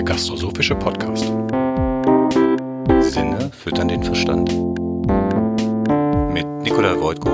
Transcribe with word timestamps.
der 0.00 0.14
Gastrosophische 0.14 0.74
Podcast. 0.76 1.26
Sinne 3.00 3.50
füttern 3.52 3.88
den 3.88 4.02
Verstand. 4.02 4.50
Mit 6.32 6.46
Nikolai 6.62 6.98
Wojtko 6.98 7.28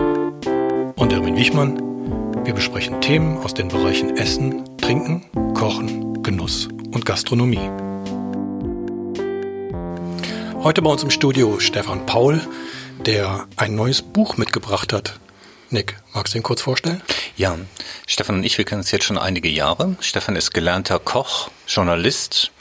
und 0.96 1.12
Erwin 1.12 1.36
Wichmann. 1.36 1.80
Wir 2.44 2.54
besprechen 2.54 3.00
Themen 3.00 3.38
aus 3.38 3.54
den 3.54 3.68
Bereichen 3.68 4.16
Essen, 4.16 4.64
Trinken, 4.78 5.24
Kochen, 5.54 6.24
Genuss 6.24 6.66
und 6.90 7.06
Gastronomie. 7.06 7.70
Heute 10.64 10.82
bei 10.82 10.90
uns 10.90 11.04
im 11.04 11.10
Studio 11.10 11.60
Stefan 11.60 12.04
Paul, 12.04 12.40
der 12.98 13.46
ein 13.56 13.76
neues 13.76 14.02
Buch 14.02 14.38
mitgebracht 14.38 14.92
hat. 14.92 15.20
Nick, 15.70 15.96
magst 16.14 16.34
du 16.34 16.38
ihn 16.38 16.42
kurz 16.42 16.62
vorstellen? 16.62 17.00
Ja, 17.36 17.56
Stefan 18.08 18.36
und 18.36 18.44
ich, 18.44 18.58
wir 18.58 18.64
kennen 18.64 18.80
uns 18.80 18.90
jetzt 18.90 19.04
schon 19.04 19.18
einige 19.18 19.48
Jahre. 19.48 19.96
Stefan 20.00 20.34
ist 20.34 20.52
gelernter 20.52 20.98
Koch, 20.98 21.50
Journalist, 21.66 22.52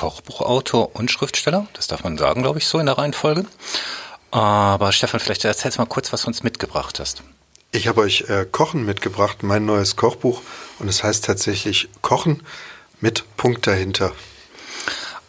Kochbuchautor 0.00 0.96
und 0.96 1.10
Schriftsteller. 1.10 1.66
Das 1.74 1.86
darf 1.86 2.04
man 2.04 2.16
sagen, 2.16 2.42
glaube 2.42 2.58
ich, 2.58 2.66
so 2.66 2.78
in 2.78 2.86
der 2.86 2.96
Reihenfolge. 2.96 3.44
Aber 4.30 4.92
Stefan, 4.92 5.20
vielleicht 5.20 5.44
erzählst 5.44 5.76
du 5.76 5.82
mal 5.82 5.86
kurz, 5.86 6.10
was 6.10 6.22
du 6.22 6.28
uns 6.28 6.42
mitgebracht 6.42 6.98
hast. 6.98 7.22
Ich 7.70 7.86
habe 7.86 8.00
euch 8.00 8.22
äh, 8.30 8.46
Kochen 8.50 8.86
mitgebracht, 8.86 9.42
mein 9.42 9.66
neues 9.66 9.96
Kochbuch. 9.96 10.40
Und 10.78 10.88
es 10.88 11.04
heißt 11.04 11.26
tatsächlich 11.26 11.90
Kochen 12.00 12.42
mit 13.02 13.24
Punkt 13.36 13.66
dahinter. 13.66 14.12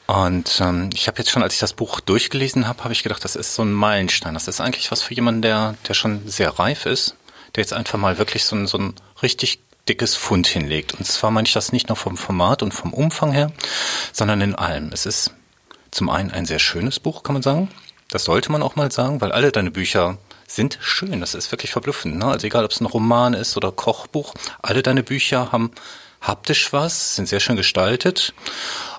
Und 0.07 0.61
ähm, 0.61 0.89
ich 0.93 1.09
habe 1.09 1.17
jetzt 1.17 1.31
schon, 1.31 1.43
als 1.43 1.55
ich 1.55 1.59
das 1.59 1.73
Buch 1.73 1.99
durchgelesen 1.99 2.65
habe, 2.65 2.85
habe 2.85 2.93
ich 2.93 3.03
gedacht, 3.03 3.25
das 3.25 3.35
ist 3.35 3.53
so 3.53 3.63
ein 3.63 3.73
Meilenstein. 3.73 4.35
Das 4.35 4.47
ist 4.47 4.61
eigentlich 4.61 4.89
was 4.89 5.01
für 5.01 5.13
jemanden, 5.13 5.41
der, 5.41 5.75
der 5.89 5.95
schon 5.95 6.29
sehr 6.29 6.57
reif 6.59 6.85
ist, 6.85 7.17
der 7.55 7.63
jetzt 7.63 7.73
einfach 7.73 7.99
mal 7.99 8.17
wirklich 8.17 8.45
so 8.45 8.55
ein, 8.55 8.67
so 8.67 8.77
ein 8.77 8.93
richtig 9.21 9.59
dickes 9.91 10.15
Fund 10.15 10.47
hinlegt. 10.47 10.93
Und 10.93 11.05
zwar 11.05 11.31
meine 11.31 11.45
ich 11.45 11.53
das 11.53 11.73
nicht 11.73 11.89
nur 11.89 11.97
vom 11.97 12.15
Format 12.15 12.63
und 12.63 12.73
vom 12.73 12.93
Umfang 12.93 13.33
her, 13.33 13.51
sondern 14.13 14.39
in 14.39 14.55
allem. 14.55 14.89
Es 14.93 15.05
ist 15.05 15.33
zum 15.91 16.09
einen 16.09 16.31
ein 16.31 16.45
sehr 16.45 16.59
schönes 16.59 17.01
Buch, 17.01 17.23
kann 17.23 17.33
man 17.33 17.41
sagen. 17.41 17.69
Das 18.09 18.23
sollte 18.23 18.53
man 18.53 18.63
auch 18.63 18.77
mal 18.77 18.89
sagen, 18.89 19.19
weil 19.19 19.33
alle 19.33 19.51
deine 19.51 19.69
Bücher 19.69 20.17
sind 20.47 20.79
schön. 20.81 21.19
Das 21.19 21.33
ist 21.33 21.51
wirklich 21.51 21.71
verblüffend. 21.71 22.15
Ne? 22.17 22.25
Also 22.25 22.47
egal, 22.47 22.63
ob 22.63 22.71
es 22.71 22.79
ein 22.79 22.85
Roman 22.85 23.33
ist 23.33 23.57
oder 23.57 23.73
Kochbuch, 23.73 24.33
alle 24.61 24.81
deine 24.81 25.03
Bücher 25.03 25.51
haben 25.51 25.71
haptisch 26.21 26.71
was, 26.71 27.17
sind 27.17 27.27
sehr 27.27 27.41
schön 27.41 27.57
gestaltet 27.57 28.33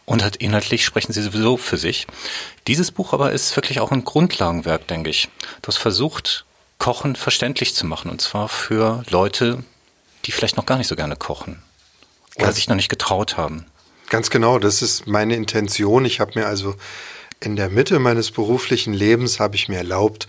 und 0.05 0.23
halt 0.23 0.37
inhaltlich 0.37 0.85
sprechen 0.85 1.15
sie 1.15 1.23
sowieso 1.23 1.57
für 1.57 1.79
sich. 1.79 2.07
Dieses 2.67 2.91
Buch 2.91 3.15
aber 3.15 3.33
ist 3.33 3.57
wirklich 3.57 3.81
auch 3.81 3.93
ein 3.93 4.05
Grundlagenwerk, 4.05 4.87
denke 4.89 5.09
ich. 5.09 5.31
Du 5.63 5.69
hast 5.69 5.79
versucht, 5.79 6.45
Kochen 6.79 7.17
verständlich 7.17 7.75
zu 7.75 7.87
machen 7.87 8.11
und 8.11 8.21
zwar 8.21 8.49
für 8.49 9.05
Leute, 9.09 9.65
die 10.25 10.33
vielleicht 10.33 10.57
noch 10.57 10.67
gar 10.67 10.79
nicht 10.79 10.89
so 10.89 10.97
gerne 10.97 11.17
kochen 11.17 11.63
oder 12.37 12.47
ganz, 12.47 12.57
sich 12.57 12.69
noch 12.69 12.77
nicht 12.77 12.89
getraut 12.89 13.37
haben. 13.37 13.67
Ganz 14.09 14.31
genau, 14.31 14.59
das 14.59 14.83
ist 14.83 15.07
meine 15.07 15.35
Intention. 15.37 16.05
Ich 16.05 16.21
habe 16.21 16.39
mir 16.39 16.47
also 16.47 16.75
in 17.41 17.57
der 17.57 17.69
Mitte 17.69 17.99
meines 17.99 18.31
beruflichen 18.31 18.93
Lebens 18.93 19.41
habe 19.41 19.57
ich 19.57 19.69
mir 19.69 19.79
erlaubt, 19.79 20.29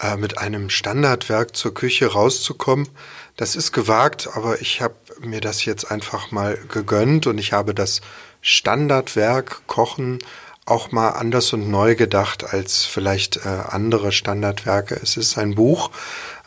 äh, 0.00 0.16
mit 0.16 0.38
einem 0.38 0.70
Standardwerk 0.70 1.56
zur 1.56 1.72
Küche 1.72 2.12
rauszukommen. 2.12 2.88
Das 3.36 3.56
ist 3.56 3.72
gewagt, 3.72 4.28
aber 4.34 4.60
ich 4.60 4.80
habe 4.80 4.94
mir 5.20 5.40
das 5.40 5.64
jetzt 5.64 5.90
einfach 5.90 6.30
mal 6.30 6.58
gegönnt 6.68 7.26
und 7.26 7.38
ich 7.38 7.52
habe 7.52 7.74
das 7.74 8.00
Standardwerk 8.40 9.66
Kochen 9.66 10.18
auch 10.64 10.92
mal 10.92 11.10
anders 11.10 11.52
und 11.52 11.70
neu 11.70 11.96
gedacht 11.96 12.52
als 12.52 12.84
vielleicht 12.84 13.38
äh, 13.38 13.48
andere 13.48 14.12
Standardwerke. 14.12 14.98
Es 15.02 15.16
ist 15.16 15.36
ein 15.36 15.54
Buch. 15.54 15.90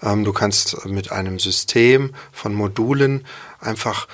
Ähm, 0.02 0.24
du 0.24 0.32
kannst 0.32 0.86
mit 0.86 1.12
einem 1.12 1.40
System 1.40 2.14
von 2.32 2.54
Modulen 2.54 3.26
einfach 3.60 4.08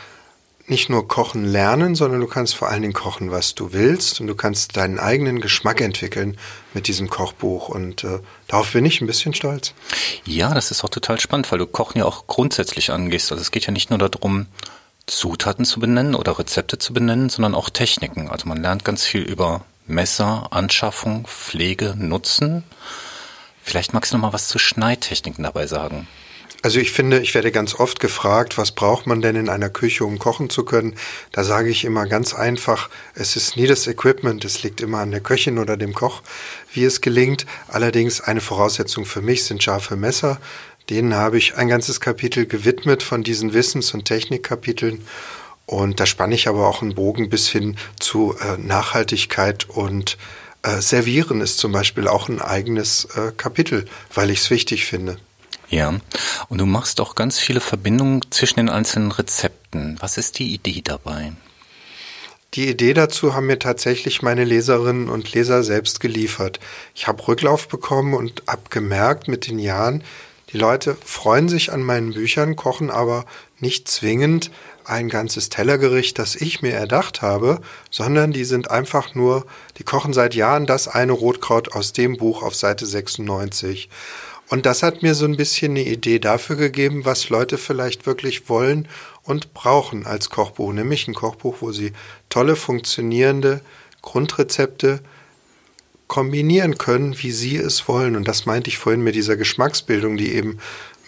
nicht 0.68 0.90
nur 0.90 1.08
kochen 1.08 1.44
lernen, 1.44 1.96
sondern 1.96 2.22
du 2.22 2.28
kannst 2.28 2.56
vor 2.56 2.70
allen 2.70 2.82
Dingen 2.82 2.94
kochen, 2.94 3.30
was 3.30 3.56
du 3.56 3.74
willst 3.74 4.22
und 4.22 4.28
du 4.28 4.36
kannst 4.36 4.78
deinen 4.78 5.00
eigenen 5.00 5.42
Geschmack 5.42 5.82
entwickeln 5.82 6.38
mit 6.74 6.88
diesem 6.88 7.10
Kochbuch 7.10 7.68
und 7.68 8.04
äh, 8.04 8.20
darauf 8.48 8.72
bin 8.72 8.86
ich 8.86 9.02
ein 9.02 9.08
bisschen 9.08 9.34
stolz. 9.34 9.74
Ja, 10.24 10.54
das 10.54 10.72
ist 10.72 10.84
auch 10.84 10.90
total 10.90 11.20
spannend, 11.20 11.52
weil 11.52 11.60
du 11.60 11.68
Kochen 11.68 12.00
ja 12.00 12.06
auch 12.06 12.26
grundsätzlich 12.26 12.92
angehst. 12.92 13.32
Also 13.32 13.42
es 13.42 13.52
geht 13.52 13.66
ja 13.66 13.74
nicht 13.74 13.90
nur 13.90 14.00
darum, 14.00 14.48
Zutaten 15.08 15.66
zu 15.66 15.80
benennen 15.80 16.16
oder 16.16 16.40
Rezepte 16.40 16.78
zu 16.78 16.94
benennen, 16.94 17.30
sondern 17.30 17.54
auch 17.54 17.70
Techniken. 17.70 18.30
Also 18.30 18.48
man 18.48 18.62
lernt 18.62 18.86
ganz 18.86 19.04
viel 19.04 19.24
über 19.24 19.66
Messer, 19.92 20.48
Anschaffung, 20.52 21.28
Pflege, 21.28 21.94
Nutzen. 21.98 22.64
Vielleicht 23.62 23.94
magst 23.94 24.12
du 24.12 24.18
noch 24.18 24.24
mal 24.24 24.34
was 24.34 24.48
zu 24.48 24.58
Schneidtechniken 24.58 25.44
dabei 25.44 25.68
sagen. 25.68 26.08
Also 26.64 26.80
ich 26.80 26.92
finde, 26.92 27.20
ich 27.20 27.34
werde 27.34 27.52
ganz 27.52 27.74
oft 27.74 28.00
gefragt, 28.00 28.60
was 28.60 28.72
braucht 28.72 29.08
man 29.08 29.22
denn 29.22 29.36
in 29.36 29.50
einer 29.50 29.70
Küche, 29.70 30.06
um 30.06 30.20
kochen 30.20 30.52
zu 30.52 30.64
können? 30.64 30.94
Da 31.32 31.44
sage 31.44 31.70
ich 31.70 31.86
immer 31.86 32.06
ganz 32.06 32.36
einfach, 32.36 32.90
es 33.16 33.36
ist 33.36 33.58
nie 33.58 33.66
das 33.66 33.88
Equipment, 33.88 34.46
es 34.46 34.62
liegt 34.62 34.80
immer 34.80 35.00
an 35.00 35.10
der 35.10 35.22
Köchin 35.22 35.58
oder 35.58 35.76
dem 35.76 35.94
Koch, 35.96 36.22
wie 36.72 36.84
es 36.84 37.02
gelingt. 37.02 37.48
Allerdings 37.68 38.22
eine 38.22 38.42
Voraussetzung 38.42 39.06
für 39.06 39.22
mich 39.22 39.44
sind 39.44 39.64
scharfe 39.64 39.96
Messer. 39.96 40.40
Denen 40.92 41.16
habe 41.16 41.40
ich 41.40 41.56
ein 41.56 41.68
ganzes 41.68 42.00
Kapitel 42.00 42.46
gewidmet 42.46 43.02
von 43.02 43.24
diesen 43.24 43.54
Wissens- 43.54 43.94
und 43.96 44.06
Technikkapiteln. 44.06 45.04
Und 45.72 46.02
da 46.02 46.06
spanne 46.06 46.36
ich 46.36 46.50
aber 46.50 46.68
auch 46.68 46.82
einen 46.82 46.96
Bogen 46.96 47.30
bis 47.30 47.48
hin 47.48 47.78
zu 47.98 48.36
äh, 48.38 48.58
Nachhaltigkeit 48.58 49.70
und 49.70 50.18
äh, 50.64 50.82
Servieren 50.82 51.40
ist 51.40 51.60
zum 51.60 51.72
Beispiel 51.72 52.10
auch 52.10 52.28
ein 52.28 52.42
eigenes 52.42 53.06
äh, 53.16 53.32
Kapitel, 53.38 53.86
weil 54.14 54.32
ich 54.32 54.42
es 54.42 54.50
wichtig 54.50 54.86
finde. 54.86 55.16
Ja, 55.70 55.98
und 56.50 56.58
du 56.58 56.66
machst 56.66 57.00
auch 57.00 57.16
ganz 57.16 57.40
viele 57.40 57.62
Verbindungen 57.62 58.20
zwischen 58.32 58.58
den 58.58 58.68
einzelnen 58.68 59.14
Rezepten. 59.14 59.96
Was 60.02 60.18
ist 60.18 60.40
die 60.40 60.54
Idee 60.54 60.82
dabei? 60.84 61.32
Die 62.54 62.68
Idee 62.68 62.94
dazu 62.94 63.34
haben 63.34 63.46
mir 63.46 63.58
tatsächlich 63.58 64.22
meine 64.22 64.44
Leserinnen 64.44 65.08
und 65.08 65.32
Leser 65.32 65.64
selbst 65.64 66.02
geliefert. 66.02 66.60
Ich 66.94 67.08
habe 67.08 67.26
Rücklauf 67.26 67.70
bekommen 67.70 68.14
und 68.14 68.44
habe 68.46 68.64
gemerkt 68.70 69.30
mit 69.30 69.48
den 69.48 69.58
Jahren, 69.58 70.04
die 70.52 70.58
Leute 70.58 70.98
freuen 71.06 71.48
sich 71.48 71.72
an 71.72 71.82
meinen 71.82 72.14
Büchern, 72.14 72.58
kochen 72.58 72.90
aber 72.90 73.26
nicht 73.60 73.88
zwingend 73.88 74.52
ein 74.86 75.10
ganzes 75.10 75.50
Tellergericht, 75.50 76.20
das 76.20 76.36
ich 76.36 76.62
mir 76.62 76.74
erdacht 76.74 77.22
habe, 77.22 77.62
sondern 77.90 78.32
die 78.32 78.46
sind 78.46 78.72
einfach 78.72 79.16
nur, 79.16 79.46
die 79.78 79.84
kochen 79.84 80.14
seit 80.14 80.36
Jahren 80.36 80.66
das 80.66 80.88
eine 80.88 81.12
Rotkraut 81.12 81.74
aus 81.74 81.94
dem 81.94 82.18
Buch 82.18 82.44
auf 82.44 82.56
Seite 82.56 82.86
96. 82.86 83.90
Und 84.50 84.66
das 84.66 84.84
hat 84.84 85.02
mir 85.02 85.16
so 85.16 85.26
ein 85.26 85.38
bisschen 85.38 85.72
eine 85.72 85.86
Idee 85.86 86.20
dafür 86.20 86.58
gegeben, 86.58 87.06
was 87.06 87.30
Leute 87.30 87.58
vielleicht 87.58 88.06
wirklich 88.06 88.50
wollen 88.50 88.88
und 89.24 89.54
brauchen 89.54 90.06
als 90.06 90.30
Kochbuch, 90.30 90.74
nämlich 90.74 91.08
ein 91.08 91.14
Kochbuch, 91.14 91.58
wo 91.62 91.72
sie 91.72 91.94
tolle, 92.30 92.56
funktionierende 92.56 93.62
Grundrezepte 94.02 95.00
kombinieren 96.12 96.78
können, 96.78 97.16
wie 97.20 97.32
sie 97.32 97.56
es 97.56 97.88
wollen. 97.88 98.18
Und 98.18 98.28
das 98.28 98.46
meinte 98.46 98.70
ich 98.70 98.78
vorhin 98.78 99.02
mit 99.02 99.16
dieser 99.16 99.38
Geschmacksbildung, 99.38 100.18
die 100.18 100.34
eben 100.34 100.60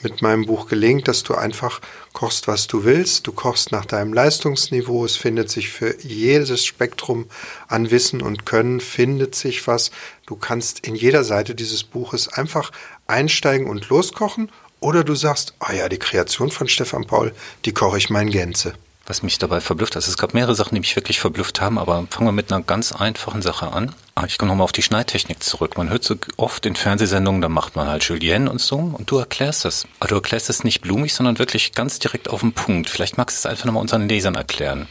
mit 0.03 0.21
meinem 0.21 0.45
Buch 0.45 0.67
gelingt, 0.67 1.07
dass 1.07 1.23
du 1.23 1.35
einfach 1.35 1.81
kochst, 2.13 2.47
was 2.47 2.67
du 2.67 2.83
willst. 2.83 3.27
Du 3.27 3.31
kochst 3.31 3.71
nach 3.71 3.85
deinem 3.85 4.13
Leistungsniveau. 4.13 5.05
Es 5.05 5.15
findet 5.15 5.49
sich 5.49 5.69
für 5.69 5.95
jedes 6.01 6.65
Spektrum 6.65 7.27
an 7.67 7.91
Wissen 7.91 8.21
und 8.21 8.45
Können 8.45 8.79
findet 8.79 9.35
sich 9.35 9.65
was. 9.67 9.91
Du 10.25 10.35
kannst 10.35 10.85
in 10.85 10.95
jeder 10.95 11.23
Seite 11.23 11.55
dieses 11.55 11.83
Buches 11.83 12.27
einfach 12.27 12.71
einsteigen 13.07 13.67
und 13.67 13.89
loskochen. 13.89 14.49
Oder 14.79 15.03
du 15.03 15.15
sagst, 15.15 15.53
ah 15.59 15.73
ja, 15.73 15.87
die 15.87 15.99
Kreation 15.99 16.51
von 16.51 16.67
Stefan 16.67 17.07
Paul, 17.07 17.33
die 17.65 17.73
koche 17.73 17.97
ich 17.97 18.09
mal 18.09 18.21
in 18.21 18.29
Gänze. 18.31 18.73
Was 19.05 19.21
mich 19.21 19.37
dabei 19.37 19.59
verblüfft, 19.59 19.97
also 19.97 20.09
es 20.09 20.17
gab 20.17 20.33
mehrere 20.33 20.55
Sachen, 20.55 20.75
die 20.75 20.79
mich 20.79 20.95
wirklich 20.95 21.19
verblüfft 21.19 21.59
haben, 21.59 21.77
aber 21.77 22.07
fangen 22.09 22.27
wir 22.27 22.31
mit 22.31 22.53
einer 22.53 22.63
ganz 22.63 22.93
einfachen 22.93 23.41
Sache 23.41 23.73
an. 23.73 23.93
Ah, 24.15 24.23
ich 24.25 24.37
komme 24.37 24.49
nochmal 24.49 24.63
auf 24.63 24.71
die 24.71 24.81
Schneidtechnik 24.81 25.43
zurück. 25.43 25.77
Man 25.77 25.89
hört 25.89 26.05
so 26.05 26.15
oft 26.37 26.65
in 26.65 26.77
Fernsehsendungen, 26.77 27.41
da 27.41 27.49
macht 27.49 27.75
man 27.75 27.89
halt 27.89 28.05
Julienne 28.05 28.49
und 28.49 28.61
so 28.61 28.77
und 28.77 29.11
du 29.11 29.17
erklärst 29.17 29.65
das. 29.65 29.87
Aber 29.99 30.07
du 30.07 30.15
erklärst 30.15 30.49
es 30.49 30.63
nicht 30.63 30.79
blumig, 30.81 31.13
sondern 31.13 31.37
wirklich 31.37 31.73
ganz 31.73 31.99
direkt 31.99 32.29
auf 32.29 32.39
den 32.39 32.53
Punkt. 32.53 32.89
Vielleicht 32.89 33.17
magst 33.17 33.35
du 33.35 33.39
es 33.39 33.51
einfach 33.51 33.65
nochmal 33.65 33.81
unseren 33.81 34.07
Lesern 34.07 34.35
erklären. 34.35 34.87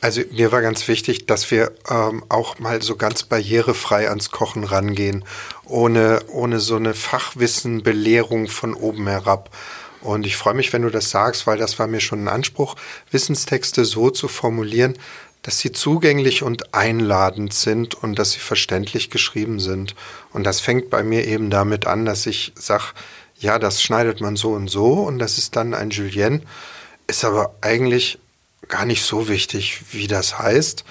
Also 0.00 0.22
mir 0.30 0.52
war 0.52 0.62
ganz 0.62 0.86
wichtig, 0.86 1.26
dass 1.26 1.50
wir 1.50 1.72
ähm, 1.90 2.24
auch 2.28 2.58
mal 2.60 2.80
so 2.82 2.96
ganz 2.96 3.24
barrierefrei 3.24 4.08
ans 4.08 4.30
Kochen 4.30 4.62
rangehen, 4.62 5.24
ohne, 5.64 6.20
ohne 6.28 6.60
so 6.60 6.76
eine 6.76 6.94
Fachwissenbelehrung 6.94 8.46
von 8.46 8.74
oben 8.74 9.08
herab. 9.08 9.50
Und 10.00 10.26
ich 10.26 10.36
freue 10.36 10.54
mich, 10.54 10.72
wenn 10.72 10.82
du 10.82 10.90
das 10.90 11.10
sagst, 11.10 11.46
weil 11.46 11.58
das 11.58 11.78
war 11.78 11.86
mir 11.86 12.00
schon 12.00 12.24
ein 12.24 12.28
Anspruch, 12.28 12.76
Wissenstexte 13.10 13.84
so 13.84 14.10
zu 14.10 14.28
formulieren, 14.28 14.96
dass 15.42 15.58
sie 15.58 15.72
zugänglich 15.72 16.42
und 16.42 16.74
einladend 16.74 17.54
sind 17.54 17.94
und 17.94 18.18
dass 18.18 18.32
sie 18.32 18.40
verständlich 18.40 19.10
geschrieben 19.10 19.60
sind. 19.60 19.94
Und 20.32 20.44
das 20.44 20.60
fängt 20.60 20.90
bei 20.90 21.02
mir 21.02 21.26
eben 21.26 21.50
damit 21.50 21.86
an, 21.86 22.04
dass 22.04 22.26
ich 22.26 22.52
sage, 22.56 22.84
ja, 23.38 23.58
das 23.58 23.82
schneidet 23.82 24.20
man 24.20 24.36
so 24.36 24.50
und 24.50 24.68
so 24.68 24.94
und 24.94 25.18
das 25.18 25.38
ist 25.38 25.56
dann 25.56 25.74
ein 25.74 25.90
Julien, 25.90 26.42
ist 27.06 27.24
aber 27.24 27.54
eigentlich 27.60 28.18
gar 28.66 28.84
nicht 28.84 29.04
so 29.04 29.28
wichtig, 29.28 29.82
wie 29.92 30.08
das 30.08 30.38
heißt. 30.38 30.84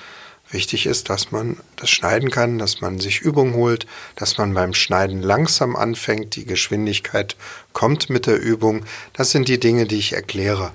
Wichtig 0.50 0.86
ist, 0.86 1.10
dass 1.10 1.32
man 1.32 1.58
das 1.76 1.90
schneiden 1.90 2.32
kann, 2.32 2.58
dass 2.58 2.80
man 2.80 3.00
sich 3.00 3.20
Übung 3.20 3.54
holt, 3.54 3.86
dass 4.16 4.38
man 4.38 4.54
beim 4.54 4.74
Schneiden 4.74 5.22
langsam 5.22 5.76
anfängt, 5.76 6.36
die 6.38 6.46
Geschwindigkeit 6.46 7.36
kommt 7.74 8.10
mit 8.10 8.28
der 8.28 8.40
Übung. 8.40 8.86
Das 9.12 9.32
sind 9.32 9.50
die 9.50 9.60
Dinge, 9.60 9.86
die 9.86 9.98
ich 9.98 10.14
erkläre. 10.14 10.72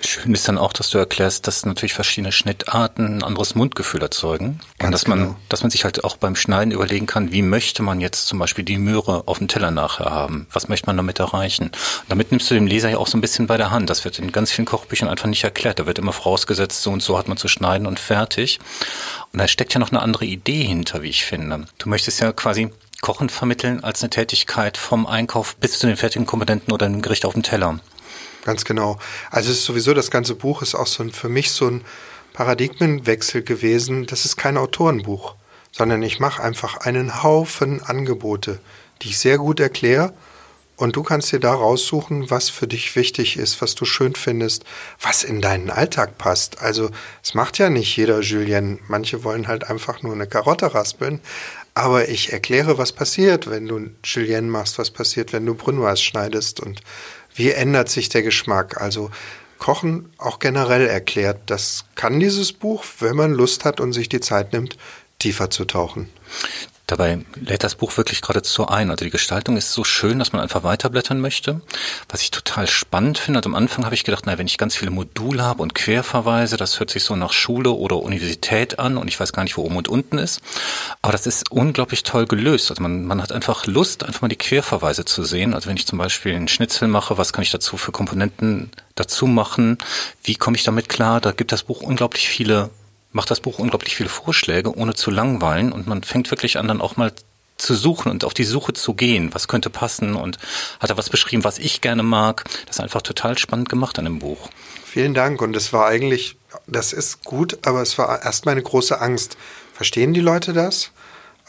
Schön 0.00 0.32
ist 0.32 0.46
dann 0.46 0.58
auch, 0.58 0.72
dass 0.72 0.90
du 0.90 0.98
erklärst, 0.98 1.46
dass 1.46 1.66
natürlich 1.66 1.92
verschiedene 1.92 2.30
Schnittarten 2.30 3.18
ein 3.18 3.22
anderes 3.24 3.54
Mundgefühl 3.56 4.00
erzeugen. 4.00 4.60
Ganz 4.78 4.86
und 4.86 4.92
dass 4.92 5.04
genau. 5.04 5.16
man, 5.16 5.36
dass 5.48 5.62
man 5.62 5.70
sich 5.70 5.84
halt 5.84 6.04
auch 6.04 6.16
beim 6.16 6.36
Schneiden 6.36 6.72
überlegen 6.72 7.06
kann, 7.06 7.32
wie 7.32 7.42
möchte 7.42 7.82
man 7.82 8.00
jetzt 8.00 8.26
zum 8.26 8.38
Beispiel 8.38 8.64
die 8.64 8.78
Möhre 8.78 9.26
auf 9.26 9.38
dem 9.38 9.48
Teller 9.48 9.72
nachher 9.72 10.10
haben? 10.10 10.46
Was 10.52 10.68
möchte 10.68 10.86
man 10.86 10.96
damit 10.96 11.18
erreichen? 11.18 11.64
Und 11.64 12.10
damit 12.10 12.30
nimmst 12.30 12.48
du 12.50 12.54
dem 12.54 12.66
Leser 12.66 12.90
ja 12.90 12.98
auch 12.98 13.08
so 13.08 13.18
ein 13.18 13.20
bisschen 13.20 13.48
bei 13.48 13.56
der 13.56 13.72
Hand. 13.72 13.90
Das 13.90 14.04
wird 14.04 14.18
in 14.20 14.30
ganz 14.30 14.52
vielen 14.52 14.66
Kochbüchern 14.66 15.08
einfach 15.08 15.26
nicht 15.26 15.42
erklärt. 15.42 15.80
Da 15.80 15.86
wird 15.86 15.98
immer 15.98 16.12
vorausgesetzt, 16.12 16.82
so 16.82 16.90
und 16.90 17.02
so 17.02 17.18
hat 17.18 17.26
man 17.26 17.36
zu 17.36 17.48
schneiden 17.48 17.86
und 17.86 17.98
fertig. 17.98 18.60
Und 19.32 19.40
da 19.40 19.48
steckt 19.48 19.74
ja 19.74 19.80
noch 19.80 19.90
eine 19.90 20.00
andere 20.00 20.26
Idee 20.26 20.62
hinter, 20.62 21.02
wie 21.02 21.08
ich 21.08 21.24
finde. 21.24 21.66
Du 21.78 21.88
möchtest 21.88 22.20
ja 22.20 22.32
quasi 22.32 22.70
Kochen 23.00 23.28
vermitteln 23.28 23.82
als 23.82 24.02
eine 24.02 24.10
Tätigkeit 24.10 24.76
vom 24.76 25.06
Einkauf 25.06 25.56
bis 25.56 25.78
zu 25.78 25.86
den 25.86 25.96
fertigen 25.96 26.26
Komponenten 26.26 26.72
oder 26.72 26.86
dem 26.86 27.02
Gericht 27.02 27.24
auf 27.24 27.32
dem 27.32 27.42
Teller. 27.42 27.80
Ganz 28.48 28.64
genau. 28.64 28.96
Also 29.30 29.50
es 29.50 29.58
ist 29.58 29.66
sowieso, 29.66 29.92
das 29.92 30.10
ganze 30.10 30.34
Buch 30.34 30.62
ist 30.62 30.74
auch 30.74 30.86
so 30.86 31.02
ein, 31.02 31.12
für 31.12 31.28
mich 31.28 31.50
so 31.50 31.66
ein 31.66 31.84
Paradigmenwechsel 32.32 33.42
gewesen. 33.42 34.06
Das 34.06 34.24
ist 34.24 34.38
kein 34.38 34.56
Autorenbuch, 34.56 35.34
sondern 35.70 36.02
ich 36.02 36.18
mache 36.18 36.42
einfach 36.42 36.78
einen 36.78 37.22
Haufen 37.22 37.82
Angebote, 37.82 38.58
die 39.02 39.08
ich 39.08 39.18
sehr 39.18 39.36
gut 39.36 39.60
erkläre. 39.60 40.14
Und 40.76 40.96
du 40.96 41.02
kannst 41.02 41.30
dir 41.30 41.40
da 41.40 41.52
raussuchen, 41.52 42.30
was 42.30 42.48
für 42.48 42.66
dich 42.66 42.96
wichtig 42.96 43.36
ist, 43.36 43.60
was 43.60 43.74
du 43.74 43.84
schön 43.84 44.14
findest, 44.14 44.64
was 44.98 45.24
in 45.24 45.42
deinen 45.42 45.68
Alltag 45.68 46.16
passt. 46.16 46.62
Also 46.62 46.88
es 47.22 47.34
macht 47.34 47.58
ja 47.58 47.68
nicht 47.68 47.94
jeder 47.98 48.20
Julien. 48.20 48.78
Manche 48.88 49.24
wollen 49.24 49.46
halt 49.46 49.68
einfach 49.68 50.02
nur 50.02 50.14
eine 50.14 50.26
Karotte 50.26 50.72
raspeln. 50.74 51.20
Aber 51.74 52.08
ich 52.08 52.32
erkläre, 52.32 52.78
was 52.78 52.92
passiert, 52.92 53.50
wenn 53.50 53.68
du 53.68 53.90
Julien 54.02 54.48
machst, 54.48 54.78
was 54.78 54.90
passiert, 54.90 55.34
wenn 55.34 55.44
du 55.44 55.54
Brunoise 55.54 56.02
schneidest 56.02 56.60
und 56.60 56.80
wie 57.38 57.52
ändert 57.52 57.88
sich 57.88 58.08
der 58.08 58.22
Geschmack? 58.22 58.80
Also 58.80 59.10
Kochen 59.58 60.12
auch 60.18 60.40
generell 60.40 60.86
erklärt, 60.86 61.38
das 61.46 61.84
kann 61.94 62.20
dieses 62.20 62.52
Buch, 62.52 62.84
wenn 62.98 63.16
man 63.16 63.32
Lust 63.32 63.64
hat 63.64 63.80
und 63.80 63.92
sich 63.92 64.08
die 64.08 64.20
Zeit 64.20 64.52
nimmt, 64.52 64.76
tiefer 65.18 65.48
zu 65.48 65.64
tauchen. 65.64 66.10
Dabei 66.88 67.18
lädt 67.34 67.64
das 67.64 67.74
Buch 67.74 67.94
wirklich 67.98 68.22
geradezu 68.22 68.66
ein. 68.66 68.90
Also 68.90 69.04
die 69.04 69.10
Gestaltung 69.10 69.58
ist 69.58 69.72
so 69.72 69.84
schön, 69.84 70.18
dass 70.18 70.32
man 70.32 70.40
einfach 70.40 70.64
weiterblättern 70.64 71.20
möchte. 71.20 71.60
Was 72.08 72.22
ich 72.22 72.30
total 72.30 72.66
spannend 72.66 73.18
finde, 73.18 73.40
also 73.40 73.50
am 73.50 73.54
Anfang 73.54 73.84
habe 73.84 73.94
ich 73.94 74.04
gedacht, 74.04 74.24
na, 74.26 74.38
wenn 74.38 74.46
ich 74.46 74.56
ganz 74.56 74.74
viele 74.74 74.90
Module 74.90 75.42
habe 75.42 75.62
und 75.62 75.74
Querverweise, 75.74 76.56
das 76.56 76.80
hört 76.80 76.88
sich 76.88 77.04
so 77.04 77.14
nach 77.14 77.34
Schule 77.34 77.72
oder 77.72 77.98
Universität 77.98 78.78
an 78.78 78.96
und 78.96 79.06
ich 79.08 79.20
weiß 79.20 79.34
gar 79.34 79.42
nicht, 79.42 79.58
wo 79.58 79.64
oben 79.64 79.76
und 79.76 79.88
unten 79.88 80.16
ist. 80.16 80.40
Aber 81.02 81.12
das 81.12 81.26
ist 81.26 81.52
unglaublich 81.52 82.04
toll 82.04 82.24
gelöst. 82.24 82.70
Also 82.70 82.82
man, 82.82 83.04
man 83.04 83.20
hat 83.20 83.32
einfach 83.32 83.66
Lust, 83.66 84.04
einfach 84.04 84.22
mal 84.22 84.28
die 84.28 84.36
Querverweise 84.36 85.04
zu 85.04 85.24
sehen. 85.24 85.52
Also 85.52 85.68
wenn 85.68 85.76
ich 85.76 85.86
zum 85.86 85.98
Beispiel 85.98 86.34
einen 86.34 86.48
Schnitzel 86.48 86.88
mache, 86.88 87.18
was 87.18 87.34
kann 87.34 87.42
ich 87.42 87.50
dazu 87.50 87.76
für 87.76 87.92
Komponenten 87.92 88.70
dazu 88.94 89.26
machen? 89.26 89.76
Wie 90.22 90.36
komme 90.36 90.56
ich 90.56 90.64
damit 90.64 90.88
klar? 90.88 91.20
Da 91.20 91.32
gibt 91.32 91.52
das 91.52 91.64
Buch 91.64 91.82
unglaublich 91.82 92.30
viele 92.30 92.70
macht 93.12 93.30
das 93.30 93.40
Buch 93.40 93.58
unglaublich 93.58 93.96
viele 93.96 94.08
Vorschläge, 94.08 94.74
ohne 94.76 94.94
zu 94.94 95.10
langweilen. 95.10 95.72
Und 95.72 95.86
man 95.86 96.02
fängt 96.02 96.30
wirklich 96.30 96.58
an, 96.58 96.68
dann 96.68 96.80
auch 96.80 96.96
mal 96.96 97.12
zu 97.56 97.74
suchen 97.74 98.10
und 98.10 98.24
auf 98.24 98.34
die 98.34 98.44
Suche 98.44 98.72
zu 98.72 98.94
gehen. 98.94 99.34
Was 99.34 99.48
könnte 99.48 99.70
passen? 99.70 100.14
Und 100.14 100.38
hat 100.80 100.90
er 100.90 100.96
was 100.96 101.10
beschrieben, 101.10 101.44
was 101.44 101.58
ich 101.58 101.80
gerne 101.80 102.02
mag? 102.02 102.44
Das 102.66 102.76
ist 102.76 102.80
einfach 102.80 103.02
total 103.02 103.36
spannend 103.36 103.68
gemacht 103.68 103.98
an 103.98 104.04
dem 104.04 104.20
Buch. 104.20 104.48
Vielen 104.84 105.14
Dank. 105.14 105.42
Und 105.42 105.56
es 105.56 105.72
war 105.72 105.86
eigentlich, 105.86 106.36
das 106.66 106.92
ist 106.92 107.24
gut, 107.24 107.58
aber 107.66 107.82
es 107.82 107.98
war 107.98 108.22
erst 108.22 108.46
meine 108.46 108.62
große 108.62 109.00
Angst. 109.00 109.36
Verstehen 109.74 110.14
die 110.14 110.20
Leute 110.20 110.52
das? 110.52 110.92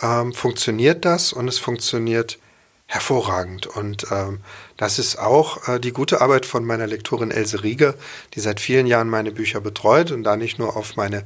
Ähm, 0.01 0.33
funktioniert 0.33 1.06
das? 1.06 1.31
Und 1.31 1.47
es 1.47 1.59
funktioniert 1.59 2.39
hervorragend. 2.88 3.67
Und 3.67 4.07
ähm, 4.11 4.39
das 4.79 4.97
ist 4.97 5.19
auch 5.19 5.67
äh, 5.67 5.77
die 5.77 5.91
gute 5.91 6.21
Arbeit 6.21 6.45
von 6.45 6.63
meiner 6.63 6.87
Lektorin 6.87 7.31
Else 7.31 7.63
Rieger, 7.63 7.95
die 8.33 8.39
seit 8.39 8.61
vielen 8.61 8.87
Jahren 8.87 9.09
meine 9.09 9.31
Bücher 9.31 9.59
betreut 9.59 10.09
und 10.09 10.23
da 10.23 10.37
nicht 10.37 10.57
nur 10.57 10.77
auf 10.77 10.95
meine 10.95 11.25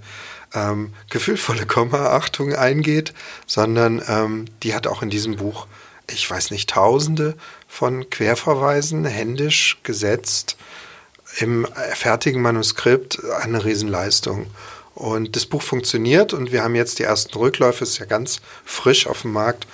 ähm, 0.56 0.92
gefühlvolle 1.12 1.68
Komma-Achtung 1.68 2.56
eingeht, 2.56 3.14
sondern 3.46 4.02
ähm, 4.08 4.46
die 4.64 4.74
hat 4.74 4.88
auch 4.88 5.04
in 5.04 5.12
diesem 5.12 5.36
Buch, 5.36 5.68
ich 6.10 6.28
weiß 6.28 6.50
nicht, 6.50 6.72
tausende 6.72 7.36
von 7.68 8.10
Querverweisen 8.10 9.06
händisch 9.06 9.78
gesetzt 9.84 10.58
im 11.38 11.68
fertigen 11.94 12.42
Manuskript 12.42 13.24
eine 13.44 13.64
Riesenleistung. 13.64 14.48
Und 14.96 15.36
das 15.36 15.46
Buch 15.46 15.62
funktioniert 15.62 16.34
und 16.34 16.52
wir 16.52 16.64
haben 16.64 16.74
jetzt 16.74 16.98
die 16.98 17.04
ersten 17.04 17.38
Rückläufe, 17.38 17.84
ist 17.84 18.00
ja 18.00 18.06
ganz 18.08 18.42
frisch 18.66 19.06
auf 19.06 19.22
dem 19.22 19.34
Markt 19.34 19.68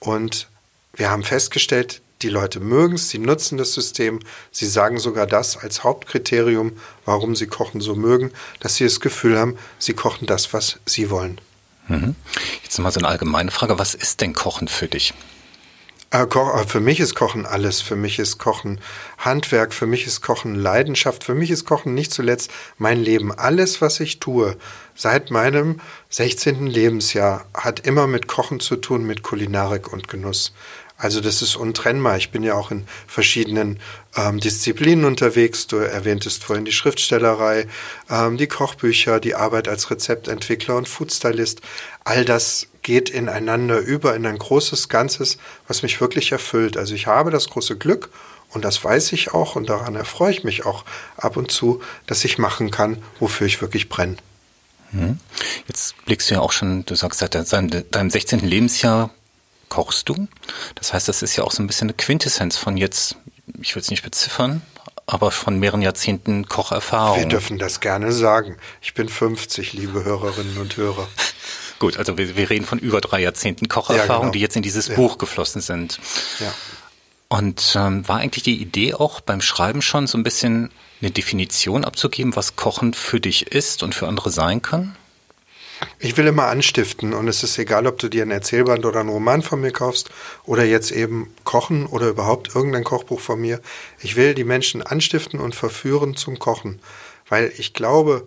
und 0.00 0.48
wir 0.94 1.12
haben 1.12 1.22
festgestellt, 1.22 2.02
die 2.22 2.28
Leute 2.28 2.60
mögen 2.60 2.94
es, 2.94 3.08
sie 3.08 3.18
nutzen 3.18 3.58
das 3.58 3.72
System, 3.72 4.20
sie 4.50 4.66
sagen 4.66 4.98
sogar 4.98 5.26
das 5.26 5.56
als 5.56 5.84
Hauptkriterium, 5.84 6.72
warum 7.04 7.34
sie 7.34 7.46
Kochen 7.46 7.80
so 7.80 7.94
mögen, 7.94 8.32
dass 8.60 8.76
sie 8.76 8.84
das 8.84 9.00
Gefühl 9.00 9.38
haben, 9.38 9.56
sie 9.78 9.94
kochen 9.94 10.26
das, 10.26 10.52
was 10.52 10.78
sie 10.86 11.10
wollen. 11.10 11.40
Mhm. 11.88 12.14
Jetzt 12.62 12.78
mal 12.78 12.92
so 12.92 13.00
eine 13.00 13.08
allgemeine 13.08 13.50
Frage, 13.50 13.78
was 13.78 13.94
ist 13.94 14.20
denn 14.20 14.32
Kochen 14.32 14.68
für 14.68 14.88
dich? 14.88 15.14
Äh, 16.12 16.22
äh, 16.24 16.66
für 16.66 16.80
mich 16.80 16.98
ist 16.98 17.14
Kochen 17.14 17.46
alles. 17.46 17.80
Für 17.80 17.96
mich 17.96 18.18
ist 18.18 18.38
Kochen 18.38 18.80
Handwerk, 19.18 19.72
für 19.72 19.86
mich 19.86 20.06
ist 20.06 20.22
Kochen 20.22 20.56
Leidenschaft, 20.56 21.22
für 21.22 21.34
mich 21.34 21.50
ist 21.50 21.64
Kochen 21.64 21.94
nicht 21.94 22.12
zuletzt 22.12 22.50
mein 22.78 23.00
Leben. 23.00 23.32
Alles, 23.32 23.80
was 23.80 24.00
ich 24.00 24.18
tue, 24.18 24.56
seit 24.96 25.30
meinem 25.30 25.80
16. 26.10 26.66
Lebensjahr, 26.66 27.46
hat 27.54 27.86
immer 27.86 28.08
mit 28.08 28.26
Kochen 28.26 28.58
zu 28.58 28.76
tun, 28.76 29.06
mit 29.06 29.22
Kulinarik 29.22 29.92
und 29.92 30.08
Genuss. 30.08 30.52
Also 31.00 31.22
das 31.22 31.40
ist 31.40 31.56
untrennbar. 31.56 32.18
Ich 32.18 32.30
bin 32.30 32.42
ja 32.42 32.54
auch 32.54 32.70
in 32.70 32.84
verschiedenen 33.06 33.80
ähm, 34.16 34.38
Disziplinen 34.38 35.06
unterwegs. 35.06 35.66
Du 35.66 35.76
erwähntest 35.76 36.44
vorhin 36.44 36.66
die 36.66 36.72
Schriftstellerei, 36.72 37.66
ähm, 38.10 38.36
die 38.36 38.46
Kochbücher, 38.46 39.18
die 39.18 39.34
Arbeit 39.34 39.66
als 39.66 39.90
Rezeptentwickler 39.90 40.76
und 40.76 40.88
Foodstylist. 40.88 41.62
All 42.04 42.26
das 42.26 42.66
geht 42.82 43.08
ineinander 43.08 43.78
über 43.78 44.14
in 44.14 44.26
ein 44.26 44.36
großes 44.36 44.90
Ganzes, 44.90 45.38
was 45.66 45.82
mich 45.82 46.02
wirklich 46.02 46.32
erfüllt. 46.32 46.76
Also 46.76 46.94
ich 46.94 47.06
habe 47.06 47.30
das 47.30 47.48
große 47.48 47.78
Glück 47.78 48.10
und 48.50 48.62
das 48.62 48.84
weiß 48.84 49.12
ich 49.12 49.32
auch 49.32 49.56
und 49.56 49.70
daran 49.70 49.96
erfreue 49.96 50.32
ich 50.32 50.44
mich 50.44 50.66
auch 50.66 50.84
ab 51.16 51.38
und 51.38 51.50
zu, 51.50 51.80
dass 52.06 52.26
ich 52.26 52.36
machen 52.36 52.70
kann, 52.70 53.02
wofür 53.20 53.46
ich 53.46 53.62
wirklich 53.62 53.88
brenne. 53.88 54.16
Hm. 54.90 55.18
Jetzt 55.66 55.94
blickst 56.04 56.28
du 56.28 56.34
ja 56.34 56.40
auch 56.40 56.52
schon, 56.52 56.84
du 56.84 56.94
sagst, 56.94 57.20
seit 57.20 57.34
deinem 57.34 58.10
16. 58.10 58.40
Lebensjahr 58.40 59.10
kochst 59.70 60.10
du. 60.10 60.28
Das 60.74 60.92
heißt, 60.92 61.08
das 61.08 61.22
ist 61.22 61.36
ja 61.36 61.44
auch 61.44 61.52
so 61.52 61.62
ein 61.62 61.66
bisschen 61.66 61.88
eine 61.88 61.94
Quintessenz 61.94 62.58
von 62.58 62.76
jetzt, 62.76 63.16
ich 63.62 63.74
will 63.74 63.80
es 63.80 63.90
nicht 63.90 64.02
beziffern, 64.02 64.60
aber 65.06 65.30
von 65.30 65.58
mehreren 65.58 65.80
Jahrzehnten 65.80 66.46
Kocherfahrung. 66.46 67.18
Wir 67.18 67.26
dürfen 67.26 67.58
das 67.58 67.80
gerne 67.80 68.12
sagen. 68.12 68.58
Ich 68.82 68.92
bin 68.92 69.08
50, 69.08 69.72
liebe 69.72 70.04
Hörerinnen 70.04 70.58
und 70.58 70.76
Hörer. 70.76 71.08
Gut, 71.78 71.96
also 71.96 72.18
wir, 72.18 72.36
wir 72.36 72.50
reden 72.50 72.66
von 72.66 72.78
über 72.78 73.00
drei 73.00 73.20
Jahrzehnten 73.20 73.68
Kocherfahrung, 73.68 74.08
ja, 74.08 74.18
genau. 74.18 74.32
die 74.32 74.40
jetzt 74.40 74.54
in 74.54 74.62
dieses 74.62 74.88
ja. 74.88 74.96
Buch 74.96 75.16
geflossen 75.16 75.62
sind. 75.62 75.98
Ja. 76.38 76.52
Und 77.28 77.74
ähm, 77.76 78.06
war 78.06 78.18
eigentlich 78.18 78.42
die 78.42 78.60
Idee 78.60 78.94
auch 78.94 79.20
beim 79.20 79.40
Schreiben 79.40 79.82
schon 79.82 80.06
so 80.06 80.18
ein 80.18 80.24
bisschen 80.24 80.70
eine 81.00 81.10
Definition 81.10 81.84
abzugeben, 81.84 82.36
was 82.36 82.56
Kochen 82.56 82.92
für 82.92 83.20
dich 83.20 83.46
ist 83.46 83.82
und 83.82 83.94
für 83.94 84.08
andere 84.08 84.30
sein 84.30 84.62
kann? 84.62 84.96
Ich 85.98 86.16
will 86.16 86.26
immer 86.26 86.46
anstiften 86.46 87.12
und 87.14 87.28
es 87.28 87.42
ist 87.42 87.58
egal, 87.58 87.86
ob 87.86 87.98
du 87.98 88.08
dir 88.08 88.22
ein 88.22 88.30
Erzählband 88.30 88.84
oder 88.84 89.00
einen 89.00 89.08
Roman 89.08 89.42
von 89.42 89.60
mir 89.60 89.72
kaufst 89.72 90.10
oder 90.44 90.64
jetzt 90.64 90.90
eben 90.90 91.34
kochen 91.44 91.86
oder 91.86 92.08
überhaupt 92.08 92.54
irgendein 92.54 92.84
Kochbuch 92.84 93.20
von 93.20 93.40
mir. 93.40 93.60
Ich 94.00 94.16
will 94.16 94.34
die 94.34 94.44
Menschen 94.44 94.82
anstiften 94.82 95.40
und 95.40 95.54
verführen 95.54 96.16
zum 96.16 96.38
Kochen, 96.38 96.80
weil 97.28 97.52
ich 97.56 97.74
glaube, 97.74 98.26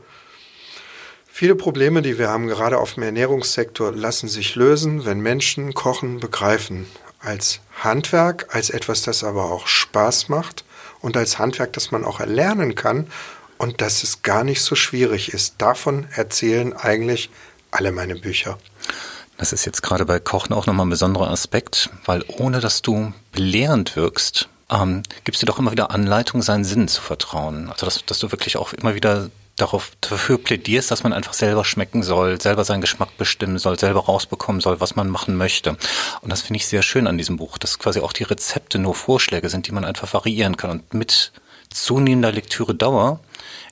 viele 1.27 1.55
Probleme, 1.55 2.01
die 2.01 2.17
wir 2.17 2.29
haben, 2.29 2.47
gerade 2.47 2.79
auf 2.79 2.95
dem 2.95 3.03
Ernährungssektor, 3.03 3.91
lassen 3.91 4.27
sich 4.27 4.55
lösen, 4.55 5.05
wenn 5.05 5.19
Menschen 5.19 5.73
Kochen 5.73 6.19
begreifen. 6.19 6.87
Als 7.19 7.61
Handwerk, 7.79 8.53
als 8.53 8.69
etwas, 8.69 9.01
das 9.03 9.23
aber 9.23 9.45
auch 9.45 9.67
Spaß 9.67 10.29
macht 10.29 10.65
und 11.01 11.17
als 11.17 11.39
Handwerk, 11.39 11.73
das 11.73 11.91
man 11.91 12.03
auch 12.03 12.19
erlernen 12.19 12.75
kann 12.75 13.07
und 13.63 13.79
dass 13.79 14.03
es 14.03 14.23
gar 14.23 14.43
nicht 14.43 14.61
so 14.61 14.75
schwierig 14.75 15.33
ist. 15.33 15.55
Davon 15.59 16.05
erzählen 16.13 16.73
eigentlich 16.73 17.29
alle 17.71 17.93
meine 17.93 18.15
Bücher. 18.15 18.57
Das 19.37 19.53
ist 19.53 19.63
jetzt 19.65 19.81
gerade 19.81 20.05
bei 20.05 20.19
Kochen 20.19 20.53
auch 20.53 20.67
nochmal 20.67 20.85
ein 20.85 20.89
besonderer 20.89 21.31
Aspekt, 21.31 21.89
weil 22.05 22.25
ohne 22.27 22.59
dass 22.59 22.81
du 22.81 23.13
belehrend 23.31 23.95
wirkst, 23.95 24.49
ähm, 24.69 25.01
gibst 25.23 25.41
du 25.41 25.45
doch 25.45 25.59
immer 25.59 25.71
wieder 25.71 25.91
Anleitung, 25.91 26.41
seinen 26.41 26.65
Sinnen 26.65 26.89
zu 26.89 27.01
vertrauen. 27.01 27.69
Also 27.69 27.85
dass, 27.85 28.05
dass 28.05 28.19
du 28.19 28.31
wirklich 28.33 28.57
auch 28.57 28.73
immer 28.73 28.95
wieder 28.95 29.29
darauf 29.55 29.91
dafür 30.01 30.39
plädierst, 30.39 30.91
dass 30.91 31.03
man 31.03 31.13
einfach 31.13 31.33
selber 31.33 31.63
schmecken 31.63 32.03
soll, 32.03 32.41
selber 32.41 32.65
seinen 32.65 32.81
Geschmack 32.81 33.17
bestimmen 33.17 33.59
soll, 33.59 33.79
selber 33.79 34.03
rausbekommen 34.03 34.59
soll, 34.59 34.81
was 34.81 34.97
man 34.97 35.09
machen 35.09 35.37
möchte. 35.37 35.77
Und 36.21 36.31
das 36.31 36.41
finde 36.41 36.57
ich 36.57 36.67
sehr 36.67 36.83
schön 36.83 37.07
an 37.07 37.17
diesem 37.17 37.37
Buch, 37.37 37.57
dass 37.57 37.79
quasi 37.79 38.01
auch 38.01 38.11
die 38.11 38.23
Rezepte 38.23 38.77
nur 38.77 38.93
Vorschläge 38.93 39.47
sind, 39.47 39.67
die 39.67 39.71
man 39.71 39.85
einfach 39.85 40.13
variieren 40.13 40.57
kann. 40.57 40.69
Und 40.69 40.93
mit 40.93 41.31
zunehmender 41.69 42.31
Lektüre-Dauer 42.31 43.19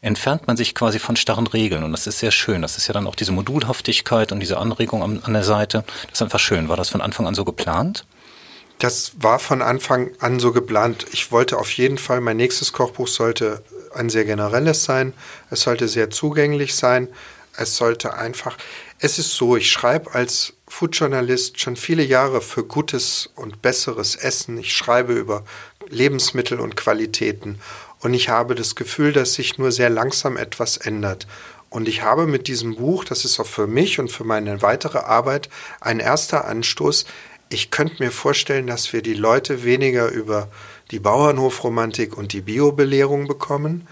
entfernt 0.01 0.47
man 0.47 0.57
sich 0.57 0.73
quasi 0.73 0.99
von 0.99 1.15
starren 1.15 1.47
Regeln. 1.47 1.83
Und 1.83 1.91
das 1.91 2.07
ist 2.07 2.19
sehr 2.19 2.31
schön. 2.31 2.61
Das 2.61 2.77
ist 2.77 2.87
ja 2.87 2.93
dann 2.93 3.07
auch 3.07 3.15
diese 3.15 3.31
Modulhaftigkeit 3.31 4.31
und 4.31 4.39
diese 4.39 4.57
Anregung 4.57 5.03
an, 5.03 5.21
an 5.23 5.33
der 5.33 5.43
Seite. 5.43 5.83
Das 6.03 6.13
ist 6.13 6.21
einfach 6.21 6.39
schön. 6.39 6.69
War 6.69 6.77
das 6.77 6.89
von 6.89 7.01
Anfang 7.01 7.27
an 7.27 7.35
so 7.35 7.45
geplant? 7.45 8.05
Das 8.79 9.11
war 9.19 9.37
von 9.37 9.61
Anfang 9.61 10.09
an 10.19 10.39
so 10.39 10.51
geplant. 10.51 11.05
Ich 11.11 11.31
wollte 11.31 11.59
auf 11.59 11.71
jeden 11.71 11.99
Fall, 11.99 12.19
mein 12.19 12.37
nächstes 12.37 12.73
Kochbuch 12.73 13.07
sollte 13.07 13.63
ein 13.93 14.09
sehr 14.09 14.25
generelles 14.25 14.83
sein. 14.83 15.13
Es 15.51 15.61
sollte 15.61 15.87
sehr 15.87 16.09
zugänglich 16.09 16.73
sein. 16.73 17.07
Es 17.55 17.77
sollte 17.77 18.15
einfach, 18.15 18.57
es 18.97 19.19
ist 19.19 19.33
so, 19.35 19.55
ich 19.55 19.69
schreibe 19.69 20.15
als 20.15 20.53
Foodjournalist 20.67 21.59
schon 21.59 21.75
viele 21.75 22.01
Jahre 22.01 22.41
für 22.41 22.63
gutes 22.63 23.29
und 23.35 23.61
besseres 23.61 24.15
Essen. 24.15 24.57
Ich 24.57 24.73
schreibe 24.73 25.13
über 25.13 25.43
Lebensmittel 25.89 26.59
und 26.59 26.75
Qualitäten. 26.75 27.59
Und 28.01 28.15
ich 28.15 28.29
habe 28.29 28.55
das 28.55 28.75
Gefühl, 28.75 29.13
dass 29.13 29.35
sich 29.35 29.57
nur 29.57 29.71
sehr 29.71 29.89
langsam 29.89 30.35
etwas 30.35 30.77
ändert. 30.77 31.27
Und 31.69 31.87
ich 31.87 32.01
habe 32.01 32.27
mit 32.27 32.47
diesem 32.47 32.75
Buch, 32.75 33.05
das 33.05 33.23
ist 33.23 33.39
auch 33.39 33.45
für 33.45 33.67
mich 33.67 33.99
und 33.99 34.11
für 34.11 34.23
meine 34.23 34.61
weitere 34.61 34.97
Arbeit 34.97 35.49
ein 35.79 35.99
erster 35.99 36.45
Anstoß. 36.45 37.05
Ich 37.49 37.71
könnte 37.71 38.03
mir 38.03 38.11
vorstellen, 38.11 38.67
dass 38.67 38.91
wir 38.91 39.01
die 39.01 39.13
Leute 39.13 39.63
weniger 39.63 40.09
über 40.09 40.49
die 40.89 40.99
Bauernhofromantik 40.99 42.17
und 42.17 42.33
die 42.33 42.41
Biobelehrung 42.41 43.27
bekommen, 43.27 43.87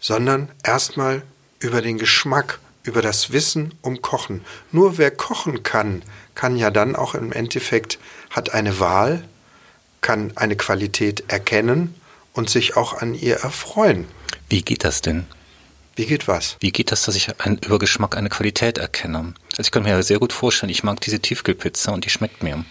sondern 0.00 0.48
erstmal 0.64 1.22
über 1.60 1.82
den 1.82 1.98
Geschmack, 1.98 2.58
über 2.82 3.02
das 3.02 3.30
Wissen 3.30 3.74
um 3.82 4.00
Kochen. 4.00 4.44
Nur 4.72 4.96
wer 4.96 5.10
kochen 5.10 5.62
kann, 5.62 6.02
kann 6.34 6.56
ja 6.56 6.70
dann 6.70 6.96
auch 6.96 7.14
im 7.14 7.30
Endeffekt, 7.30 7.98
hat 8.30 8.54
eine 8.54 8.80
Wahl, 8.80 9.22
kann 10.00 10.32
eine 10.36 10.56
Qualität 10.56 11.24
erkennen 11.28 11.94
und 12.38 12.48
sich 12.48 12.76
auch 12.76 12.94
an 12.94 13.14
ihr 13.14 13.38
erfreuen. 13.38 14.06
Wie 14.48 14.62
geht 14.62 14.84
das 14.84 15.02
denn? 15.02 15.26
Wie 15.96 16.06
geht 16.06 16.28
was? 16.28 16.56
Wie 16.60 16.70
geht 16.70 16.92
das, 16.92 17.02
dass 17.02 17.16
ich 17.16 17.28
ein, 17.40 17.58
über 17.66 17.80
Geschmack 17.80 18.16
eine 18.16 18.28
Qualität 18.28 18.78
erkenne? 18.78 19.34
Also 19.50 19.62
ich 19.62 19.72
kann 19.72 19.82
mir 19.82 19.88
ja 19.88 20.02
sehr 20.04 20.20
gut 20.20 20.32
vorstellen, 20.32 20.70
ich 20.70 20.84
mag 20.84 21.00
diese 21.00 21.18
Tiefkühlpizza 21.18 21.90
und 21.90 22.04
die 22.04 22.10
schmeckt 22.10 22.44
mir. 22.44 22.64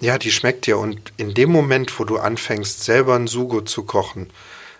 Ja, 0.00 0.16
die 0.16 0.32
schmeckt 0.32 0.66
dir. 0.66 0.78
Und 0.78 1.12
in 1.18 1.34
dem 1.34 1.50
Moment, 1.50 1.98
wo 1.98 2.04
du 2.04 2.16
anfängst, 2.16 2.82
selber 2.84 3.16
ein 3.16 3.26
Sugo 3.26 3.60
zu 3.60 3.84
kochen, 3.84 4.30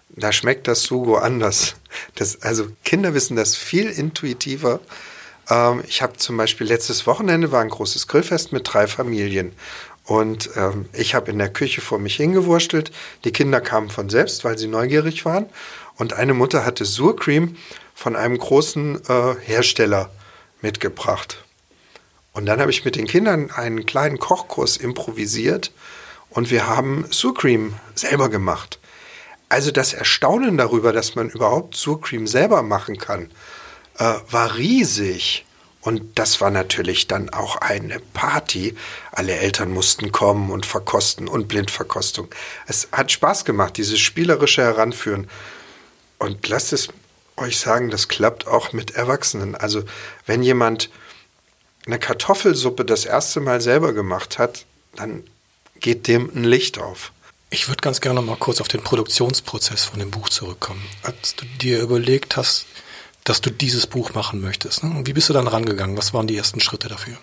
da 0.08 0.32
schmeckt 0.32 0.66
das 0.66 0.84
Sugo 0.84 1.16
anders. 1.16 1.76
Das, 2.14 2.40
also 2.40 2.68
Kinder 2.84 3.12
wissen 3.12 3.36
das 3.36 3.54
viel 3.54 3.90
intuitiver. 3.90 4.80
Ähm, 5.50 5.82
ich 5.86 6.00
habe 6.00 6.16
zum 6.16 6.38
Beispiel 6.38 6.66
letztes 6.66 7.06
Wochenende 7.06 7.52
war 7.52 7.60
ein 7.60 7.68
großes 7.68 8.08
Grillfest 8.08 8.50
mit 8.50 8.72
drei 8.72 8.86
Familien. 8.86 9.52
Und 10.04 10.50
ähm, 10.56 10.86
ich 10.92 11.14
habe 11.14 11.30
in 11.30 11.38
der 11.38 11.52
Küche 11.52 11.80
vor 11.80 11.98
mich 11.98 12.16
hingewurstelt. 12.16 12.92
Die 13.24 13.32
Kinder 13.32 13.60
kamen 13.60 13.88
von 13.88 14.10
selbst, 14.10 14.44
weil 14.44 14.58
sie 14.58 14.68
neugierig 14.68 15.24
waren. 15.24 15.46
Und 15.96 16.12
eine 16.12 16.34
Mutter 16.34 16.64
hatte 16.64 16.84
Surcream 16.84 17.56
von 17.94 18.16
einem 18.16 18.36
großen 18.36 19.00
äh, 19.08 19.34
Hersteller 19.40 20.10
mitgebracht. 20.60 21.44
Und 22.32 22.46
dann 22.46 22.60
habe 22.60 22.70
ich 22.70 22.84
mit 22.84 22.96
den 22.96 23.06
Kindern 23.06 23.50
einen 23.52 23.86
kleinen 23.86 24.18
Kochkurs 24.18 24.76
improvisiert 24.76 25.72
und 26.30 26.50
wir 26.50 26.66
haben 26.66 27.06
Surcream 27.10 27.74
selber 27.94 28.28
gemacht. 28.28 28.80
Also 29.48 29.70
das 29.70 29.92
Erstaunen 29.92 30.58
darüber, 30.58 30.92
dass 30.92 31.14
man 31.14 31.28
überhaupt 31.30 31.76
Surcream 31.76 32.26
selber 32.26 32.62
machen 32.62 32.98
kann, 32.98 33.30
äh, 33.98 34.14
war 34.28 34.56
riesig. 34.56 35.46
Und 35.84 36.18
das 36.18 36.40
war 36.40 36.50
natürlich 36.50 37.08
dann 37.08 37.28
auch 37.28 37.56
eine 37.56 38.00
Party. 38.00 38.74
Alle 39.12 39.34
Eltern 39.34 39.70
mussten 39.70 40.12
kommen 40.12 40.50
und 40.50 40.64
verkosten 40.64 41.28
und 41.28 41.46
Blindverkostung. 41.46 42.34
Es 42.66 42.88
hat 42.90 43.12
Spaß 43.12 43.44
gemacht, 43.44 43.76
dieses 43.76 44.00
spielerische 44.00 44.62
Heranführen. 44.62 45.28
Und 46.18 46.48
lasst 46.48 46.72
es 46.72 46.88
euch 47.36 47.58
sagen, 47.58 47.90
das 47.90 48.08
klappt 48.08 48.46
auch 48.46 48.72
mit 48.72 48.92
Erwachsenen. 48.92 49.54
Also 49.56 49.84
wenn 50.24 50.42
jemand 50.42 50.88
eine 51.84 51.98
Kartoffelsuppe 51.98 52.86
das 52.86 53.04
erste 53.04 53.40
Mal 53.40 53.60
selber 53.60 53.92
gemacht 53.92 54.38
hat, 54.38 54.64
dann 54.96 55.22
geht 55.80 56.08
dem 56.08 56.30
ein 56.34 56.44
Licht 56.44 56.78
auf. 56.78 57.12
Ich 57.50 57.68
würde 57.68 57.82
ganz 57.82 58.00
gerne 58.00 58.22
mal 58.22 58.38
kurz 58.38 58.62
auf 58.62 58.68
den 58.68 58.82
Produktionsprozess 58.82 59.84
von 59.84 59.98
dem 59.98 60.10
Buch 60.10 60.30
zurückkommen. 60.30 60.82
Als 61.02 61.36
du 61.36 61.44
dir 61.60 61.82
überlegt 61.82 62.38
hast, 62.38 62.64
dass 63.24 63.40
du 63.40 63.50
dieses 63.50 63.86
Buch 63.86 64.14
machen 64.14 64.40
möchtest, 64.40 64.84
ne? 64.84 65.02
wie 65.04 65.12
bist 65.12 65.28
du 65.28 65.32
dann 65.32 65.48
rangegangen? 65.48 65.96
Was 65.96 66.14
waren 66.14 66.26
die 66.26 66.36
ersten 66.36 66.60
Schritte 66.60 66.88
dafür? 66.88 67.16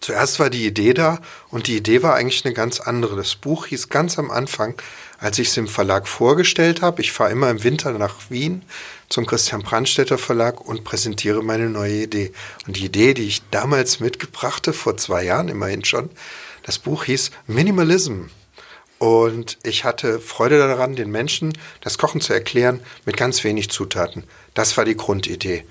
Zuerst 0.00 0.38
war 0.38 0.50
die 0.50 0.66
Idee 0.66 0.92
da 0.92 1.18
und 1.48 1.66
die 1.66 1.78
Idee 1.78 2.02
war 2.02 2.14
eigentlich 2.14 2.44
eine 2.44 2.52
ganz 2.52 2.78
andere. 2.78 3.16
Das 3.16 3.36
Buch 3.36 3.66
hieß 3.66 3.88
ganz 3.88 4.18
am 4.18 4.30
Anfang, 4.30 4.74
als 5.18 5.38
ich 5.38 5.48
es 5.48 5.56
im 5.56 5.66
Verlag 5.66 6.06
vorgestellt 6.06 6.82
habe, 6.82 7.00
ich 7.00 7.12
fahre 7.12 7.30
immer 7.30 7.48
im 7.48 7.64
Winter 7.64 7.90
nach 7.92 8.28
Wien 8.28 8.62
zum 9.08 9.24
Christian 9.24 9.62
Brandstätter 9.62 10.18
Verlag 10.18 10.60
und 10.60 10.84
präsentiere 10.84 11.42
meine 11.42 11.70
neue 11.70 12.02
Idee. 12.02 12.32
Und 12.66 12.76
die 12.76 12.84
Idee, 12.84 13.14
die 13.14 13.26
ich 13.26 13.42
damals 13.50 14.00
mitgebrachte, 14.00 14.74
vor 14.74 14.98
zwei 14.98 15.24
Jahren 15.24 15.48
immerhin 15.48 15.86
schon, 15.86 16.10
das 16.64 16.78
Buch 16.78 17.04
hieß 17.04 17.30
Minimalism. 17.46 18.24
Und 19.04 19.58
ich 19.62 19.84
hatte 19.84 20.18
Freude 20.18 20.56
daran, 20.56 20.96
den 20.96 21.10
Menschen 21.10 21.52
das 21.82 21.98
Kochen 21.98 22.22
zu 22.22 22.32
erklären 22.32 22.80
mit 23.04 23.18
ganz 23.18 23.44
wenig 23.44 23.68
Zutaten. 23.68 24.24
Das 24.54 24.78
war 24.78 24.86
die 24.86 24.96
Grundidee. 24.96 25.66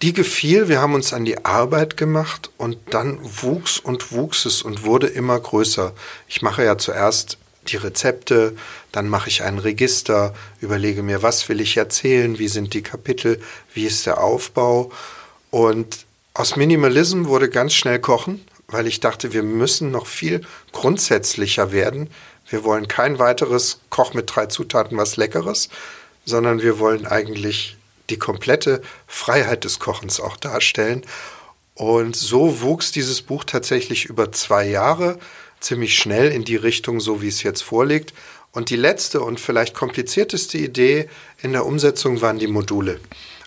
Die 0.00 0.12
gefiel, 0.12 0.68
wir 0.68 0.80
haben 0.80 0.94
uns 0.94 1.12
an 1.12 1.24
die 1.24 1.44
Arbeit 1.44 1.96
gemacht 1.96 2.50
und 2.56 2.78
dann 2.90 3.18
wuchs 3.20 3.80
und 3.80 4.12
wuchs 4.12 4.44
es 4.44 4.62
und 4.62 4.84
wurde 4.84 5.08
immer 5.08 5.40
größer. 5.40 5.92
Ich 6.28 6.40
mache 6.40 6.62
ja 6.62 6.78
zuerst 6.78 7.36
die 7.66 7.78
Rezepte, 7.78 8.54
dann 8.92 9.08
mache 9.08 9.28
ich 9.28 9.42
ein 9.42 9.58
Register, 9.58 10.36
überlege 10.60 11.02
mir, 11.02 11.20
was 11.24 11.48
will 11.48 11.60
ich 11.60 11.76
erzählen, 11.76 12.38
wie 12.38 12.46
sind 12.46 12.74
die 12.74 12.82
Kapitel, 12.82 13.42
wie 13.72 13.86
ist 13.86 14.06
der 14.06 14.22
Aufbau. 14.22 14.92
Und 15.50 16.06
aus 16.32 16.54
Minimalism 16.54 17.24
wurde 17.24 17.50
ganz 17.50 17.74
schnell 17.74 17.98
Kochen, 17.98 18.46
weil 18.74 18.88
ich 18.88 18.98
dachte, 18.98 19.32
wir 19.32 19.44
müssen 19.44 19.92
noch 19.92 20.06
viel 20.06 20.40
grundsätzlicher 20.72 21.70
werden. 21.70 22.10
Wir 22.48 22.64
wollen 22.64 22.88
kein 22.88 23.20
weiteres 23.20 23.78
Koch 23.88 24.14
mit 24.14 24.34
drei 24.34 24.46
Zutaten 24.46 24.98
was 24.98 25.16
Leckeres, 25.16 25.68
sondern 26.24 26.60
wir 26.60 26.80
wollen 26.80 27.06
eigentlich 27.06 27.76
die 28.10 28.18
komplette 28.18 28.82
Freiheit 29.06 29.62
des 29.62 29.78
Kochens 29.78 30.18
auch 30.18 30.36
darstellen. 30.36 31.02
Und 31.74 32.16
so 32.16 32.60
wuchs 32.62 32.90
dieses 32.90 33.22
Buch 33.22 33.44
tatsächlich 33.44 34.06
über 34.06 34.32
zwei 34.32 34.66
Jahre 34.66 35.18
ziemlich 35.60 35.96
schnell 35.96 36.32
in 36.32 36.44
die 36.44 36.56
Richtung, 36.56 36.98
so 36.98 37.22
wie 37.22 37.28
es 37.28 37.44
jetzt 37.44 37.62
vorliegt. 37.62 38.12
Und 38.50 38.70
die 38.70 38.76
letzte 38.76 39.20
und 39.20 39.38
vielleicht 39.38 39.74
komplizierteste 39.74 40.58
Idee 40.58 41.08
in 41.42 41.52
der 41.52 41.64
Umsetzung 41.64 42.20
waren 42.20 42.38
die 42.40 42.48
Module. 42.48 43.00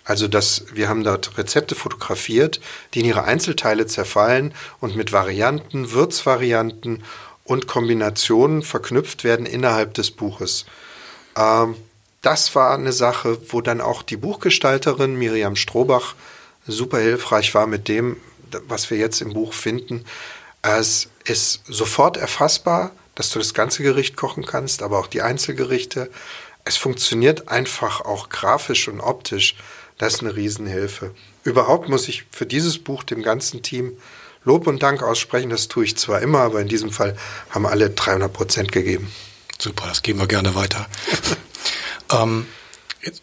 Also 0.08 0.26
dass 0.26 0.64
wir 0.72 0.88
haben 0.88 1.04
dort 1.04 1.36
Rezepte 1.36 1.74
fotografiert, 1.74 2.60
die 2.94 3.00
in 3.00 3.04
ihre 3.04 3.24
Einzelteile 3.24 3.86
zerfallen 3.86 4.54
und 4.80 4.96
mit 4.96 5.12
Varianten, 5.12 5.92
Würzvarianten 5.92 7.04
und 7.44 7.66
Kombinationen 7.66 8.62
verknüpft 8.62 9.22
werden 9.22 9.44
innerhalb 9.44 9.92
des 9.92 10.10
Buches. 10.10 10.64
Ähm, 11.36 11.76
das 12.22 12.54
war 12.54 12.72
eine 12.72 12.94
Sache, 12.94 13.38
wo 13.50 13.60
dann 13.60 13.82
auch 13.82 14.02
die 14.02 14.16
Buchgestalterin 14.16 15.14
Miriam 15.14 15.56
Strohbach 15.56 16.14
super 16.66 16.98
hilfreich 17.00 17.54
war 17.54 17.66
mit 17.66 17.86
dem, 17.86 18.16
was 18.66 18.88
wir 18.88 18.96
jetzt 18.96 19.20
im 19.20 19.34
Buch 19.34 19.52
finden. 19.52 20.06
Es 20.62 21.10
ist 21.24 21.60
sofort 21.66 22.16
erfassbar, 22.16 22.92
dass 23.14 23.28
du 23.28 23.38
das 23.38 23.52
ganze 23.52 23.82
Gericht 23.82 24.16
kochen 24.16 24.46
kannst, 24.46 24.82
aber 24.82 24.98
auch 24.98 25.06
die 25.06 25.20
Einzelgerichte. 25.20 26.10
Es 26.64 26.78
funktioniert 26.78 27.48
einfach 27.48 28.00
auch 28.00 28.30
grafisch 28.30 28.88
und 28.88 29.00
optisch. 29.00 29.54
Das 29.98 30.14
ist 30.14 30.20
eine 30.20 30.36
Riesenhilfe. 30.36 31.14
Überhaupt 31.44 31.88
muss 31.88 32.08
ich 32.08 32.24
für 32.30 32.46
dieses 32.46 32.78
Buch 32.78 33.02
dem 33.02 33.22
ganzen 33.22 33.62
Team 33.62 33.96
Lob 34.44 34.66
und 34.66 34.82
Dank 34.82 35.02
aussprechen. 35.02 35.50
Das 35.50 35.68
tue 35.68 35.84
ich 35.84 35.96
zwar 35.96 36.22
immer, 36.22 36.38
aber 36.40 36.60
in 36.60 36.68
diesem 36.68 36.90
Fall 36.90 37.16
haben 37.50 37.66
alle 37.66 37.90
300 37.90 38.32
Prozent 38.32 38.72
gegeben. 38.72 39.12
Super, 39.58 39.86
das 39.88 40.02
geben 40.02 40.20
wir 40.20 40.26
gerne 40.26 40.54
weiter. 40.54 40.86
Ähm, 42.10 42.46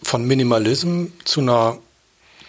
von 0.04 0.28
Minimalism 0.28 1.06
zu 1.24 1.42
einer 1.42 1.80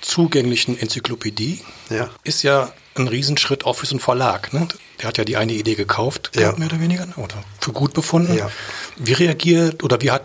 zugänglichen 0.03 0.79
Enzyklopädie 0.79 1.63
ja. 1.89 2.11
ist 2.25 2.43
ja 2.43 2.75
ein 2.95 3.09
Riesenschritt 3.09 3.65
auch 3.65 3.75
für 3.75 3.87
so 3.87 3.95
einen 3.95 4.01
Verlag. 4.01 4.53
Ne? 4.53 4.69
Der 5.01 5.09
hat 5.09 5.17
ja 5.17 5.25
die 5.25 5.39
eine 5.39 5.55
Idee 5.55 5.77
gekauft, 5.77 6.33
ja. 6.35 6.53
mehr 6.57 6.69
oder 6.69 6.79
weniger, 6.79 7.09
oder 7.17 7.43
für 7.59 7.73
gut 7.73 7.95
befunden. 7.95 8.37
Ja. 8.37 8.51
Wie 8.97 9.15
reagiert 9.15 9.83
oder 9.83 10.01
wie 10.03 10.11
hat 10.11 10.25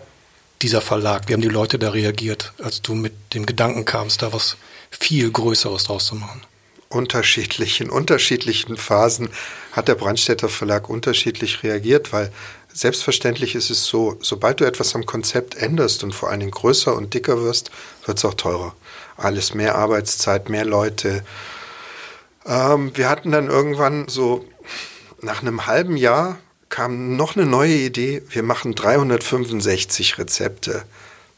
dieser 0.62 0.82
Verlag, 0.82 1.28
wie 1.28 1.34
haben 1.34 1.42
die 1.42 1.48
Leute 1.48 1.80
da 1.80 1.90
reagiert, 1.90 2.54
als 2.62 2.82
du 2.82 2.96
mit 2.96 3.14
dem 3.34 3.46
Gedanken 3.46 3.86
kamst, 3.86 4.22
da 4.22 4.34
was 4.34 4.58
viel 4.90 5.32
Größeres 5.32 5.86
draus 5.86 6.06
zu 6.06 6.16
machen? 6.16 6.42
Unterschiedlich, 6.90 7.80
in 7.80 7.90
unterschiedlichen 7.90 8.76
Phasen 8.76 9.30
hat 9.72 9.88
der 9.88 9.96
Brandstätter 9.96 10.50
Verlag 10.50 10.90
unterschiedlich 10.90 11.64
reagiert, 11.64 12.12
weil 12.12 12.32
Selbstverständlich 12.74 13.56
ist 13.56 13.70
es 13.70 13.86
so, 13.86 14.18
sobald 14.22 14.62
du 14.62 14.66
etwas 14.66 14.96
am 14.96 15.06
Konzept 15.06 15.56
änderst 15.56 16.04
und 16.04 16.16
vor 16.16 16.30
allen 16.30 16.40
Dingen 16.40 16.52
größer 16.52 16.96
und 16.96 17.14
dicker 17.14 17.42
wirst, 17.42 17.70
wird 18.06 18.18
es 18.18 18.26
auch 18.26 18.34
teurer. 18.34 18.74
Alles 19.18 19.54
mehr 19.54 19.76
Arbeitszeit, 19.76 20.50
mehr 20.50 20.64
Leute. 20.64 21.24
Ähm, 22.46 22.92
wir 22.96 23.10
hatten 23.10 23.32
dann 23.32 23.48
irgendwann 23.48 24.08
so 24.08 24.46
nach 25.22 25.42
einem 25.42 25.66
halben 25.68 25.98
Jahr 25.98 26.40
kam 26.72 27.16
noch 27.16 27.36
eine 27.36 27.46
neue 27.46 27.76
Idee. 27.76 28.24
Wir 28.30 28.42
machen 28.42 28.74
365 28.74 30.18
Rezepte. 30.18 30.84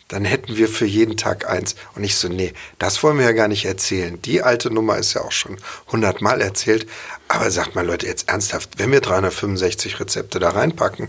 dann 0.10 0.26
hätten 0.26 0.58
wir 0.58 0.68
für 0.68 0.86
jeden 0.86 1.18
Tag 1.18 1.50
eins. 1.50 1.76
Und 1.96 2.04
ich 2.04 2.16
so, 2.16 2.28
nee, 2.28 2.54
das 2.78 3.02
wollen 3.02 3.18
wir 3.18 3.26
ja 3.26 3.32
gar 3.32 3.48
nicht 3.48 3.66
erzählen. 3.66 4.22
Die 4.22 4.44
alte 4.44 4.70
Nummer 4.70 4.98
ist 4.98 5.16
ja 5.16 5.22
auch 5.22 5.32
schon 5.32 5.58
hundertmal 5.92 6.40
erzählt. 6.40 6.88
Aber 7.28 7.50
sagt 7.50 7.74
mal 7.74 7.86
Leute, 7.86 8.06
jetzt 8.06 8.30
ernsthaft, 8.30 8.78
wenn 8.78 8.92
wir 8.92 9.02
365 9.02 10.00
Rezepte 10.00 10.40
da 10.40 10.52
reinpacken, 10.52 11.08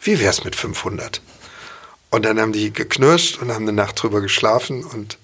wie 0.00 0.20
wär's 0.20 0.44
mit 0.44 0.54
500? 0.54 1.20
Und 2.10 2.24
dann 2.24 2.38
haben 2.38 2.52
die 2.52 2.72
geknirscht 2.72 3.38
und 3.38 3.50
haben 3.52 3.64
eine 3.64 3.72
Nacht 3.72 4.00
drüber 4.00 4.20
geschlafen 4.20 4.84
und 4.84 5.18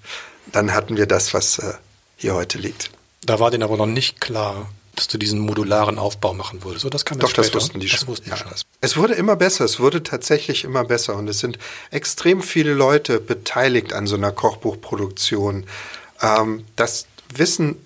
dann 0.47 0.73
hatten 0.73 0.97
wir 0.97 1.05
das, 1.05 1.33
was 1.33 1.59
äh, 1.59 1.73
hier 2.17 2.33
heute 2.33 2.57
liegt. 2.57 2.91
Da 3.21 3.39
war 3.39 3.51
denen 3.51 3.63
aber 3.63 3.77
noch 3.77 3.85
nicht 3.85 4.19
klar, 4.19 4.69
dass 4.97 5.07
du 5.07 5.17
diesen 5.17 5.39
modularen 5.39 5.99
Aufbau 5.99 6.33
machen 6.33 6.63
würdest. 6.63 6.81
So, 6.81 6.89
das 6.89 7.05
kam 7.05 7.19
Doch, 7.19 7.31
das 7.31 7.53
wussten 7.53 7.79
die 7.79 7.87
schon. 7.87 8.07
Wussten 8.07 8.29
ja. 8.29 8.37
schon. 8.37 8.47
Es 8.81 8.97
wurde 8.97 9.13
immer 9.13 9.35
besser, 9.35 9.65
es 9.65 9.79
wurde 9.79 10.03
tatsächlich 10.03 10.63
immer 10.63 10.83
besser 10.83 11.15
und 11.15 11.27
es 11.27 11.39
sind 11.39 11.57
extrem 11.91 12.41
viele 12.41 12.73
Leute 12.73 13.19
beteiligt 13.19 13.93
an 13.93 14.07
so 14.07 14.15
einer 14.15 14.31
Kochbuchproduktion. 14.31 15.65
Ähm, 16.21 16.65
das 16.75 17.07
wissen 17.33 17.77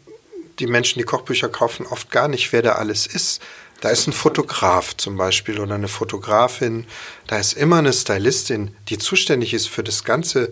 die 0.60 0.68
Menschen, 0.68 1.00
die 1.00 1.06
Kochbücher 1.06 1.50
kaufen, 1.50 1.86
oft 1.86 2.12
gar 2.12 2.28
nicht, 2.28 2.54
wer 2.54 2.62
da 2.62 2.74
alles 2.74 3.08
ist. 3.08 3.42
Da 3.82 3.90
ist 3.90 4.08
ein 4.08 4.14
Fotograf 4.14 4.96
zum 4.96 5.18
Beispiel 5.18 5.60
oder 5.60 5.76
eine 5.76 5.88
Fotografin. 5.88 6.86
Da 7.28 7.40
ist 7.40 7.54
immer 7.54 7.78
eine 7.78 7.94
Stylistin, 7.94 8.76
die 8.90 9.00
zuständig 9.00 9.54
ist 9.54 9.68
für 9.68 9.84
das 9.84 10.04
ganze 10.04 10.52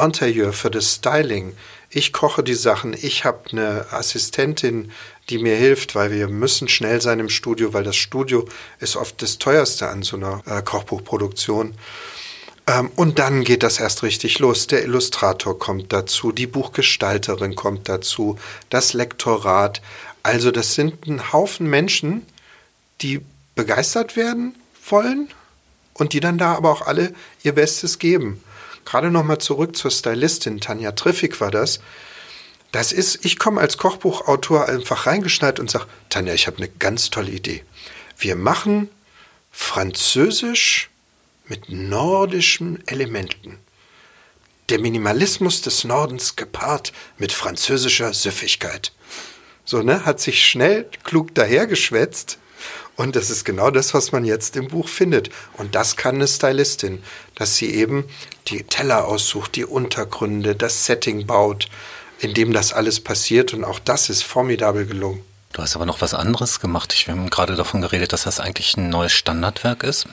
Interieur, 0.00 0.52
für 0.52 0.70
das 0.70 0.94
Styling. 0.94 1.56
Ich 1.90 2.12
koche 2.12 2.44
die 2.44 2.54
Sachen. 2.54 2.94
Ich 2.94 3.24
habe 3.24 3.50
eine 3.50 3.86
Assistentin, 3.90 4.92
die 5.30 5.38
mir 5.38 5.56
hilft, 5.56 5.94
weil 5.94 6.10
wir 6.10 6.28
müssen 6.28 6.68
schnell 6.68 7.00
sein 7.00 7.20
im 7.20 7.28
Studio, 7.28 7.74
weil 7.74 7.84
das 7.84 7.96
Studio 7.96 8.46
ist 8.80 8.96
oft 8.96 9.20
das 9.22 9.38
teuerste 9.38 9.88
an 9.88 10.02
so 10.02 10.16
einer 10.16 10.42
äh, 10.46 10.62
Kochbuchproduktion. 10.62 11.74
Ähm, 12.66 12.90
und 12.96 13.18
dann 13.18 13.44
geht 13.44 13.62
das 13.62 13.80
erst 13.80 14.02
richtig 14.02 14.38
los. 14.38 14.66
Der 14.66 14.84
Illustrator 14.84 15.58
kommt 15.58 15.92
dazu, 15.92 16.32
die 16.32 16.46
Buchgestalterin 16.46 17.54
kommt 17.54 17.88
dazu, 17.88 18.38
das 18.70 18.92
Lektorat. 18.92 19.82
Also 20.22 20.50
das 20.50 20.74
sind 20.74 21.06
ein 21.06 21.32
Haufen 21.32 21.68
Menschen, 21.68 22.26
die 23.00 23.20
begeistert 23.54 24.16
werden 24.16 24.54
wollen 24.88 25.28
und 25.94 26.12
die 26.12 26.20
dann 26.20 26.38
da 26.38 26.54
aber 26.54 26.70
auch 26.70 26.86
alle 26.86 27.12
ihr 27.42 27.54
Bestes 27.54 27.98
geben. 27.98 28.42
Gerade 28.84 29.10
nochmal 29.10 29.38
zurück 29.38 29.76
zur 29.76 29.90
Stylistin, 29.90 30.60
Tanja 30.60 30.92
Triffig 30.92 31.40
war 31.40 31.50
das. 31.50 31.80
Das 32.72 32.92
ist, 32.92 33.24
ich 33.24 33.38
komme 33.38 33.60
als 33.60 33.78
Kochbuchautor 33.78 34.68
einfach 34.68 35.06
reingeschneit 35.06 35.58
und 35.58 35.70
sage, 35.70 35.86
Tanja, 36.10 36.34
ich 36.34 36.46
habe 36.46 36.58
eine 36.58 36.68
ganz 36.68 37.10
tolle 37.10 37.30
Idee. 37.30 37.64
Wir 38.18 38.36
machen 38.36 38.90
Französisch 39.50 40.90
mit 41.46 41.70
nordischen 41.70 42.86
Elementen. 42.86 43.58
Der 44.68 44.78
Minimalismus 44.78 45.62
des 45.62 45.84
Nordens 45.84 46.36
gepaart 46.36 46.92
mit 47.16 47.32
französischer 47.32 48.12
Süffigkeit. 48.12 48.92
So, 49.64 49.82
ne, 49.82 50.04
hat 50.04 50.20
sich 50.20 50.46
schnell 50.46 50.88
klug 51.04 51.34
dahergeschwätzt. 51.34 52.38
Und 52.96 53.16
das 53.16 53.30
ist 53.30 53.44
genau 53.44 53.70
das, 53.70 53.94
was 53.94 54.12
man 54.12 54.24
jetzt 54.24 54.56
im 54.56 54.68
Buch 54.68 54.88
findet. 54.88 55.30
Und 55.54 55.74
das 55.74 55.96
kann 55.96 56.16
eine 56.16 56.26
Stylistin, 56.26 57.02
dass 57.34 57.56
sie 57.56 57.72
eben 57.74 58.04
die 58.48 58.64
Teller 58.64 59.06
aussucht, 59.06 59.56
die 59.56 59.64
Untergründe, 59.64 60.54
das 60.54 60.84
Setting 60.84 61.26
baut, 61.26 61.68
in 62.20 62.34
dem 62.34 62.52
das 62.52 62.72
alles 62.72 63.00
passiert. 63.00 63.54
Und 63.54 63.64
auch 63.64 63.78
das 63.78 64.10
ist 64.10 64.22
formidabel 64.24 64.86
gelungen. 64.86 65.22
Du 65.52 65.62
hast 65.62 65.76
aber 65.76 65.86
noch 65.86 66.00
was 66.00 66.14
anderes 66.14 66.60
gemacht. 66.60 66.92
Ich, 66.92 67.06
wir 67.06 67.14
haben 67.14 67.30
gerade 67.30 67.56
davon 67.56 67.80
geredet, 67.80 68.12
dass 68.12 68.24
das 68.24 68.40
eigentlich 68.40 68.76
ein 68.76 68.90
neues 68.90 69.12
Standardwerk 69.12 69.82
ist. 69.82 70.06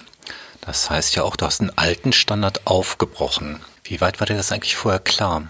Das 0.62 0.90
heißt 0.90 1.16
ja 1.16 1.24
auch, 1.24 1.36
du 1.36 1.46
hast 1.46 1.62
einen 1.62 1.78
alten 1.78 2.14
Standard 2.14 2.66
aufgebrochen. 2.66 3.62
Wie 3.84 4.02
weit 4.02 4.20
war 4.20 4.28
dir 4.28 4.36
das 4.36 4.52
eigentlich 4.52 4.76
vorher 4.76 5.00
klar? 5.00 5.48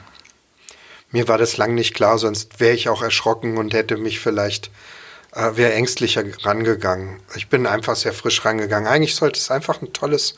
Mir 1.12 1.28
war 1.28 1.38
das 1.38 1.56
lang 1.56 1.76
nicht 1.76 1.94
klar, 1.94 2.18
sonst 2.18 2.60
wäre 2.60 2.76
ich 2.76 2.90
auch 2.90 3.02
erschrocken 3.02 3.58
und 3.58 3.74
hätte 3.74 3.96
mich 3.96 4.20
vielleicht, 4.20 4.72
äh, 5.34 5.56
wäre 5.56 5.74
ängstlicher 5.74 6.24
rangegangen. 6.44 7.22
Ich 7.36 7.48
bin 7.48 7.68
einfach 7.68 7.96
sehr 7.96 8.12
frisch 8.12 8.44
rangegangen. 8.44 8.88
Eigentlich 8.88 9.16
sollte 9.16 9.40
es 9.40 9.52
einfach 9.52 9.82
ein 9.82 9.94
tolles, 9.94 10.36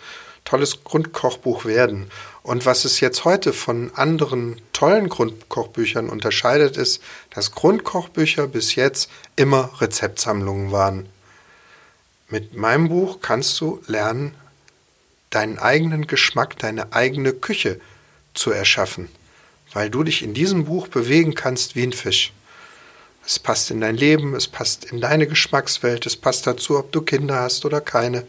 tolles 0.48 0.86
Grundkochbuch 0.86 1.66
werden. 1.66 2.10
Und 2.42 2.66
was 2.66 2.86
es 2.86 3.02
jetzt 3.02 3.26
heute 3.26 3.52
von 3.52 3.92
anderen 3.96 4.62
tollen 4.72 5.10
Grundkochbüchern 5.10 6.08
unterscheidet, 6.10 6.78
ist, 6.78 7.04
dass 7.32 7.52
Grundkochbücher 7.52 8.48
bis 8.48 8.76
jetzt 8.76 9.10
immer 9.36 9.70
Rezeptsammlungen 9.82 10.72
waren. 10.72 11.10
Mit 12.30 12.56
meinem 12.56 12.88
Buch 12.88 13.20
kannst 13.22 13.60
du 13.60 13.82
lernen, 13.88 14.34
deinen 15.32 15.60
eigenen 15.60 16.08
Geschmack, 16.08 16.58
deine 16.58 16.94
eigene 16.94 17.34
Küche 17.34 17.82
zu 18.34 18.52
erschaffen, 18.52 19.10
weil 19.74 19.90
du 19.90 20.04
dich 20.04 20.24
in 20.24 20.34
diesem 20.34 20.64
Buch 20.64 20.88
bewegen 20.88 21.36
kannst 21.36 21.76
wie 21.76 21.84
ein 21.84 21.92
Fisch. 21.92 22.32
Es 23.26 23.40
passt 23.40 23.70
in 23.72 23.82
dein 23.82 23.98
Leben, 23.98 24.34
es 24.34 24.48
passt 24.48 24.86
in 24.86 25.02
deine 25.02 25.28
Geschmackswelt, 25.28 26.06
es 26.06 26.16
passt 26.16 26.48
dazu, 26.48 26.80
ob 26.80 26.94
du 26.94 27.02
Kinder 27.02 27.42
hast 27.42 27.66
oder 27.66 27.82
keine. 27.82 28.26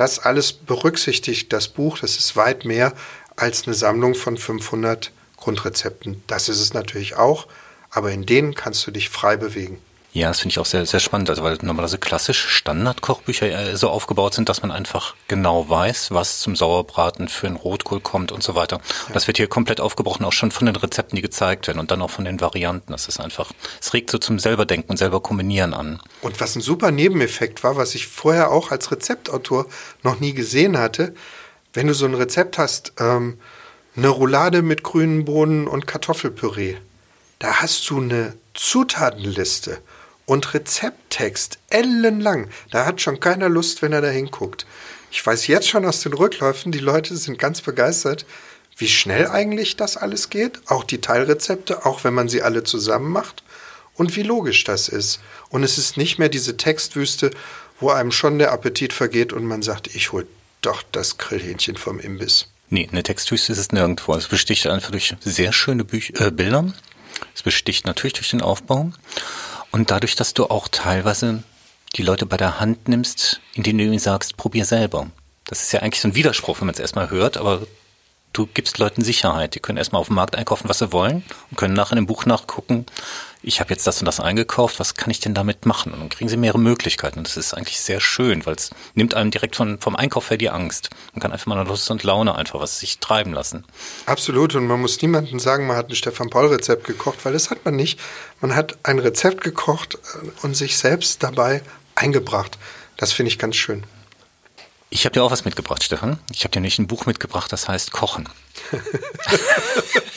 Das 0.00 0.18
alles 0.18 0.54
berücksichtigt 0.54 1.52
das 1.52 1.68
Buch, 1.68 1.98
das 1.98 2.16
ist 2.16 2.34
weit 2.34 2.64
mehr 2.64 2.94
als 3.36 3.66
eine 3.66 3.74
Sammlung 3.74 4.14
von 4.14 4.38
500 4.38 5.12
Grundrezepten. 5.36 6.22
Das 6.26 6.48
ist 6.48 6.58
es 6.58 6.72
natürlich 6.72 7.16
auch, 7.16 7.46
aber 7.90 8.10
in 8.10 8.24
denen 8.24 8.54
kannst 8.54 8.86
du 8.86 8.92
dich 8.92 9.10
frei 9.10 9.36
bewegen. 9.36 9.78
Ja, 10.12 10.26
das 10.26 10.40
finde 10.40 10.54
ich 10.54 10.58
auch 10.58 10.66
sehr, 10.66 10.86
sehr 10.86 10.98
spannend, 10.98 11.30
also 11.30 11.44
weil 11.44 11.56
normalerweise 11.62 11.98
klassisch 11.98 12.48
Standardkochbücher 12.48 13.46
äh, 13.46 13.76
so 13.76 13.88
aufgebaut 13.88 14.34
sind, 14.34 14.48
dass 14.48 14.60
man 14.60 14.72
einfach 14.72 15.14
genau 15.28 15.68
weiß, 15.68 16.10
was 16.10 16.40
zum 16.40 16.56
Sauerbraten 16.56 17.28
für 17.28 17.46
einen 17.46 17.54
Rotkohl 17.54 18.00
kommt 18.00 18.32
und 18.32 18.42
so 18.42 18.56
weiter. 18.56 18.80
Und 19.06 19.14
das 19.14 19.28
wird 19.28 19.36
hier 19.36 19.46
komplett 19.46 19.80
aufgebrochen, 19.80 20.24
auch 20.24 20.32
schon 20.32 20.50
von 20.50 20.66
den 20.66 20.74
Rezepten, 20.74 21.14
die 21.14 21.22
gezeigt 21.22 21.68
werden 21.68 21.78
und 21.78 21.92
dann 21.92 22.02
auch 22.02 22.10
von 22.10 22.24
den 22.24 22.40
Varianten. 22.40 22.90
Das 22.90 23.06
ist 23.06 23.20
einfach, 23.20 23.52
es 23.80 23.94
regt 23.94 24.10
so 24.10 24.18
zum 24.18 24.40
selberdenken 24.40 24.90
und 24.90 24.96
selber 24.96 25.20
kombinieren 25.20 25.74
an. 25.74 26.00
Und 26.22 26.40
was 26.40 26.56
ein 26.56 26.60
super 26.60 26.90
Nebeneffekt 26.90 27.62
war, 27.62 27.76
was 27.76 27.94
ich 27.94 28.08
vorher 28.08 28.50
auch 28.50 28.72
als 28.72 28.90
Rezeptautor 28.90 29.66
noch 30.02 30.18
nie 30.18 30.34
gesehen 30.34 30.76
hatte, 30.76 31.14
wenn 31.72 31.86
du 31.86 31.94
so 31.94 32.06
ein 32.06 32.14
Rezept 32.14 32.58
hast, 32.58 32.94
ähm, 32.98 33.38
eine 33.96 34.08
Roulade 34.08 34.62
mit 34.62 34.82
grünen 34.82 35.24
Bohnen 35.24 35.68
und 35.68 35.86
Kartoffelpüree, 35.86 36.78
da 37.38 37.60
hast 37.60 37.88
du 37.88 38.00
eine 38.00 38.34
Zutatenliste 38.54 39.78
und 40.30 40.54
Rezepttext 40.54 41.58
ellenlang. 41.70 42.50
Da 42.70 42.86
hat 42.86 43.00
schon 43.00 43.18
keiner 43.18 43.48
Lust, 43.48 43.82
wenn 43.82 43.92
er 43.92 44.00
da 44.00 44.10
hinguckt. 44.10 44.64
Ich 45.10 45.26
weiß 45.26 45.48
jetzt 45.48 45.68
schon 45.68 45.84
aus 45.84 46.02
den 46.02 46.12
Rückläufen, 46.12 46.70
die 46.70 46.78
Leute 46.78 47.16
sind 47.16 47.36
ganz 47.36 47.62
begeistert, 47.62 48.24
wie 48.76 48.86
schnell 48.86 49.26
eigentlich 49.26 49.74
das 49.74 49.96
alles 49.96 50.30
geht, 50.30 50.60
auch 50.66 50.84
die 50.84 51.00
Teilrezepte, 51.00 51.84
auch 51.84 52.04
wenn 52.04 52.14
man 52.14 52.28
sie 52.28 52.42
alle 52.42 52.62
zusammen 52.62 53.10
macht 53.10 53.42
und 53.94 54.14
wie 54.14 54.22
logisch 54.22 54.62
das 54.62 54.88
ist. 54.88 55.18
Und 55.48 55.64
es 55.64 55.78
ist 55.78 55.96
nicht 55.96 56.20
mehr 56.20 56.28
diese 56.28 56.56
Textwüste, 56.56 57.32
wo 57.80 57.90
einem 57.90 58.12
schon 58.12 58.38
der 58.38 58.52
Appetit 58.52 58.92
vergeht 58.92 59.32
und 59.32 59.44
man 59.44 59.62
sagt, 59.62 59.92
ich 59.96 60.12
hol 60.12 60.28
doch 60.62 60.84
das 60.92 61.18
Grillhähnchen 61.18 61.76
vom 61.76 61.98
Imbiss. 61.98 62.46
Nee, 62.68 62.88
eine 62.92 63.02
Textwüste 63.02 63.50
ist 63.50 63.58
es 63.58 63.72
nirgendwo. 63.72 64.14
Es 64.14 64.28
besticht 64.28 64.68
einfach 64.68 64.92
durch 64.92 65.12
sehr 65.22 65.52
schöne 65.52 65.82
Büch 65.82 66.12
äh, 66.20 66.30
Bilder. 66.30 66.72
Es 67.34 67.42
besticht 67.42 67.84
natürlich 67.84 68.12
durch 68.12 68.30
den 68.30 68.42
Aufbau. 68.42 68.92
Und 69.72 69.90
dadurch, 69.90 70.16
dass 70.16 70.34
du 70.34 70.46
auch 70.46 70.68
teilweise 70.68 71.42
die 71.96 72.02
Leute 72.02 72.26
bei 72.26 72.36
der 72.36 72.60
Hand 72.60 72.88
nimmst, 72.88 73.40
indem 73.54 73.78
du 73.78 73.84
ihnen 73.84 73.98
sagst, 73.98 74.36
probier 74.36 74.64
selber. 74.64 75.08
Das 75.44 75.62
ist 75.62 75.72
ja 75.72 75.80
eigentlich 75.80 76.00
so 76.00 76.08
ein 76.08 76.14
Widerspruch, 76.14 76.60
wenn 76.60 76.66
man 76.66 76.74
es 76.74 76.80
erstmal 76.80 77.10
hört, 77.10 77.36
aber 77.36 77.66
du 78.32 78.46
gibst 78.46 78.78
Leuten 78.78 79.02
Sicherheit. 79.02 79.54
Die 79.54 79.60
können 79.60 79.78
erstmal 79.78 80.00
auf 80.00 80.06
dem 80.06 80.16
Markt 80.16 80.36
einkaufen, 80.36 80.68
was 80.68 80.78
sie 80.78 80.92
wollen 80.92 81.24
und 81.50 81.56
können 81.56 81.74
nachher 81.74 81.92
in 81.92 82.04
dem 82.04 82.06
Buch 82.06 82.26
nachgucken, 82.26 82.86
ich 83.42 83.60
habe 83.60 83.70
jetzt 83.70 83.86
das 83.86 84.00
und 84.00 84.04
das 84.04 84.20
eingekauft, 84.20 84.80
was 84.80 84.94
kann 84.94 85.10
ich 85.10 85.20
denn 85.20 85.32
damit 85.32 85.64
machen? 85.64 85.92
Und 85.92 86.00
dann 86.00 86.08
kriegen 86.10 86.28
sie 86.28 86.36
mehrere 86.36 86.58
Möglichkeiten. 86.58 87.18
Und 87.18 87.26
das 87.26 87.36
ist 87.36 87.54
eigentlich 87.54 87.80
sehr 87.80 88.00
schön, 88.00 88.44
weil 88.44 88.54
es 88.54 88.70
nimmt 88.94 89.14
einem 89.14 89.30
direkt 89.30 89.56
von, 89.56 89.78
vom 89.78 89.96
Einkauf 89.96 90.28
her 90.30 90.36
die 90.36 90.50
Angst. 90.50 90.90
Man 91.14 91.20
kann 91.20 91.32
einfach 91.32 91.46
mal 91.46 91.66
Lust 91.66 91.90
und 91.90 92.02
Laune 92.02 92.34
einfach 92.34 92.60
was 92.60 92.78
sich 92.78 92.98
treiben 92.98 93.32
lassen. 93.32 93.64
Absolut. 94.06 94.54
Und 94.54 94.66
man 94.66 94.80
muss 94.80 95.00
niemandem 95.00 95.40
sagen, 95.40 95.66
man 95.66 95.76
hat 95.76 95.88
ein 95.88 95.96
Stefan-Paul-Rezept 95.96 96.84
gekocht, 96.86 97.24
weil 97.24 97.32
das 97.32 97.50
hat 97.50 97.64
man 97.64 97.76
nicht. 97.76 97.98
Man 98.40 98.54
hat 98.54 98.78
ein 98.82 98.98
Rezept 98.98 99.42
gekocht 99.42 99.94
äh, 99.94 100.46
und 100.46 100.54
sich 100.54 100.76
selbst 100.76 101.22
dabei 101.22 101.62
eingebracht. 101.94 102.58
Das 102.98 103.12
finde 103.12 103.28
ich 103.28 103.38
ganz 103.38 103.56
schön. 103.56 103.84
Ich 104.92 105.04
habe 105.04 105.14
dir 105.14 105.22
auch 105.22 105.30
was 105.30 105.44
mitgebracht, 105.44 105.84
Stefan. 105.84 106.18
Ich 106.32 106.42
habe 106.42 106.50
dir 106.50 106.60
nicht 106.60 106.80
ein 106.80 106.88
Buch 106.88 107.06
mitgebracht, 107.06 107.52
das 107.52 107.68
heißt 107.68 107.92
Kochen. 107.92 108.28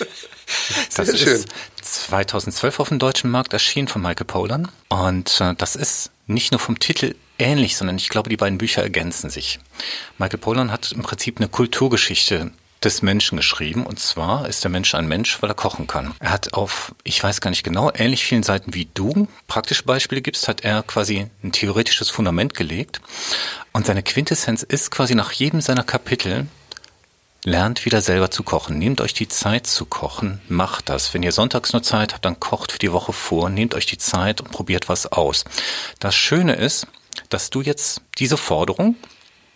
das 0.96 1.08
Sehr 1.08 1.18
schön. 1.18 1.36
ist 1.36 1.50
2012 1.82 2.80
auf 2.80 2.90
dem 2.90 3.00
deutschen 3.00 3.30
Markt 3.30 3.54
erschienen 3.54 3.88
von 3.88 4.02
Michael 4.02 4.26
Pollan. 4.26 4.70
Und 4.90 5.42
äh, 5.42 5.54
das 5.56 5.76
ist 5.76 6.12
nicht 6.28 6.52
nur 6.52 6.60
vom 6.60 6.80
Titel 6.80 7.16
ähnlich, 7.40 7.76
sondern 7.78 7.98
ich 7.98 8.10
glaube, 8.10 8.30
die 8.30 8.38
beiden 8.38 8.58
Bücher 8.58 8.84
ergänzen 8.84 9.30
sich. 9.30 9.60
Michael 10.18 10.40
Pollan 10.40 10.72
hat 10.72 10.92
im 10.92 11.02
Prinzip 11.02 11.38
eine 11.38 11.50
Kulturgeschichte 11.50 12.52
des 12.84 13.02
Menschen 13.02 13.38
geschrieben. 13.38 13.86
Und 13.86 14.00
zwar 14.00 14.48
ist 14.48 14.64
der 14.64 14.72
Mensch 14.72 14.94
ein 14.96 15.08
Mensch, 15.08 15.42
weil 15.42 15.50
er 15.50 15.56
kochen 15.56 15.88
kann. 15.88 16.14
Er 16.20 16.32
hat 16.32 16.54
auf, 16.54 16.94
ich 17.04 17.24
weiß 17.24 17.42
gar 17.42 17.50
nicht 17.50 17.64
genau, 17.64 17.92
ähnlich 17.94 18.24
vielen 18.24 18.44
Seiten 18.44 18.74
wie 18.74 18.88
du 18.94 19.28
praktische 19.48 19.84
Beispiele 19.84 20.22
gibst, 20.22 20.48
hat 20.48 20.62
er 20.62 20.84
quasi 20.84 21.28
ein 21.44 21.52
theoretisches 21.52 22.10
Fundament 22.10 22.54
gelegt. 22.54 23.02
Und 23.72 23.86
seine 23.86 24.04
Quintessenz 24.04 24.64
ist 24.64 24.92
quasi 24.92 25.16
nach 25.16 25.32
jedem 25.32 25.62
seiner 25.62 25.84
Kapitel 25.84 26.48
Lernt 27.46 27.84
wieder 27.84 28.00
selber 28.02 28.32
zu 28.32 28.44
kochen. 28.44 28.78
Nehmt 28.78 29.02
euch 29.02 29.14
die 29.14 29.28
Zeit 29.28 29.68
zu 29.68 29.86
kochen. 29.86 30.42
Macht 30.48 30.88
das. 30.88 31.14
Wenn 31.14 31.24
ihr 31.24 31.34
sonntags 31.34 31.74
nur 31.74 31.84
Zeit 31.84 32.14
habt, 32.14 32.24
dann 32.24 32.40
kocht 32.40 32.72
für 32.72 32.80
die 32.80 32.94
Woche 32.94 33.12
vor. 33.12 33.50
Nehmt 33.50 33.76
euch 33.76 33.86
die 33.86 33.98
Zeit 33.98 34.40
und 34.40 34.52
probiert 34.52 34.88
was 34.88 35.12
aus. 35.12 35.44
Das 36.00 36.16
Schöne 36.16 36.56
ist, 36.56 36.88
dass 37.28 37.50
du 37.50 37.62
jetzt 37.62 38.02
diese 38.18 38.38
Forderung, 38.38 38.96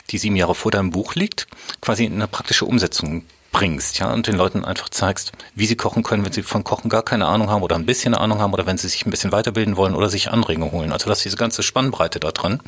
die 0.10 0.18
sieben 0.18 0.36
Jahre 0.36 0.54
vor 0.54 0.72
deinem 0.72 0.92
Buch 0.92 1.16
liegt, 1.16 1.48
quasi 1.80 2.04
in 2.04 2.16
eine 2.16 2.28
praktische 2.28 2.66
Umsetzung 2.66 3.26
bringst, 3.54 4.00
ja, 4.00 4.12
und 4.12 4.28
den 4.28 4.36
Leuten 4.36 4.66
einfach 4.66 4.90
zeigst, 4.90 5.32
wie 5.56 5.66
sie 5.66 5.78
kochen 5.78 6.04
können, 6.04 6.26
wenn 6.26 6.34
sie 6.34 6.44
von 6.44 6.66
Kochen 6.66 6.90
gar 6.90 7.04
keine 7.04 7.26
Ahnung 7.26 7.50
haben 7.50 7.64
oder 7.64 7.76
ein 7.78 7.86
bisschen 7.86 8.14
Ahnung 8.14 8.40
haben 8.40 8.54
oder 8.54 8.66
wenn 8.66 8.78
sie 8.78 8.90
sich 8.90 9.06
ein 9.06 9.12
bisschen 9.12 9.32
weiterbilden 9.32 9.78
wollen 9.78 9.96
oder 9.96 10.10
sich 10.10 10.30
Anregungen 10.30 10.74
holen. 10.74 10.92
Also 10.92 11.08
das 11.08 11.20
ist 11.20 11.26
diese 11.26 11.38
ganze 11.38 11.64
Spannbreite 11.64 12.20
da 12.20 12.32
drin. 12.32 12.60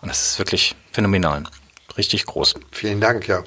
Und 0.00 0.08
das 0.08 0.24
ist 0.24 0.38
wirklich 0.38 0.76
phänomenal. 0.92 1.42
Richtig 1.96 2.26
groß. 2.26 2.54
Vielen 2.70 3.00
Dank, 3.00 3.26
ja. 3.26 3.42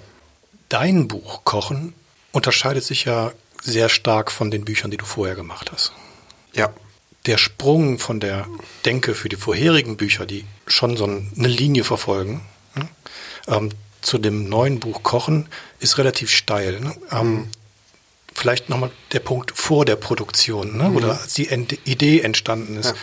Dein 0.72 1.10
Buch 1.10 1.44
Kochen 1.44 1.94
unterscheidet 2.32 2.86
sich 2.86 3.04
ja 3.04 3.34
sehr 3.62 3.90
stark 3.90 4.32
von 4.32 4.52
den 4.52 4.64
Büchern, 4.64 4.90
die 4.90 4.96
du 4.96 5.04
vorher 5.04 5.36
gemacht 5.36 5.70
hast. 5.74 5.92
Ja. 6.54 6.74
Der 7.26 7.38
Sprung 7.38 8.00
von 8.00 8.22
der 8.22 8.48
Denke 8.86 9.14
für 9.14 9.28
die 9.28 9.36
vorherigen 9.36 9.98
Bücher, 9.98 10.26
die 10.26 10.46
schon 10.66 10.96
so 10.96 11.04
eine 11.04 11.48
Linie 11.50 11.84
verfolgen, 11.84 12.40
ne, 12.76 12.88
ähm, 13.50 13.70
zu 14.00 14.18
dem 14.18 14.48
neuen 14.48 14.80
Buch 14.80 15.04
Kochen 15.04 15.50
ist 15.82 15.98
relativ 15.98 16.32
steil. 16.32 16.80
Ne? 16.80 16.96
Ähm, 17.12 17.34
mhm. 17.34 17.50
Vielleicht 18.34 18.70
nochmal 18.70 18.92
der 19.12 19.20
Punkt 19.20 19.52
vor 19.54 19.84
der 19.84 19.98
Produktion, 19.98 20.78
ne? 20.78 20.88
mhm. 20.88 20.96
oder 20.96 21.20
als 21.20 21.34
die 21.34 21.50
Idee 21.84 22.22
entstanden 22.22 22.78
ist. 22.78 22.96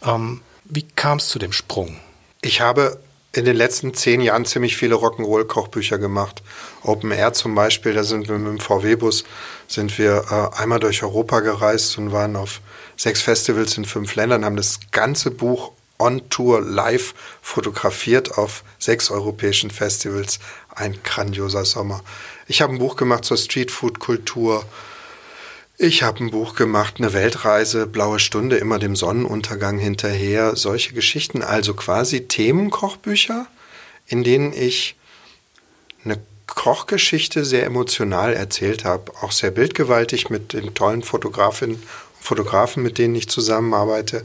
Ja. 0.00 0.14
Ähm, 0.14 0.42
wie 0.64 0.82
kam 0.82 1.18
es 1.18 1.26
zu 1.26 1.40
dem 1.40 1.52
Sprung? 1.52 1.98
Ich 2.40 2.60
habe 2.60 3.00
in 3.36 3.44
den 3.44 3.56
letzten 3.56 3.92
zehn 3.94 4.20
Jahren 4.20 4.46
ziemlich 4.46 4.76
viele 4.76 4.96
Rock'n'Roll-Kochbücher 4.96 5.98
gemacht. 5.98 6.42
Open 6.82 7.10
Air 7.10 7.32
zum 7.32 7.54
Beispiel, 7.54 7.92
da 7.92 8.02
sind 8.02 8.28
wir 8.28 8.38
mit 8.38 8.48
dem 8.48 8.60
VW-Bus, 8.60 9.24
sind 9.68 9.98
wir 9.98 10.24
äh, 10.30 10.60
einmal 10.60 10.80
durch 10.80 11.02
Europa 11.02 11.40
gereist 11.40 11.98
und 11.98 12.12
waren 12.12 12.36
auf 12.36 12.60
sechs 12.96 13.20
Festivals 13.20 13.76
in 13.76 13.84
fünf 13.84 14.14
Ländern, 14.14 14.44
haben 14.44 14.56
das 14.56 14.80
ganze 14.90 15.30
Buch 15.30 15.72
on 15.98 16.28
Tour 16.30 16.60
live 16.60 17.14
fotografiert 17.42 18.38
auf 18.38 18.64
sechs 18.78 19.10
europäischen 19.10 19.70
Festivals. 19.70 20.38
Ein 20.74 20.98
grandioser 21.02 21.64
Sommer. 21.64 22.02
Ich 22.46 22.60
habe 22.60 22.74
ein 22.74 22.78
Buch 22.78 22.96
gemacht 22.96 23.24
zur 23.24 23.36
Streetfood-Kultur. 23.38 24.64
Ich 25.78 26.02
habe 26.02 26.24
ein 26.24 26.30
Buch 26.30 26.54
gemacht, 26.54 26.94
eine 26.98 27.12
Weltreise, 27.12 27.86
blaue 27.86 28.18
Stunde, 28.18 28.56
immer 28.56 28.78
dem 28.78 28.96
Sonnenuntergang 28.96 29.76
hinterher. 29.78 30.56
Solche 30.56 30.94
Geschichten, 30.94 31.42
also 31.42 31.74
quasi 31.74 32.26
Themenkochbücher, 32.26 33.46
in 34.06 34.24
denen 34.24 34.54
ich 34.54 34.96
eine 36.02 36.18
Kochgeschichte 36.46 37.44
sehr 37.44 37.66
emotional 37.66 38.32
erzählt 38.32 38.86
habe, 38.86 39.12
auch 39.20 39.32
sehr 39.32 39.50
bildgewaltig 39.50 40.30
mit 40.30 40.54
den 40.54 40.72
tollen 40.72 41.02
Fotografinnen 41.02 41.76
und 41.76 41.84
Fotografen, 42.24 42.82
mit 42.82 42.96
denen 42.96 43.14
ich 43.14 43.28
zusammenarbeite 43.28 44.24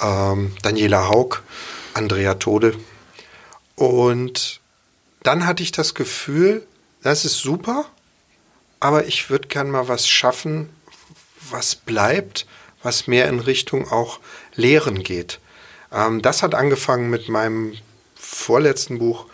ähm, 0.00 0.52
Daniela 0.62 1.08
Haug, 1.08 1.42
Andrea 1.92 2.34
Tode. 2.34 2.76
Und 3.74 4.60
dann 5.24 5.44
hatte 5.44 5.64
ich 5.64 5.72
das 5.72 5.94
Gefühl, 5.94 6.64
das 7.02 7.24
ist 7.24 7.38
super, 7.38 7.86
aber 8.80 9.06
ich 9.06 9.30
würde 9.30 9.48
gern 9.48 9.70
mal 9.70 9.88
was 9.88 10.08
schaffen, 10.08 10.70
was 11.50 11.74
bleibt, 11.74 12.46
was 12.82 13.06
mehr 13.06 13.28
in 13.28 13.40
Richtung 13.40 13.90
auch 13.90 14.20
Lehren 14.54 15.02
geht. 15.02 15.40
Ähm, 15.92 16.22
das 16.22 16.42
hat 16.42 16.54
angefangen 16.54 17.10
mit 17.10 17.28
meinem 17.28 17.74
vorletzten 18.14 18.98
Buch 18.98 19.26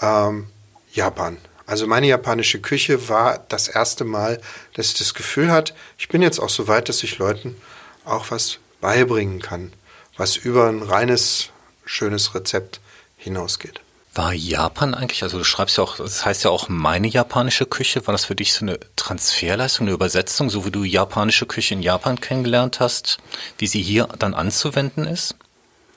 ähm, 0.00 0.46
Japan. 0.92 1.36
Also 1.66 1.86
meine 1.86 2.06
japanische 2.06 2.60
Küche 2.60 3.08
war 3.08 3.44
das 3.48 3.68
erste 3.68 4.04
Mal, 4.04 4.40
dass 4.74 4.88
ich 4.88 4.98
das 4.98 5.14
Gefühl 5.14 5.50
hatte, 5.50 5.74
ich 5.98 6.08
bin 6.08 6.22
jetzt 6.22 6.38
auch 6.38 6.48
so 6.48 6.68
weit, 6.68 6.88
dass 6.88 7.02
ich 7.02 7.18
Leuten 7.18 7.56
auch 8.04 8.30
was 8.30 8.58
beibringen 8.80 9.40
kann 9.40 9.72
was 10.16 10.36
über 10.36 10.68
ein 10.68 10.82
reines, 10.82 11.50
schönes 11.84 12.34
Rezept 12.34 12.80
hinausgeht. 13.16 13.80
War 14.16 14.32
Japan 14.32 14.94
eigentlich, 14.94 15.22
also 15.22 15.38
du 15.38 15.44
schreibst 15.44 15.78
ja 15.78 15.84
auch, 15.84 15.96
das 15.96 16.24
heißt 16.24 16.44
ja 16.44 16.50
auch 16.50 16.68
meine 16.68 17.06
japanische 17.06 17.66
Küche, 17.66 18.06
war 18.06 18.12
das 18.12 18.24
für 18.24 18.34
dich 18.34 18.52
so 18.52 18.64
eine 18.64 18.78
Transferleistung, 18.96 19.86
eine 19.86 19.94
Übersetzung, 19.94 20.50
so 20.50 20.64
wie 20.64 20.70
du 20.70 20.84
japanische 20.84 21.46
Küche 21.46 21.74
in 21.74 21.82
Japan 21.82 22.20
kennengelernt 22.20 22.80
hast, 22.80 23.18
wie 23.58 23.66
sie 23.66 23.82
hier 23.82 24.08
dann 24.18 24.34
anzuwenden 24.34 25.06
ist? 25.06 25.36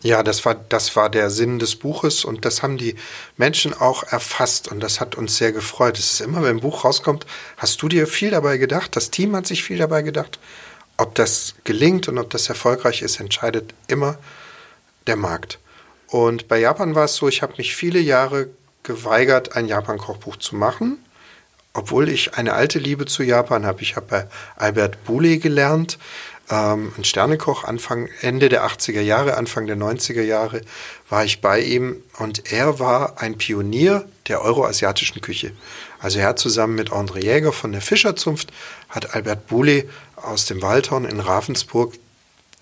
Ja, 0.01 0.23
das 0.23 0.45
war, 0.45 0.55
das 0.55 0.95
war 0.95 1.09
der 1.09 1.29
Sinn 1.29 1.59
des 1.59 1.75
Buches 1.75 2.23
und 2.23 2.45
das 2.45 2.63
haben 2.63 2.77
die 2.77 2.95
Menschen 3.35 3.73
auch 3.73 4.03
erfasst 4.03 4.69
und 4.69 4.79
das 4.79 5.01
hat 5.01 5.15
uns 5.15 5.37
sehr 5.37 5.51
gefreut. 5.51 5.99
Es 5.99 6.13
ist 6.13 6.21
immer, 6.21 6.41
wenn 6.41 6.57
ein 6.57 6.61
Buch 6.61 6.85
rauskommt, 6.85 7.25
hast 7.57 7.81
du 7.81 7.89
dir 7.89 8.07
viel 8.07 8.31
dabei 8.31 8.57
gedacht, 8.57 8.95
das 8.95 9.11
Team 9.11 9.35
hat 9.35 9.45
sich 9.45 9.63
viel 9.63 9.77
dabei 9.77 10.01
gedacht 10.01 10.39
ob 10.99 11.15
das 11.15 11.55
gelingt 11.63 12.09
und 12.09 12.17
ob 12.17 12.29
das 12.29 12.49
erfolgreich 12.49 13.01
ist, 13.01 13.19
entscheidet 13.19 13.73
immer 13.87 14.17
der 15.07 15.15
Markt. 15.15 15.57
Und 16.11 16.47
bei 16.47 16.59
Japan 16.59 16.95
war 16.95 17.05
es 17.05 17.15
so, 17.15 17.27
ich 17.27 17.41
habe 17.41 17.53
mich 17.57 17.75
viele 17.75 17.99
Jahre 17.99 18.49
geweigert, 18.83 19.55
ein 19.55 19.67
Japan-Kochbuch 19.67 20.37
zu 20.37 20.55
machen, 20.55 20.97
obwohl 21.73 22.09
ich 22.09 22.35
eine 22.35 22.53
alte 22.53 22.79
Liebe 22.79 23.05
zu 23.05 23.23
Japan 23.23 23.65
habe. 23.65 23.81
Ich 23.81 23.95
habe 23.95 24.07
bei 24.07 24.27
Albert 24.55 25.03
Bouley 25.05 25.37
gelernt, 25.37 25.99
ähm, 26.49 26.91
ein 26.97 27.03
Sternekoch, 27.03 27.63
Anfang, 27.63 28.09
Ende 28.21 28.49
der 28.49 28.65
80er 28.65 29.01
Jahre, 29.01 29.37
Anfang 29.37 29.67
der 29.67 29.77
90er 29.77 30.23
Jahre 30.23 30.61
war 31.09 31.23
ich 31.23 31.41
bei 31.41 31.61
ihm 31.61 31.97
und 32.17 32.51
er 32.51 32.79
war 32.79 33.21
ein 33.21 33.37
Pionier 33.37 34.07
der 34.27 34.41
euroasiatischen 34.41 35.21
Küche. 35.21 35.51
Also 35.99 36.19
er 36.19 36.29
hat 36.29 36.39
zusammen 36.39 36.75
mit 36.75 36.91
André 36.91 37.23
Jäger 37.23 37.53
von 37.53 37.71
der 37.71 37.81
Fischerzunft, 37.81 38.51
hat 38.89 39.13
Albert 39.13 39.47
Bouley 39.47 39.87
aus 40.15 40.45
dem 40.45 40.61
Waldhorn 40.61 41.05
in 41.05 41.19
Ravensburg. 41.19 41.93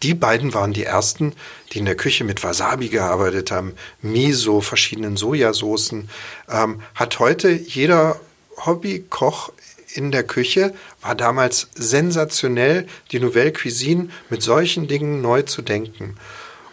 Die 0.04 0.14
beiden 0.14 0.54
waren 0.54 0.74
die 0.74 0.84
ersten, 0.84 1.34
die 1.72 1.80
in 1.80 1.86
der 1.86 1.96
Küche 1.96 2.24
mit 2.24 2.44
Wasabi 2.44 2.90
gearbeitet 2.90 3.50
haben, 3.52 3.74
Miso, 4.02 4.62
verschiedenen 4.62 5.18
Sojasoßen. 5.18 6.10
Ähm, 6.50 6.82
hat 6.94 7.20
heute 7.20 7.50
jeder 7.50 8.20
Hobbykoch 8.66 9.52
in 9.94 10.12
der 10.12 10.24
Küche, 10.24 10.74
war 11.02 11.16
damals 11.16 11.70
sensationell, 11.74 12.88
die 13.12 13.20
Nouvelle 13.20 13.52
Cuisine 13.52 14.10
mit 14.30 14.44
solchen 14.44 14.88
Dingen 14.88 15.22
neu 15.22 15.42
zu 15.42 15.62
denken. 15.62 16.18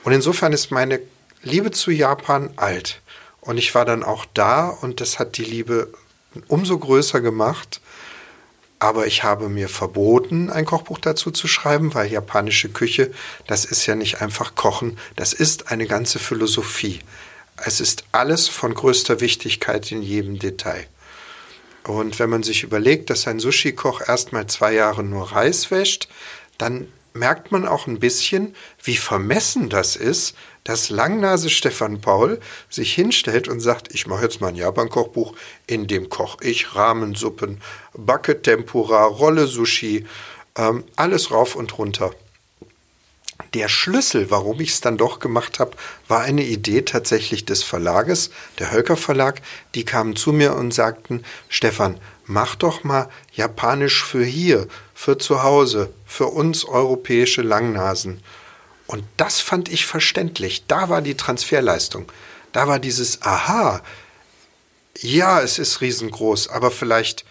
Und 0.02 0.12
insofern 0.12 0.52
ist 0.52 0.70
meine 0.70 1.00
Liebe 1.42 1.70
zu 1.70 1.90
Japan 1.90 2.50
alt. 2.56 3.00
Und 3.40 3.58
ich 3.58 3.74
war 3.74 3.84
dann 3.84 4.02
auch 4.02 4.26
da 4.34 4.68
und 4.68 5.00
das 5.00 5.18
hat 5.18 5.38
die 5.38 5.44
Liebe 5.44 5.92
umso 6.48 6.78
größer 6.78 7.20
gemacht. 7.20 7.80
Aber 8.84 9.06
ich 9.06 9.24
habe 9.24 9.48
mir 9.48 9.70
verboten, 9.70 10.50
ein 10.50 10.66
Kochbuch 10.66 10.98
dazu 10.98 11.30
zu 11.30 11.48
schreiben, 11.48 11.94
weil 11.94 12.12
japanische 12.12 12.68
Küche, 12.68 13.12
das 13.46 13.64
ist 13.64 13.86
ja 13.86 13.94
nicht 13.94 14.20
einfach 14.20 14.56
Kochen, 14.56 14.98
das 15.16 15.32
ist 15.32 15.72
eine 15.72 15.86
ganze 15.86 16.18
Philosophie. 16.18 17.00
Es 17.56 17.80
ist 17.80 18.04
alles 18.12 18.46
von 18.46 18.74
größter 18.74 19.22
Wichtigkeit 19.22 19.90
in 19.90 20.02
jedem 20.02 20.38
Detail. 20.38 20.86
Und 21.84 22.18
wenn 22.18 22.28
man 22.28 22.42
sich 22.42 22.62
überlegt, 22.62 23.08
dass 23.08 23.26
ein 23.26 23.40
Sushi-Koch 23.40 24.02
erstmal 24.06 24.48
zwei 24.48 24.74
Jahre 24.74 25.02
nur 25.02 25.32
Reis 25.32 25.70
wäscht, 25.70 26.08
dann 26.58 26.88
merkt 27.14 27.52
man 27.52 27.66
auch 27.66 27.86
ein 27.86 28.00
bisschen, 28.00 28.54
wie 28.82 28.96
vermessen 28.96 29.70
das 29.70 29.96
ist, 29.96 30.36
dass 30.64 30.90
Langnase 30.90 31.50
Stefan 31.50 32.00
Paul 32.00 32.40
sich 32.70 32.94
hinstellt 32.94 33.48
und 33.48 33.60
sagt, 33.60 33.94
ich 33.94 34.06
mache 34.06 34.24
jetzt 34.24 34.40
mal 34.40 34.48
ein 34.48 34.56
Japan-Kochbuch, 34.56 35.34
in 35.66 35.86
dem 35.86 36.08
koche 36.08 36.44
ich 36.44 36.74
Rahmensuppen, 36.74 37.60
backe 37.92 38.42
Tempura, 38.42 39.04
rolle 39.04 39.46
Sushi, 39.46 40.06
ähm, 40.56 40.84
alles 40.96 41.30
rauf 41.30 41.54
und 41.54 41.76
runter. 41.78 42.12
Der 43.52 43.68
Schlüssel, 43.68 44.30
warum 44.30 44.60
ich 44.60 44.70
es 44.70 44.80
dann 44.80 44.96
doch 44.96 45.18
gemacht 45.18 45.58
habe, 45.58 45.72
war 46.08 46.22
eine 46.22 46.44
Idee 46.44 46.82
tatsächlich 46.82 47.44
des 47.44 47.62
Verlages, 47.62 48.30
der 48.58 48.72
Hölker 48.72 48.96
Verlag. 48.96 49.42
Die 49.74 49.84
kamen 49.84 50.16
zu 50.16 50.32
mir 50.32 50.54
und 50.54 50.72
sagten, 50.72 51.24
Stefan, 51.48 52.00
mach 52.26 52.54
doch 52.54 52.84
mal 52.84 53.08
Japanisch 53.32 54.04
für 54.04 54.24
hier, 54.24 54.66
für 54.94 55.18
zu 55.18 55.42
Hause, 55.42 55.92
für 56.06 56.26
uns 56.26 56.64
europäische 56.64 57.42
Langnasen. 57.42 58.22
Und 58.86 59.04
das 59.16 59.40
fand 59.40 59.68
ich 59.68 59.86
verständlich. 59.86 60.64
Da 60.66 60.88
war 60.88 61.02
die 61.02 61.16
Transferleistung. 61.16 62.10
Da 62.52 62.68
war 62.68 62.78
dieses 62.78 63.22
Aha. 63.22 63.82
Ja, 64.98 65.40
es 65.40 65.58
ist 65.58 65.80
riesengroß, 65.80 66.48
aber 66.48 66.70
vielleicht 66.70 67.24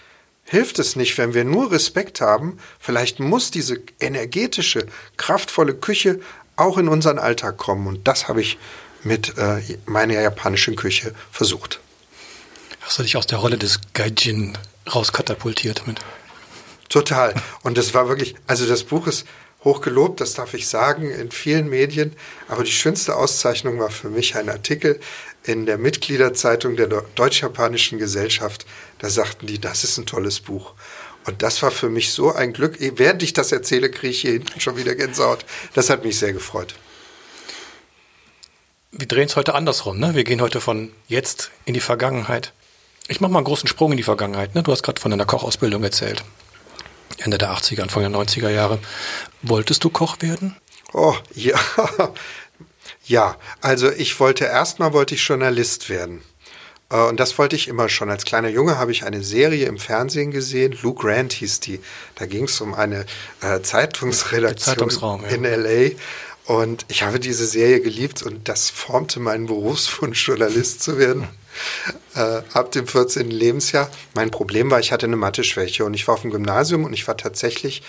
hilft 0.43 0.79
es 0.79 0.95
nicht, 0.95 1.17
wenn 1.17 1.33
wir 1.33 1.45
nur 1.45 1.71
Respekt 1.71 2.21
haben. 2.21 2.57
Vielleicht 2.79 3.19
muss 3.19 3.51
diese 3.51 3.81
energetische, 3.99 4.87
kraftvolle 5.17 5.73
Küche 5.73 6.19
auch 6.55 6.77
in 6.77 6.87
unseren 6.87 7.19
Alltag 7.19 7.57
kommen. 7.57 7.87
Und 7.87 8.07
das 8.07 8.27
habe 8.27 8.41
ich 8.41 8.57
mit 9.03 9.37
äh, 9.37 9.61
meiner 9.85 10.19
japanischen 10.19 10.75
Küche 10.75 11.13
versucht. 11.31 11.79
Hast 12.81 12.99
du 12.99 13.03
dich 13.03 13.15
aus 13.15 13.27
der 13.27 13.37
Rolle 13.37 13.57
des 13.57 13.79
Gaijin 13.93 14.57
rauskatapultiert 14.93 15.87
mit? 15.87 15.99
Total. 16.89 17.33
Und 17.63 17.77
das 17.77 17.93
war 17.93 18.07
wirklich, 18.07 18.35
also 18.45 18.67
das 18.67 18.83
Buch 18.83 19.07
ist 19.07 19.25
hochgelobt, 19.63 20.21
das 20.21 20.34
darf 20.34 20.54
ich 20.54 20.67
sagen, 20.67 21.10
in 21.10 21.32
vielen 21.32 21.69
Medien. 21.69 22.13
Aber 22.47 22.63
die 22.63 22.71
schönste 22.71 23.15
Auszeichnung 23.15 23.80
war 23.80 23.89
für 23.89 24.10
mich 24.10 24.36
ein 24.36 24.49
Artikel 24.49 24.99
in 25.43 25.65
der 25.65 25.78
Mitgliederzeitung 25.78 26.76
der 26.76 26.88
Deutsch-Japanischen 26.88 27.97
Gesellschaft. 27.99 28.65
Da 28.99 29.10
sagten 29.10 29.47
die, 29.47 29.60
das 29.60 29.84
ist 29.84 29.97
ein 29.97 30.06
tolles 30.06 30.39
Buch. 30.39 30.73
Und 31.26 31.41
das 31.41 31.62
war 31.62 31.71
für 31.71 31.89
mich 31.89 32.12
so 32.12 32.34
ein 32.34 32.54
Glück. 32.54 32.78
Während 32.80 33.23
ich 33.23 33.34
das 33.34 33.52
erzähle, 33.52 33.89
kriege 33.89 34.10
ich 34.10 34.21
hier 34.21 34.34
hinten 34.34 34.60
schon 34.60 34.78
wieder 34.78 34.95
Gänsehaut. 34.95 35.45
Das 35.73 35.89
hat 35.89 36.04
mich 36.04 36.19
sehr 36.19 36.34
gefreut. 36.34 36.76
Wir 38.91 39.08
drehen 39.08 39.26
es 39.26 39.36
heute 39.36 39.56
andersrum. 39.56 39.99
Ne? 39.99 40.15
Wir 40.15 40.23
gehen 40.23 40.41
heute 40.41 40.62
von 40.62 40.91
jetzt 41.08 41.52
in 41.65 41.73
die 41.73 41.80
Vergangenheit. 41.80 42.54
Ich 43.08 43.21
mache 43.21 43.32
mal 43.32 43.39
einen 43.39 43.45
großen 43.45 43.67
Sprung 43.67 43.91
in 43.91 43.97
die 43.97 44.04
Vergangenheit. 44.04 44.54
Ne? 44.54 44.63
Du 44.63 44.71
hast 44.71 44.84
gerade 44.84 45.02
von 45.02 45.12
deiner 45.12 45.26
Kochausbildung 45.26 45.84
erzählt. 45.84 46.23
Ende 47.19 47.38
der 47.38 47.52
80er, 47.52 47.82
Anfang 47.82 48.04
der 48.04 48.12
90er 48.12 48.49
Jahre. 48.49 48.80
Wolltest 49.41 49.84
du 49.84 49.89
Koch 49.89 50.17
werden? 50.21 50.56
Oh, 50.93 51.15
ja. 51.34 51.60
Ja, 53.06 53.36
also 53.60 53.91
ich 53.91 54.19
wollte 54.21 54.45
erstmal 54.45 54.93
wollte 54.93 55.15
ich 55.15 55.28
Journalist 55.28 55.89
werden. 55.89 56.21
Äh, 56.89 57.02
und 57.02 57.19
das 57.19 57.38
wollte 57.38 57.56
ich 57.56 57.67
immer 57.67 57.89
schon. 57.89 58.10
Als 58.10 58.23
kleiner 58.23 58.49
Junge 58.49 58.78
habe 58.78 58.91
ich 58.91 59.04
eine 59.04 59.23
Serie 59.23 59.65
im 59.67 59.78
Fernsehen 59.78 60.32
gesehen. 60.32 60.78
Lou 60.82 60.93
Grant 60.93 61.34
hieß 61.34 61.60
die. 61.60 61.80
Da 62.15 62.26
ging 62.26 62.45
es 62.45 62.62
um 62.62 62.73
eine 62.73 63.06
äh, 63.41 63.62
Zeitungsredaktion 63.62 64.89
ja. 65.23 65.28
in 65.30 65.43
LA. 65.43 65.95
Und 66.45 66.86
ich 66.89 67.04
habe 67.04 67.19
diese 67.19 67.45
Serie 67.45 67.82
geliebt 67.82 68.21
und 68.23 68.47
das 68.49 68.69
formte 68.69 69.19
meinen 69.19 69.47
Berufswunsch, 69.47 70.28
Journalist 70.28 70.84
zu 70.84 70.97
werden. 70.97 71.28
Äh, 72.15 72.41
ab 72.53 72.71
dem 72.71 72.87
14. 72.87 73.31
Lebensjahr. 73.31 73.89
Mein 74.13 74.31
Problem 74.31 74.69
war, 74.69 74.79
ich 74.79 74.91
hatte 74.91 75.05
eine 75.05 75.15
Mathe-Schwäche 75.15 75.83
und 75.85 75.93
ich 75.93 76.07
war 76.07 76.15
auf 76.15 76.21
dem 76.21 76.31
Gymnasium 76.31 76.85
und 76.85 76.93
ich 76.93 77.07
war 77.07 77.17
tatsächlich 77.17 77.81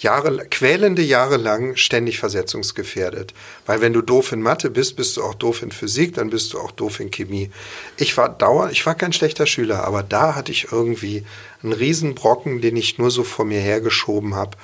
Jahre, 0.00 0.46
quälende 0.46 1.02
Jahre 1.02 1.36
lang 1.36 1.76
ständig 1.76 2.18
versetzungsgefährdet. 2.18 3.34
Weil 3.66 3.80
wenn 3.80 3.92
du 3.92 4.02
doof 4.02 4.32
in 4.32 4.42
Mathe 4.42 4.70
bist, 4.70 4.96
bist 4.96 5.16
du 5.16 5.24
auch 5.24 5.34
doof 5.34 5.62
in 5.62 5.72
Physik, 5.72 6.14
dann 6.14 6.30
bist 6.30 6.52
du 6.52 6.60
auch 6.60 6.70
doof 6.70 7.00
in 7.00 7.10
Chemie. 7.10 7.50
Ich 7.96 8.16
war 8.16 8.28
dauernd, 8.28 8.72
ich 8.72 8.86
war 8.86 8.94
kein 8.94 9.12
schlechter 9.12 9.46
Schüler, 9.46 9.84
aber 9.84 10.02
da 10.04 10.36
hatte 10.36 10.52
ich 10.52 10.70
irgendwie 10.70 11.24
einen 11.62 11.72
Riesenbrocken, 11.72 12.60
den 12.60 12.76
ich 12.76 12.98
nur 12.98 13.10
so 13.10 13.24
vor 13.24 13.44
mir 13.44 13.60
hergeschoben 13.60 14.36
habe. 14.36 14.56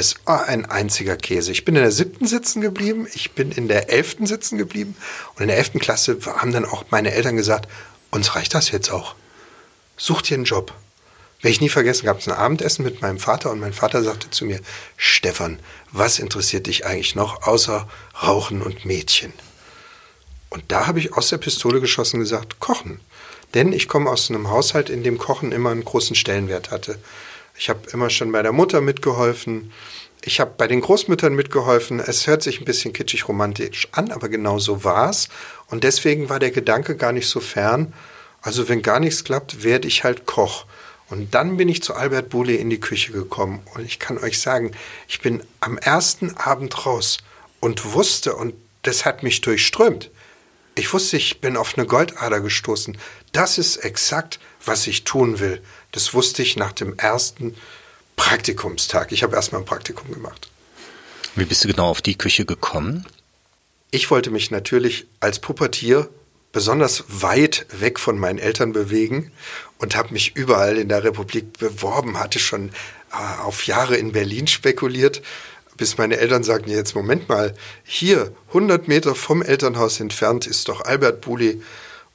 Es 0.00 0.14
war 0.26 0.46
ein 0.46 0.64
einziger 0.64 1.16
Käse. 1.16 1.50
Ich 1.50 1.64
bin 1.64 1.74
in 1.74 1.82
der 1.82 1.90
siebten 1.90 2.28
sitzen 2.28 2.60
geblieben, 2.60 3.08
ich 3.14 3.32
bin 3.32 3.50
in 3.50 3.66
der 3.66 3.90
elften 3.90 4.26
sitzen 4.26 4.56
geblieben 4.56 4.96
und 5.34 5.42
in 5.42 5.48
der 5.48 5.58
elften 5.58 5.80
Klasse 5.80 6.16
haben 6.24 6.52
dann 6.52 6.64
auch 6.64 6.84
meine 6.90 7.10
Eltern 7.10 7.34
gesagt, 7.34 7.68
uns 8.12 8.36
reicht 8.36 8.54
das 8.54 8.70
jetzt 8.70 8.92
auch. 8.92 9.16
Such 9.96 10.22
dir 10.22 10.36
einen 10.36 10.44
Job. 10.44 10.72
Werde 11.40 11.50
ich 11.50 11.60
nie 11.60 11.68
vergessen, 11.68 12.06
gab 12.06 12.20
es 12.20 12.28
ein 12.28 12.34
Abendessen 12.34 12.84
mit 12.84 13.02
meinem 13.02 13.18
Vater 13.18 13.50
und 13.50 13.58
mein 13.58 13.72
Vater 13.72 14.04
sagte 14.04 14.30
zu 14.30 14.44
mir, 14.44 14.60
Stefan, 14.96 15.58
was 15.90 16.20
interessiert 16.20 16.68
dich 16.68 16.86
eigentlich 16.86 17.16
noch 17.16 17.42
außer 17.42 17.88
Rauchen 18.22 18.62
und 18.62 18.84
Mädchen? 18.84 19.32
Und 20.48 20.62
da 20.68 20.86
habe 20.86 21.00
ich 21.00 21.14
aus 21.14 21.28
der 21.28 21.38
Pistole 21.38 21.80
geschossen 21.80 22.20
gesagt, 22.20 22.60
Kochen. 22.60 23.00
Denn 23.54 23.72
ich 23.72 23.88
komme 23.88 24.10
aus 24.10 24.30
einem 24.30 24.48
Haushalt, 24.48 24.90
in 24.90 25.02
dem 25.02 25.18
Kochen 25.18 25.50
immer 25.50 25.70
einen 25.70 25.84
großen 25.84 26.14
Stellenwert 26.14 26.70
hatte. 26.70 27.00
Ich 27.58 27.68
habe 27.68 27.80
immer 27.92 28.08
schon 28.08 28.30
bei 28.30 28.42
der 28.42 28.52
Mutter 28.52 28.80
mitgeholfen. 28.80 29.72
Ich 30.22 30.38
habe 30.38 30.52
bei 30.56 30.68
den 30.68 30.80
Großmüttern 30.80 31.34
mitgeholfen. 31.34 31.98
Es 31.98 32.26
hört 32.28 32.42
sich 32.42 32.60
ein 32.60 32.64
bisschen 32.64 32.92
kitschig 32.92 33.26
romantisch 33.28 33.88
an, 33.92 34.12
aber 34.12 34.28
genau 34.28 34.58
so 34.58 34.84
war 34.84 35.10
es. 35.10 35.28
Und 35.66 35.82
deswegen 35.82 36.28
war 36.28 36.38
der 36.38 36.52
Gedanke 36.52 36.96
gar 36.96 37.12
nicht 37.12 37.28
so 37.28 37.40
fern. 37.40 37.92
Also 38.42 38.68
wenn 38.68 38.82
gar 38.82 39.00
nichts 39.00 39.24
klappt, 39.24 39.64
werde 39.64 39.88
ich 39.88 40.04
halt 40.04 40.24
Koch. 40.24 40.66
Und 41.10 41.34
dann 41.34 41.56
bin 41.56 41.68
ich 41.68 41.82
zu 41.82 41.94
Albert 41.94 42.28
Boule 42.28 42.54
in 42.54 42.70
die 42.70 42.80
Küche 42.80 43.12
gekommen. 43.12 43.60
Und 43.74 43.84
ich 43.84 43.98
kann 43.98 44.18
euch 44.18 44.40
sagen, 44.40 44.72
ich 45.08 45.20
bin 45.20 45.42
am 45.60 45.78
ersten 45.78 46.36
Abend 46.36 46.86
raus 46.86 47.18
und 47.60 47.92
wusste, 47.92 48.36
und 48.36 48.54
das 48.82 49.04
hat 49.04 49.22
mich 49.22 49.40
durchströmt, 49.40 50.10
ich 50.78 50.92
wusste, 50.92 51.16
ich 51.16 51.40
bin 51.40 51.56
auf 51.56 51.76
eine 51.76 51.86
Goldader 51.86 52.40
gestoßen. 52.40 52.96
Das 53.32 53.58
ist 53.58 53.76
exakt, 53.78 54.38
was 54.64 54.86
ich 54.86 55.04
tun 55.04 55.40
will. 55.40 55.62
Das 55.92 56.14
wusste 56.14 56.42
ich 56.42 56.56
nach 56.56 56.72
dem 56.72 56.96
ersten 56.96 57.54
Praktikumstag. 58.16 59.12
Ich 59.12 59.22
habe 59.22 59.36
erstmal 59.36 59.62
ein 59.62 59.66
Praktikum 59.66 60.12
gemacht. 60.12 60.48
Wie 61.34 61.44
bist 61.44 61.64
du 61.64 61.68
genau 61.68 61.88
auf 61.88 62.02
die 62.02 62.18
Küche 62.18 62.44
gekommen? 62.44 63.06
Ich 63.90 64.10
wollte 64.10 64.30
mich 64.30 64.50
natürlich 64.50 65.06
als 65.20 65.38
Puppetier 65.38 66.08
besonders 66.52 67.04
weit 67.08 67.66
weg 67.70 67.98
von 67.98 68.18
meinen 68.18 68.38
Eltern 68.38 68.72
bewegen 68.72 69.32
und 69.78 69.96
habe 69.96 70.12
mich 70.12 70.36
überall 70.36 70.76
in 70.76 70.88
der 70.88 71.04
Republik 71.04 71.58
beworben, 71.58 72.18
hatte 72.18 72.38
schon 72.38 72.70
äh, 73.12 73.42
auf 73.42 73.66
Jahre 73.66 73.96
in 73.96 74.12
Berlin 74.12 74.46
spekuliert, 74.46 75.22
bis 75.78 75.96
meine 75.96 76.18
Eltern 76.18 76.42
sagten, 76.42 76.70
jetzt 76.70 76.94
Moment 76.94 77.28
mal, 77.28 77.54
hier 77.84 78.32
100 78.48 78.88
Meter 78.88 79.14
vom 79.14 79.40
Elternhaus 79.40 79.98
entfernt 80.00 80.46
ist 80.46 80.68
doch 80.68 80.82
Albert 80.82 81.22
Buli 81.22 81.62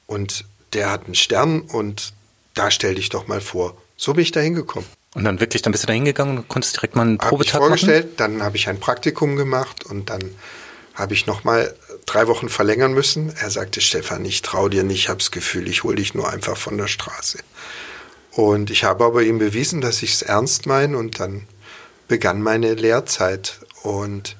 und 0.06 0.44
der 0.72 0.90
hat 0.90 1.06
einen 1.06 1.16
Stern 1.16 1.62
und 1.62 2.12
da 2.54 2.70
stell 2.70 2.94
dich 2.94 3.08
doch 3.08 3.26
mal 3.26 3.40
vor. 3.40 3.76
So 3.96 4.14
bin 4.14 4.22
ich 4.22 4.30
da 4.30 4.40
hingekommen. 4.40 4.88
Und 5.14 5.24
dann 5.24 5.40
wirklich, 5.40 5.62
dann 5.62 5.72
bist 5.72 5.84
du 5.84 5.86
da 5.86 5.92
hingegangen 5.92 6.38
und 6.38 6.48
konntest 6.48 6.76
direkt 6.76 6.94
mal 6.96 7.02
einen 7.02 7.18
Probetag 7.18 7.54
hab 7.54 7.60
ich 7.60 7.66
vorgestellt, 7.66 8.04
machen? 8.06 8.14
dann 8.16 8.42
habe 8.42 8.56
ich 8.56 8.68
ein 8.68 8.80
Praktikum 8.80 9.36
gemacht 9.36 9.84
und 9.84 10.10
dann 10.10 10.22
habe 10.94 11.14
ich 11.14 11.26
nochmal 11.26 11.74
drei 12.06 12.26
Wochen 12.28 12.48
verlängern 12.48 12.92
müssen. 12.92 13.32
Er 13.40 13.50
sagte, 13.50 13.80
Stefan, 13.80 14.24
ich 14.24 14.42
traue 14.42 14.70
dir 14.70 14.82
nicht, 14.82 14.98
ich 14.98 15.08
habe 15.08 15.18
das 15.18 15.30
Gefühl, 15.30 15.68
ich 15.68 15.84
hole 15.84 15.96
dich 15.96 16.14
nur 16.14 16.30
einfach 16.30 16.56
von 16.56 16.76
der 16.76 16.88
Straße. 16.88 17.38
Und 18.32 18.70
ich 18.70 18.84
habe 18.84 19.04
aber 19.04 19.22
ihm 19.22 19.38
bewiesen, 19.38 19.80
dass 19.80 20.02
ich 20.02 20.14
es 20.14 20.22
ernst 20.22 20.66
meine 20.66 20.98
und 20.98 21.20
dann 21.20 21.46
begann 22.08 22.42
meine 22.42 22.74
Lehrzeit. 22.74 23.60
Und 23.82 24.36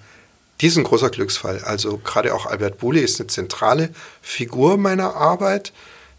diesen 0.61 0.85
großer 0.85 1.11
Glücksfall. 1.11 1.62
Also 1.64 1.98
gerade 1.98 2.35
auch 2.35 2.46
Albert 2.46 2.79
Bule 2.79 3.00
ist 3.00 3.20
eine 3.20 3.27
zentrale 3.27 3.90
Figur 4.22 4.77
meiner 4.77 5.14
Arbeit. 5.14 5.72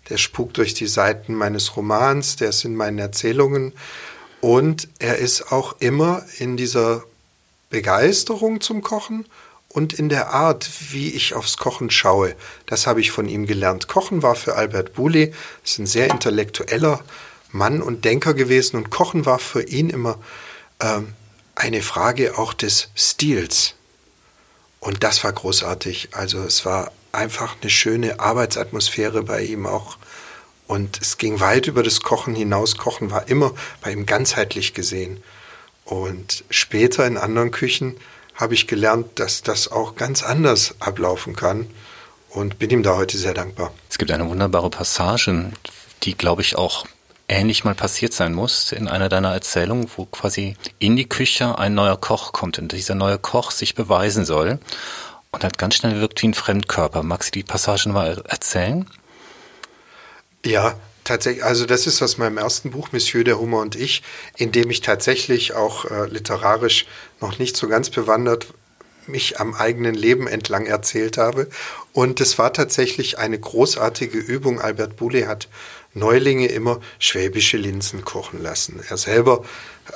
Der 0.09 0.17
spukt 0.17 0.57
durch 0.57 0.73
die 0.73 0.87
Seiten 0.87 1.33
meines 1.33 1.75
Romans, 1.75 2.35
der 2.35 2.49
ist 2.49 2.63
in 2.63 2.75
meinen 2.75 2.99
Erzählungen. 2.99 3.73
Und 4.41 4.87
er 4.99 5.17
ist 5.17 5.51
auch 5.51 5.77
immer 5.79 6.23
in 6.37 6.57
dieser 6.57 7.03
Begeisterung 7.69 8.61
zum 8.61 8.83
Kochen 8.83 9.25
und 9.69 9.93
in 9.93 10.09
der 10.09 10.29
Art, 10.33 10.69
wie 10.91 11.09
ich 11.09 11.33
aufs 11.33 11.57
Kochen 11.57 11.89
schaue. 11.89 12.35
Das 12.67 12.85
habe 12.85 13.01
ich 13.01 13.11
von 13.11 13.27
ihm 13.27 13.47
gelernt. 13.47 13.87
Kochen 13.87 14.21
war 14.21 14.35
für 14.35 14.55
Albert 14.55 14.93
Boulay, 14.93 15.33
ist 15.63 15.79
ein 15.79 15.87
sehr 15.87 16.11
intellektueller 16.11 17.03
Mann 17.51 17.81
und 17.81 18.05
Denker 18.05 18.33
gewesen 18.33 18.77
und 18.77 18.91
Kochen 18.91 19.25
war 19.25 19.39
für 19.39 19.63
ihn 19.63 19.89
immer 19.89 20.19
ähm, 20.79 21.13
eine 21.55 21.81
Frage 21.81 22.37
auch 22.37 22.53
des 22.53 22.89
Stils. 22.95 23.75
Und 24.79 25.03
das 25.03 25.23
war 25.23 25.33
großartig. 25.33 26.09
Also 26.11 26.43
es 26.43 26.65
war 26.65 26.91
einfach 27.11 27.55
eine 27.61 27.71
schöne 27.71 28.19
Arbeitsatmosphäre 28.19 29.23
bei 29.23 29.41
ihm 29.41 29.65
auch. 29.65 29.97
Und 30.67 30.99
es 31.01 31.17
ging 31.17 31.39
weit 31.39 31.67
über 31.67 31.83
das 31.83 32.01
Kochen 32.01 32.35
hinaus. 32.35 32.77
Kochen 32.77 33.11
war 33.11 33.27
immer 33.27 33.53
bei 33.81 33.91
ihm 33.91 34.05
ganzheitlich 34.05 34.73
gesehen. 34.73 35.23
Und 35.85 36.43
später 36.49 37.05
in 37.05 37.17
anderen 37.17 37.51
Küchen 37.51 37.97
habe 38.35 38.53
ich 38.53 38.67
gelernt, 38.67 39.19
dass 39.19 39.43
das 39.43 39.71
auch 39.71 39.95
ganz 39.95 40.23
anders 40.23 40.75
ablaufen 40.79 41.35
kann 41.35 41.67
und 42.29 42.59
bin 42.59 42.69
ihm 42.69 42.83
da 42.83 42.97
heute 42.97 43.17
sehr 43.17 43.33
dankbar. 43.33 43.73
Es 43.89 43.97
gibt 43.97 44.11
eine 44.11 44.27
wunderbare 44.27 44.69
Passage, 44.69 45.51
die, 46.03 46.17
glaube 46.17 46.41
ich, 46.41 46.57
auch 46.57 46.85
ähnlich 47.27 47.63
mal 47.63 47.75
passiert 47.75 48.13
sein 48.13 48.33
muss 48.33 48.71
in 48.71 48.87
einer 48.87 49.09
deiner 49.09 49.33
Erzählungen, 49.33 49.89
wo 49.95 50.05
quasi 50.05 50.55
in 50.79 50.95
die 50.95 51.09
Küche 51.09 51.57
ein 51.57 51.73
neuer 51.73 51.97
Koch 51.97 52.33
kommt 52.33 52.59
und 52.59 52.71
dieser 52.71 52.95
neue 52.95 53.17
Koch 53.17 53.51
sich 53.51 53.75
beweisen 53.75 54.25
soll 54.25 54.59
und 55.31 55.43
hat 55.43 55.57
ganz 55.57 55.75
schnell 55.75 55.99
wirkt 55.99 56.21
wie 56.21 56.27
ein 56.27 56.33
Fremdkörper. 56.33 57.03
Magst 57.03 57.35
du 57.35 57.39
die 57.39 57.43
Passagen 57.43 57.91
mal 57.91 58.23
erzählen? 58.27 58.87
Ja, 60.45 60.75
tatsächlich, 61.03 61.43
also 61.43 61.65
das 61.65 61.87
ist 61.87 62.01
aus 62.01 62.17
meinem 62.17 62.37
ersten 62.37 62.71
Buch, 62.71 62.91
Monsieur 62.91 63.23
der 63.23 63.39
Hummer 63.39 63.59
und 63.59 63.75
ich, 63.75 64.03
in 64.37 64.51
dem 64.51 64.69
ich 64.69 64.81
tatsächlich 64.81 65.53
auch 65.53 65.85
äh, 65.85 66.05
literarisch 66.07 66.85
noch 67.19 67.39
nicht 67.39 67.57
so 67.57 67.67
ganz 67.67 67.89
bewandert 67.89 68.47
mich 69.07 69.39
am 69.39 69.53
eigenen 69.53 69.95
Leben 69.95 70.27
entlang 70.27 70.65
erzählt 70.65 71.17
habe. 71.17 71.47
Und 71.93 72.21
es 72.21 72.37
war 72.37 72.53
tatsächlich 72.53 73.17
eine 73.17 73.39
großartige 73.39 74.17
Übung. 74.17 74.59
Albert 74.59 74.95
Boule 74.95 75.27
hat 75.27 75.47
Neulinge 75.95 76.47
immer 76.47 76.79
schwäbische 76.99 77.57
Linsen 77.57 78.05
kochen 78.05 78.43
lassen. 78.43 78.81
Er 78.87 78.97
selber 78.97 79.43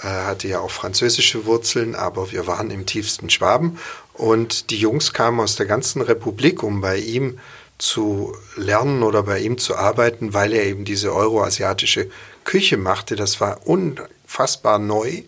äh, 0.02 0.08
hatte 0.08 0.48
ja 0.48 0.60
auch 0.60 0.72
französische 0.72 1.46
Wurzeln, 1.46 1.94
aber 1.94 2.32
wir 2.32 2.48
waren 2.48 2.72
im 2.72 2.86
tiefsten 2.86 3.30
Schwaben. 3.30 3.78
Und 4.14 4.72
die 4.72 4.78
Jungs 4.78 5.14
kamen 5.14 5.40
aus 5.40 5.56
der 5.56 5.66
ganzen 5.66 6.02
Republik, 6.02 6.64
um 6.64 6.82
bei 6.82 6.98
ihm 6.98 7.38
zu 7.78 8.36
lernen 8.56 9.04
oder 9.04 9.24
bei 9.24 9.40
ihm 9.40 9.58
zu 9.58 9.76
arbeiten, 9.76 10.34
weil 10.34 10.54
er 10.54 10.66
eben 10.66 10.86
diese 10.86 11.14
euroasiatische 11.14 12.10
Küche 12.44 12.78
machte. 12.78 13.16
Das 13.16 13.40
war 13.40 13.68
unfassbar 13.68 14.80
neu. 14.80 15.24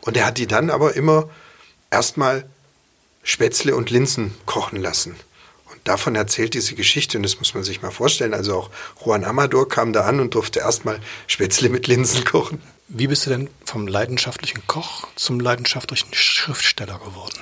Und 0.00 0.16
er 0.16 0.26
hat 0.26 0.38
die 0.38 0.48
dann 0.48 0.70
aber 0.70 0.96
immer 0.96 1.28
erstmal 1.90 2.44
Spätzle 3.22 3.76
und 3.76 3.90
Linsen 3.90 4.34
kochen 4.46 4.80
lassen. 4.80 5.16
Davon 5.84 6.14
erzählt 6.14 6.54
diese 6.54 6.74
Geschichte, 6.74 7.18
und 7.18 7.24
das 7.24 7.38
muss 7.38 7.54
man 7.54 7.64
sich 7.64 7.82
mal 7.82 7.90
vorstellen. 7.90 8.34
Also 8.34 8.56
auch 8.56 8.70
Juan 9.04 9.24
Amador 9.24 9.68
kam 9.68 9.92
da 9.92 10.02
an 10.02 10.20
und 10.20 10.34
durfte 10.34 10.60
erstmal 10.60 11.00
Spätzle 11.26 11.68
mit 11.68 11.86
Linsen 11.86 12.24
kochen. 12.24 12.62
Wie 12.88 13.06
bist 13.06 13.26
du 13.26 13.30
denn 13.30 13.50
vom 13.64 13.86
leidenschaftlichen 13.86 14.66
Koch 14.66 15.08
zum 15.16 15.40
leidenschaftlichen 15.40 16.12
Schriftsteller 16.14 16.98
geworden? 16.98 17.40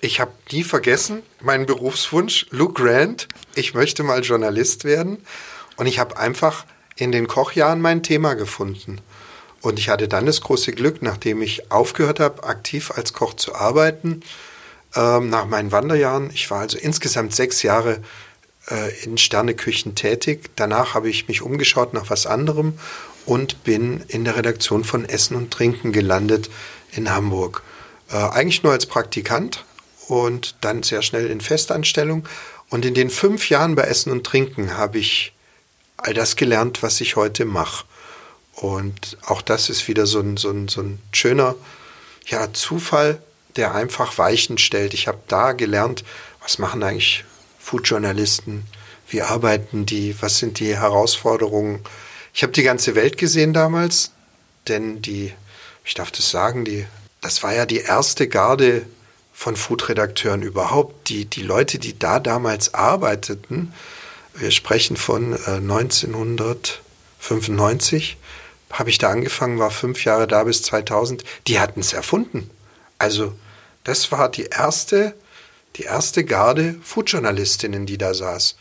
Ich 0.00 0.18
habe 0.18 0.32
nie 0.50 0.64
vergessen, 0.64 1.22
meinen 1.40 1.66
Berufswunsch, 1.66 2.46
Luke 2.50 2.82
Grant, 2.82 3.28
ich 3.54 3.74
möchte 3.74 4.02
mal 4.02 4.22
Journalist 4.22 4.84
werden. 4.84 5.18
Und 5.76 5.86
ich 5.86 5.98
habe 5.98 6.16
einfach 6.16 6.64
in 6.96 7.12
den 7.12 7.26
Kochjahren 7.26 7.80
mein 7.80 8.02
Thema 8.02 8.34
gefunden. 8.34 9.00
Und 9.60 9.78
ich 9.78 9.90
hatte 9.90 10.08
dann 10.08 10.26
das 10.26 10.40
große 10.40 10.72
Glück, 10.72 11.02
nachdem 11.02 11.42
ich 11.42 11.70
aufgehört 11.70 12.20
habe, 12.20 12.44
aktiv 12.44 12.90
als 12.90 13.12
Koch 13.12 13.34
zu 13.34 13.54
arbeiten, 13.54 14.22
ähm, 14.94 15.30
nach 15.30 15.46
meinen 15.46 15.72
Wanderjahren, 15.72 16.30
ich 16.32 16.50
war 16.50 16.60
also 16.60 16.78
insgesamt 16.78 17.34
sechs 17.34 17.62
Jahre 17.62 18.02
äh, 18.70 19.04
in 19.04 19.18
Sterneküchen 19.18 19.94
tätig. 19.94 20.50
Danach 20.56 20.94
habe 20.94 21.08
ich 21.08 21.28
mich 21.28 21.42
umgeschaut 21.42 21.94
nach 21.94 22.10
was 22.10 22.26
anderem 22.26 22.78
und 23.26 23.64
bin 23.64 24.02
in 24.08 24.24
der 24.24 24.36
Redaktion 24.36 24.84
von 24.84 25.04
Essen 25.04 25.36
und 25.36 25.52
Trinken 25.52 25.92
gelandet 25.92 26.50
in 26.92 27.10
Hamburg. 27.10 27.62
Äh, 28.10 28.16
eigentlich 28.16 28.62
nur 28.62 28.72
als 28.72 28.86
Praktikant 28.86 29.64
und 30.08 30.56
dann 30.60 30.82
sehr 30.82 31.02
schnell 31.02 31.30
in 31.30 31.40
Festanstellung. 31.40 32.26
Und 32.68 32.84
in 32.84 32.94
den 32.94 33.10
fünf 33.10 33.48
Jahren 33.50 33.74
bei 33.74 33.82
Essen 33.82 34.12
und 34.12 34.24
Trinken 34.24 34.76
habe 34.76 34.98
ich 34.98 35.32
all 35.96 36.14
das 36.14 36.36
gelernt, 36.36 36.82
was 36.82 37.00
ich 37.00 37.16
heute 37.16 37.44
mache. 37.44 37.84
Und 38.54 39.16
auch 39.26 39.42
das 39.42 39.70
ist 39.70 39.88
wieder 39.88 40.06
so 40.06 40.20
ein, 40.20 40.36
so 40.36 40.50
ein, 40.50 40.68
so 40.68 40.82
ein 40.82 41.00
schöner 41.12 41.54
ja, 42.26 42.52
Zufall, 42.52 43.22
der 43.56 43.74
einfach 43.74 44.18
Weichen 44.18 44.58
stellt. 44.58 44.94
Ich 44.94 45.08
habe 45.08 45.18
da 45.28 45.52
gelernt, 45.52 46.04
was 46.42 46.58
machen 46.58 46.82
eigentlich 46.82 47.24
Foodjournalisten, 47.58 48.64
wie 49.08 49.22
arbeiten 49.22 49.86
die, 49.86 50.14
was 50.20 50.38
sind 50.38 50.60
die 50.60 50.76
Herausforderungen. 50.76 51.80
Ich 52.32 52.42
habe 52.42 52.52
die 52.52 52.62
ganze 52.62 52.94
Welt 52.94 53.18
gesehen 53.18 53.52
damals, 53.52 54.12
denn 54.68 55.02
die, 55.02 55.32
ich 55.84 55.94
darf 55.94 56.10
das 56.10 56.30
sagen, 56.30 56.64
die, 56.64 56.86
das 57.20 57.42
war 57.42 57.54
ja 57.54 57.66
die 57.66 57.80
erste 57.80 58.28
Garde 58.28 58.86
von 59.32 59.56
Foodredakteuren 59.56 60.42
überhaupt. 60.42 61.08
Die, 61.08 61.24
die 61.24 61.42
Leute, 61.42 61.78
die 61.78 61.98
da 61.98 62.20
damals 62.20 62.74
arbeiteten, 62.74 63.72
wir 64.34 64.50
sprechen 64.50 64.96
von 64.96 65.32
äh, 65.32 65.56
1995, 65.56 68.16
habe 68.70 68.90
ich 68.90 68.98
da 68.98 69.10
angefangen, 69.10 69.58
war 69.58 69.70
fünf 69.70 70.04
Jahre 70.04 70.28
da 70.28 70.44
bis 70.44 70.62
2000, 70.62 71.24
die 71.46 71.58
hatten 71.58 71.80
es 71.80 71.92
erfunden. 71.92 72.48
Also 72.98 73.34
das 73.84 74.12
war 74.12 74.30
die 74.30 74.46
erste, 74.46 75.14
die 75.76 75.82
erste 75.82 76.24
Garde 76.24 76.76
Foodjournalistinnen, 76.82 77.86
die 77.86 77.98
da 77.98 78.14
saß. 78.14 78.56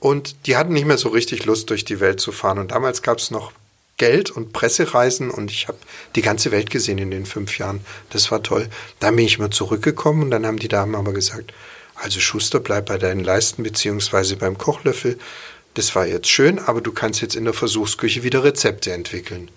Und 0.00 0.46
die 0.46 0.56
hatten 0.56 0.72
nicht 0.72 0.86
mehr 0.86 0.98
so 0.98 1.10
richtig 1.10 1.44
Lust, 1.44 1.70
durch 1.70 1.84
die 1.84 2.00
Welt 2.00 2.20
zu 2.20 2.32
fahren. 2.32 2.58
Und 2.58 2.70
damals 2.70 3.02
gab 3.02 3.18
es 3.18 3.30
noch 3.30 3.52
Geld 3.98 4.30
und 4.30 4.54
Pressereisen 4.54 5.30
und 5.30 5.50
ich 5.50 5.68
habe 5.68 5.76
die 6.16 6.22
ganze 6.22 6.50
Welt 6.52 6.70
gesehen 6.70 6.96
in 6.96 7.10
den 7.10 7.26
fünf 7.26 7.58
Jahren. 7.58 7.84
Das 8.08 8.30
war 8.30 8.42
toll. 8.42 8.70
Dann 8.98 9.14
bin 9.14 9.26
ich 9.26 9.38
mal 9.38 9.50
zurückgekommen 9.50 10.22
und 10.22 10.30
dann 10.30 10.46
haben 10.46 10.58
die 10.58 10.68
Damen 10.68 10.94
aber 10.94 11.12
gesagt, 11.12 11.52
also 11.96 12.18
Schuster, 12.18 12.60
bleib 12.60 12.86
bei 12.86 12.96
deinen 12.96 13.22
Leisten 13.22 13.62
beziehungsweise 13.62 14.36
beim 14.36 14.56
Kochlöffel. 14.56 15.18
Das 15.74 15.94
war 15.94 16.06
jetzt 16.06 16.30
schön, 16.30 16.58
aber 16.58 16.80
du 16.80 16.92
kannst 16.92 17.20
jetzt 17.20 17.36
in 17.36 17.44
der 17.44 17.52
Versuchsküche 17.52 18.22
wieder 18.22 18.42
Rezepte 18.42 18.90
entwickeln. 18.90 19.50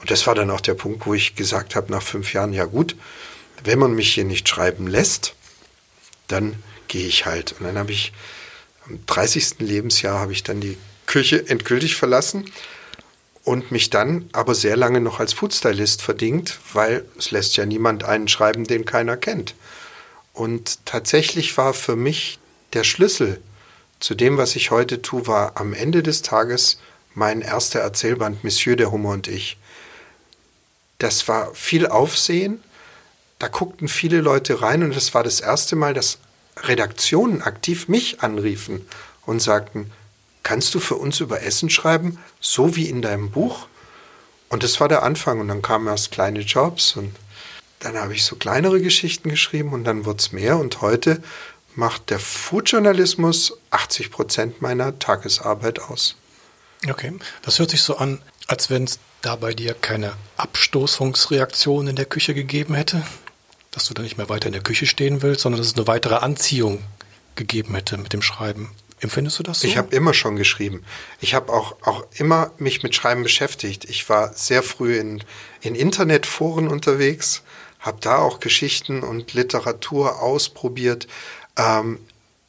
Und 0.00 0.10
das 0.10 0.26
war 0.26 0.34
dann 0.34 0.50
auch 0.50 0.60
der 0.60 0.74
Punkt, 0.74 1.06
wo 1.06 1.14
ich 1.14 1.36
gesagt 1.36 1.76
habe, 1.76 1.92
nach 1.92 2.02
fünf 2.02 2.32
Jahren, 2.32 2.52
ja 2.52 2.64
gut, 2.64 2.96
wenn 3.64 3.78
man 3.78 3.94
mich 3.94 4.14
hier 4.14 4.24
nicht 4.24 4.48
schreiben 4.48 4.86
lässt, 4.86 5.34
dann 6.26 6.62
gehe 6.88 7.06
ich 7.06 7.26
halt. 7.26 7.54
Und 7.58 7.66
dann 7.66 7.78
habe 7.78 7.92
ich 7.92 8.12
am 8.86 9.00
30. 9.06 9.60
Lebensjahr 9.60 10.18
habe 10.18 10.32
ich 10.32 10.42
dann 10.42 10.60
die 10.60 10.78
Küche 11.06 11.48
endgültig 11.48 11.96
verlassen 11.96 12.50
und 13.44 13.70
mich 13.70 13.90
dann 13.90 14.28
aber 14.32 14.54
sehr 14.54 14.76
lange 14.76 15.00
noch 15.00 15.20
als 15.20 15.32
Foodstylist 15.32 16.02
verdingt, 16.02 16.58
weil 16.72 17.04
es 17.18 17.30
lässt 17.30 17.56
ja 17.56 17.64
niemand 17.64 18.04
einen 18.04 18.28
schreiben, 18.28 18.64
den 18.64 18.84
keiner 18.84 19.16
kennt. 19.16 19.54
Und 20.34 20.84
tatsächlich 20.84 21.56
war 21.56 21.74
für 21.74 21.96
mich 21.96 22.38
der 22.74 22.84
Schlüssel 22.84 23.40
zu 24.00 24.14
dem, 24.14 24.36
was 24.36 24.54
ich 24.54 24.70
heute 24.70 25.02
tue, 25.02 25.26
war 25.26 25.52
am 25.56 25.72
Ende 25.72 26.02
des 26.02 26.22
Tages 26.22 26.78
mein 27.14 27.40
erster 27.40 27.80
Erzählband 27.80 28.44
Monsieur 28.44 28.76
der 28.76 28.92
Hummer 28.92 29.10
und 29.10 29.26
ich. 29.26 29.56
Das 30.98 31.26
war 31.26 31.54
viel 31.54 31.86
Aufsehen, 31.86 32.62
da 33.38 33.48
guckten 33.48 33.88
viele 33.88 34.20
Leute 34.20 34.62
rein 34.62 34.82
und 34.82 34.96
es 34.96 35.14
war 35.14 35.22
das 35.22 35.40
erste 35.40 35.76
Mal, 35.76 35.94
dass 35.94 36.18
Redaktionen 36.56 37.42
aktiv 37.42 37.88
mich 37.88 38.20
anriefen 38.20 38.86
und 39.26 39.40
sagten, 39.40 39.92
kannst 40.42 40.74
du 40.74 40.80
für 40.80 40.96
uns 40.96 41.20
über 41.20 41.42
Essen 41.42 41.70
schreiben, 41.70 42.18
so 42.40 42.74
wie 42.74 42.88
in 42.88 43.02
deinem 43.02 43.30
Buch? 43.30 43.66
Und 44.48 44.62
das 44.62 44.80
war 44.80 44.88
der 44.88 45.02
Anfang 45.02 45.40
und 45.40 45.48
dann 45.48 45.62
kamen 45.62 45.86
erst 45.86 46.10
kleine 46.10 46.40
Jobs 46.40 46.96
und 46.96 47.14
dann 47.80 47.96
habe 47.96 48.14
ich 48.14 48.24
so 48.24 48.34
kleinere 48.34 48.80
Geschichten 48.80 49.28
geschrieben 49.28 49.72
und 49.72 49.84
dann 49.84 50.04
wurde 50.04 50.18
es 50.18 50.32
mehr 50.32 50.56
und 50.56 50.80
heute 50.80 51.22
macht 51.76 52.10
der 52.10 52.18
Foodjournalismus 52.18 53.56
80 53.70 54.10
Prozent 54.10 54.62
meiner 54.62 54.98
Tagesarbeit 54.98 55.78
aus. 55.80 56.16
Okay, 56.88 57.12
das 57.42 57.58
hört 57.60 57.70
sich 57.70 57.82
so 57.82 57.98
an, 57.98 58.20
als 58.48 58.68
wenn 58.68 58.84
es 58.84 58.98
da 59.20 59.36
bei 59.36 59.52
dir 59.52 59.74
keine 59.74 60.14
Abstoßungsreaktion 60.38 61.86
in 61.86 61.96
der 61.96 62.06
Küche 62.06 62.34
gegeben 62.34 62.74
hätte 62.74 63.04
dass 63.70 63.86
du 63.86 63.94
dann 63.94 64.04
nicht 64.04 64.18
mehr 64.18 64.28
weiter 64.28 64.46
in 64.46 64.52
der 64.52 64.62
Küche 64.62 64.86
stehen 64.86 65.22
willst, 65.22 65.42
sondern 65.42 65.60
dass 65.60 65.68
es 65.68 65.76
eine 65.76 65.86
weitere 65.86 66.16
Anziehung 66.16 66.82
gegeben 67.34 67.74
hätte 67.74 67.98
mit 67.98 68.12
dem 68.12 68.22
Schreiben. 68.22 68.70
Empfindest 69.00 69.38
du 69.38 69.42
das 69.42 69.60
so? 69.60 69.68
Ich 69.68 69.76
habe 69.76 69.94
immer 69.94 70.12
schon 70.12 70.36
geschrieben. 70.36 70.84
Ich 71.20 71.34
habe 71.34 71.52
auch, 71.52 71.76
auch 71.82 72.04
immer 72.16 72.52
mich 72.58 72.82
mit 72.82 72.94
Schreiben 72.94 73.22
beschäftigt. 73.22 73.84
Ich 73.84 74.08
war 74.08 74.32
sehr 74.32 74.62
früh 74.62 74.98
in, 74.98 75.22
in 75.60 75.74
Internetforen 75.74 76.66
unterwegs, 76.66 77.42
habe 77.78 77.98
da 78.00 78.18
auch 78.18 78.40
Geschichten 78.40 79.02
und 79.02 79.34
Literatur 79.34 80.20
ausprobiert. 80.20 81.06
Ähm, 81.56 82.00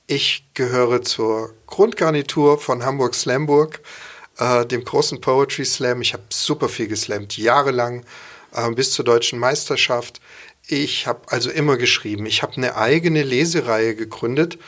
ich 0.08 0.44
gehöre 0.56 1.04
zur 1.04 1.54
Grundgarnitur 1.68 2.60
von 2.60 2.84
Hamburg 2.84 3.14
Slamburg, 3.14 3.82
äh, 4.40 4.66
dem 4.66 4.84
großen 4.84 5.22
Poetry 5.22 5.66
Slam. 5.66 6.02
Ich 6.02 6.14
habe 6.14 6.24
super 6.30 6.68
viel 6.68 6.88
geslammt, 6.88 7.38
jahrelang, 7.38 8.06
äh, 8.54 8.72
bis 8.72 8.92
zur 8.92 9.06
deutschen 9.06 9.38
Meisterschaft. 9.38 10.20
Ich 10.72 11.08
habe 11.08 11.22
also 11.32 11.50
immer 11.50 11.78
geschrieben. 11.78 12.28
Ich 12.28 12.44
habe 12.44 12.58
eine 12.58 12.76
eigene 12.76 13.24
Lesereihe 13.24 13.96
gegründet, 13.96 14.60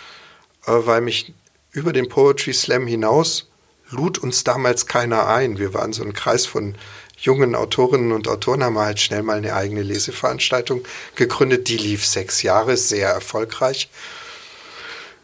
äh, 0.65 0.71
weil 0.71 1.01
mich 1.01 1.33
über 1.71 1.93
den 1.93 2.09
Poetry 2.09 2.53
Slam 2.53 2.87
hinaus 2.87 3.51
lud 3.91 4.17
uns 4.17 4.43
damals 4.43 4.87
keiner 4.87 5.27
ein. 5.27 5.59
Wir 5.59 5.75
waren 5.75 5.93
so 5.93 6.03
ein 6.03 6.13
Kreis 6.13 6.47
von 6.47 6.75
jungen 7.17 7.53
Autorinnen 7.53 8.13
und 8.13 8.27
Autoren, 8.27 8.63
haben 8.63 8.79
halt 8.79 8.99
schnell 8.99 9.21
mal 9.21 9.37
eine 9.37 9.53
eigene 9.53 9.83
Leseveranstaltung 9.83 10.83
gegründet. 11.15 11.67
Die 11.67 11.77
lief 11.77 12.03
sechs 12.03 12.41
Jahre, 12.41 12.77
sehr 12.77 13.09
erfolgreich. 13.09 13.89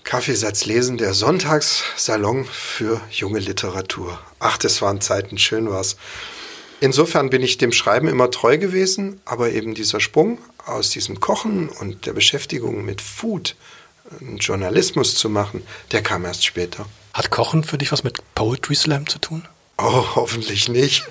Kaffeesatz 0.04 0.66
lesen, 0.66 1.00
der 1.00 1.16
Sonntagssalon 1.16 2.46
für 2.46 3.02
junge 3.10 3.40
Literatur. 3.40 4.20
Ach, 4.38 4.58
das 4.60 4.82
waren 4.84 5.02
Zeiten, 5.02 5.40
schön 5.40 5.72
war's. 5.72 5.98
Insofern 6.80 7.30
bin 7.30 7.42
ich 7.42 7.58
dem 7.58 7.72
Schreiben 7.72 8.08
immer 8.08 8.30
treu 8.30 8.58
gewesen, 8.58 9.20
aber 9.26 9.52
eben 9.52 9.74
dieser 9.74 10.00
Sprung 10.00 10.38
aus 10.66 10.92
diesem 10.92 11.20
Kochen 11.20 11.70
und 11.70 12.06
der 12.06 12.14
Beschäftigung 12.14 12.86
mit 12.86 13.02
Food, 13.02 13.56
einen 14.22 14.38
Journalismus 14.38 15.16
zu 15.16 15.30
machen, 15.30 15.64
der 15.92 16.02
kam 16.02 16.24
erst 16.26 16.46
später. 16.46 16.86
Hat 17.14 17.32
Kochen 17.32 17.64
für 17.64 17.78
dich 17.78 17.92
was 17.92 18.04
mit 18.04 18.20
Poetry 18.36 18.76
Slam 18.76 19.08
zu 19.08 19.18
tun? 19.20 19.48
Oh, 19.80 20.06
hoffentlich 20.16 20.70
nicht. 20.70 21.04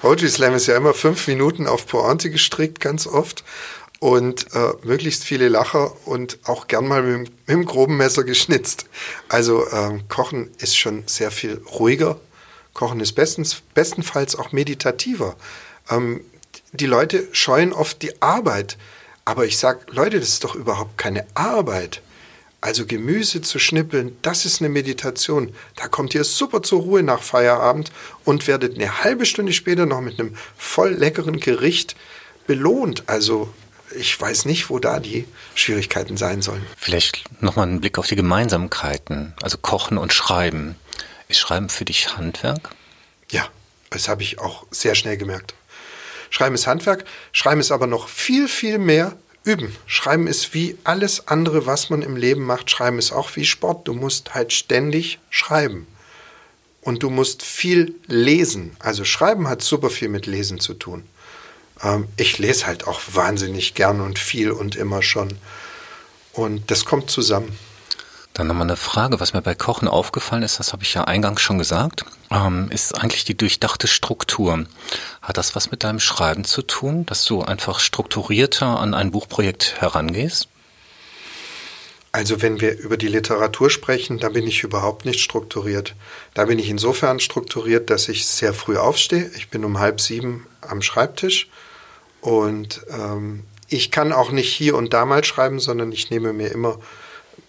Poetry 0.00 0.28
Slam 0.28 0.54
ist 0.54 0.66
ja 0.66 0.76
immer 0.76 0.92
fünf 0.92 1.26
Minuten 1.26 1.66
auf 1.66 1.86
Pointe 1.86 2.30
gestrickt, 2.30 2.80
ganz 2.80 3.06
oft. 3.06 3.44
Und 3.98 4.54
äh, 4.54 4.72
möglichst 4.82 5.24
viele 5.24 5.48
Lacher 5.48 5.96
und 6.06 6.38
auch 6.44 6.66
gern 6.66 6.86
mal 6.86 7.02
mit, 7.02 7.30
mit 7.30 7.48
dem 7.48 7.64
groben 7.64 7.96
Messer 7.96 8.24
geschnitzt. 8.24 8.84
Also 9.30 9.66
äh, 9.66 9.98
Kochen 10.08 10.50
ist 10.58 10.76
schon 10.76 11.04
sehr 11.06 11.30
viel 11.30 11.62
ruhiger. 11.78 12.20
Kochen 12.76 13.00
ist 13.00 13.12
bestens, 13.12 13.62
bestenfalls 13.72 14.36
auch 14.36 14.52
meditativer. 14.52 15.34
Ähm, 15.88 16.20
die 16.72 16.84
Leute 16.84 17.26
scheuen 17.32 17.72
oft 17.72 18.02
die 18.02 18.20
Arbeit. 18.20 18.76
Aber 19.24 19.46
ich 19.46 19.56
sage, 19.56 19.80
Leute, 19.88 20.20
das 20.20 20.28
ist 20.28 20.44
doch 20.44 20.54
überhaupt 20.54 20.98
keine 20.98 21.26
Arbeit. 21.34 22.02
Also 22.60 22.84
Gemüse 22.84 23.40
zu 23.40 23.58
schnippeln, 23.58 24.18
das 24.20 24.44
ist 24.44 24.60
eine 24.60 24.68
Meditation. 24.68 25.54
Da 25.76 25.88
kommt 25.88 26.14
ihr 26.14 26.22
super 26.24 26.62
zur 26.62 26.82
Ruhe 26.82 27.02
nach 27.02 27.22
Feierabend 27.22 27.92
und 28.26 28.46
werdet 28.46 28.74
eine 28.74 29.02
halbe 29.02 29.24
Stunde 29.24 29.54
später 29.54 29.86
noch 29.86 30.02
mit 30.02 30.20
einem 30.20 30.36
voll 30.58 30.90
leckeren 30.90 31.40
Gericht 31.40 31.96
belohnt. 32.46 33.04
Also 33.06 33.48
ich 33.96 34.20
weiß 34.20 34.44
nicht, 34.44 34.68
wo 34.68 34.78
da 34.78 35.00
die 35.00 35.24
Schwierigkeiten 35.54 36.18
sein 36.18 36.42
sollen. 36.42 36.66
Vielleicht 36.76 37.24
nochmal 37.40 37.68
einen 37.68 37.80
Blick 37.80 37.96
auf 37.96 38.06
die 38.06 38.16
Gemeinsamkeiten, 38.16 39.32
also 39.40 39.56
Kochen 39.56 39.96
und 39.96 40.12
Schreiben. 40.12 40.76
Ist 41.28 41.40
Schreiben 41.40 41.68
für 41.68 41.84
dich 41.84 42.16
Handwerk? 42.16 42.70
Ja, 43.30 43.48
das 43.90 44.08
habe 44.08 44.22
ich 44.22 44.38
auch 44.38 44.66
sehr 44.70 44.94
schnell 44.94 45.16
gemerkt. 45.16 45.54
Schreiben 46.30 46.54
ist 46.54 46.66
Handwerk, 46.66 47.04
Schreiben 47.32 47.60
ist 47.60 47.70
aber 47.70 47.86
noch 47.86 48.08
viel, 48.08 48.48
viel 48.48 48.78
mehr 48.78 49.16
Üben. 49.46 49.76
Schreiben 49.86 50.26
ist 50.26 50.54
wie 50.54 50.76
alles 50.82 51.28
andere, 51.28 51.66
was 51.66 51.88
man 51.88 52.02
im 52.02 52.16
Leben 52.16 52.42
macht. 52.42 52.68
Schreiben 52.68 52.98
ist 52.98 53.12
auch 53.12 53.36
wie 53.36 53.44
Sport. 53.44 53.86
Du 53.86 53.94
musst 53.94 54.34
halt 54.34 54.52
ständig 54.52 55.20
schreiben. 55.30 55.86
Und 56.80 57.04
du 57.04 57.10
musst 57.10 57.42
viel 57.42 57.94
lesen. 58.06 58.76
Also 58.80 59.04
Schreiben 59.04 59.48
hat 59.48 59.62
super 59.62 59.88
viel 59.88 60.08
mit 60.08 60.26
Lesen 60.26 60.58
zu 60.58 60.74
tun. 60.74 61.04
Ähm, 61.82 62.08
ich 62.16 62.38
lese 62.38 62.66
halt 62.66 62.88
auch 62.88 63.00
wahnsinnig 63.12 63.74
gern 63.74 64.00
und 64.00 64.18
viel 64.18 64.50
und 64.50 64.74
immer 64.74 65.02
schon. 65.02 65.38
Und 66.32 66.70
das 66.70 66.84
kommt 66.84 67.10
zusammen. 67.10 67.56
Dann 68.36 68.48
nochmal 68.48 68.64
eine 68.64 68.76
Frage, 68.76 69.18
was 69.18 69.32
mir 69.32 69.40
bei 69.40 69.54
Kochen 69.54 69.88
aufgefallen 69.88 70.42
ist, 70.42 70.58
das 70.58 70.74
habe 70.74 70.82
ich 70.82 70.92
ja 70.92 71.04
eingangs 71.04 71.40
schon 71.40 71.56
gesagt, 71.56 72.04
ähm, 72.30 72.68
ist 72.70 72.94
eigentlich 72.94 73.24
die 73.24 73.34
durchdachte 73.34 73.88
Struktur. 73.88 74.66
Hat 75.22 75.38
das 75.38 75.56
was 75.56 75.70
mit 75.70 75.84
deinem 75.84 76.00
Schreiben 76.00 76.44
zu 76.44 76.60
tun, 76.60 77.06
dass 77.06 77.24
du 77.24 77.40
einfach 77.40 77.80
strukturierter 77.80 78.78
an 78.78 78.92
ein 78.92 79.10
Buchprojekt 79.10 79.80
herangehst? 79.80 80.48
Also 82.12 82.42
wenn 82.42 82.60
wir 82.60 82.78
über 82.78 82.98
die 82.98 83.08
Literatur 83.08 83.70
sprechen, 83.70 84.18
da 84.18 84.28
bin 84.28 84.46
ich 84.46 84.64
überhaupt 84.64 85.06
nicht 85.06 85.20
strukturiert. 85.20 85.94
Da 86.34 86.44
bin 86.44 86.58
ich 86.58 86.68
insofern 86.68 87.20
strukturiert, 87.20 87.88
dass 87.88 88.06
ich 88.06 88.26
sehr 88.26 88.52
früh 88.52 88.76
aufstehe. 88.76 89.30
Ich 89.34 89.48
bin 89.48 89.64
um 89.64 89.78
halb 89.78 89.98
sieben 89.98 90.46
am 90.60 90.82
Schreibtisch 90.82 91.48
und 92.20 92.84
ähm, 92.90 93.44
ich 93.68 93.90
kann 93.90 94.12
auch 94.12 94.30
nicht 94.30 94.52
hier 94.52 94.74
und 94.76 94.92
da 94.92 95.06
mal 95.06 95.24
schreiben, 95.24 95.58
sondern 95.58 95.90
ich 95.90 96.10
nehme 96.10 96.34
mir 96.34 96.48
immer 96.48 96.78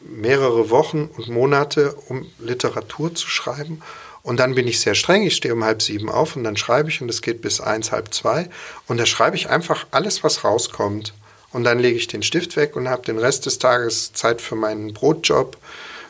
mehrere 0.10 0.70
Wochen 0.70 1.10
und 1.18 1.28
Monate, 1.28 1.94
um 2.08 2.26
Literatur 2.40 3.14
zu 3.14 3.30
schreiben. 3.30 3.82
Und 4.24 4.40
dann 4.40 4.56
bin 4.56 4.68
ich 4.68 4.80
sehr 4.80 4.96
streng. 4.96 5.24
Ich 5.24 5.36
stehe 5.36 5.54
um 5.54 5.64
halb 5.64 5.82
sieben 5.82 6.10
auf 6.10 6.36
und 6.36 6.44
dann 6.44 6.58
schreibe 6.58 6.90
ich 6.90 7.02
und 7.02 7.10
es 7.10 7.22
geht 7.22 7.42
bis 7.42 7.62
eins, 7.62 7.92
halb 7.92 8.14
zwei. 8.14 8.50
Und 8.88 8.98
da 8.98 9.06
schreibe 9.06 9.36
ich 9.38 9.50
einfach 9.50 9.88
alles, 9.92 10.24
was 10.24 10.44
rauskommt. 10.44 11.14
Und 11.54 11.64
dann 11.64 11.80
lege 11.80 11.98
ich 11.98 12.08
den 12.08 12.24
Stift 12.24 12.56
weg 12.58 12.76
und 12.76 12.90
habe 12.90 13.04
den 13.04 13.20
Rest 13.20 13.46
des 13.46 13.58
Tages 13.58 14.12
Zeit 14.14 14.42
für 14.42 14.56
meinen 14.56 14.94
Brotjob, 14.94 15.58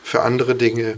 für 0.04 0.24
andere 0.24 0.56
Dinge 0.56 0.98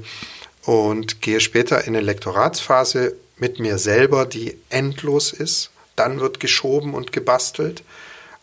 und 0.63 1.21
gehe 1.21 1.39
später 1.39 1.81
in 1.85 1.95
eine 1.95 2.05
Lektoratsphase 2.05 3.15
mit 3.37 3.59
mir 3.59 3.77
selber, 3.77 4.25
die 4.25 4.57
endlos 4.69 5.33
ist. 5.33 5.71
Dann 5.95 6.19
wird 6.19 6.39
geschoben 6.39 6.93
und 6.93 7.11
gebastelt. 7.11 7.83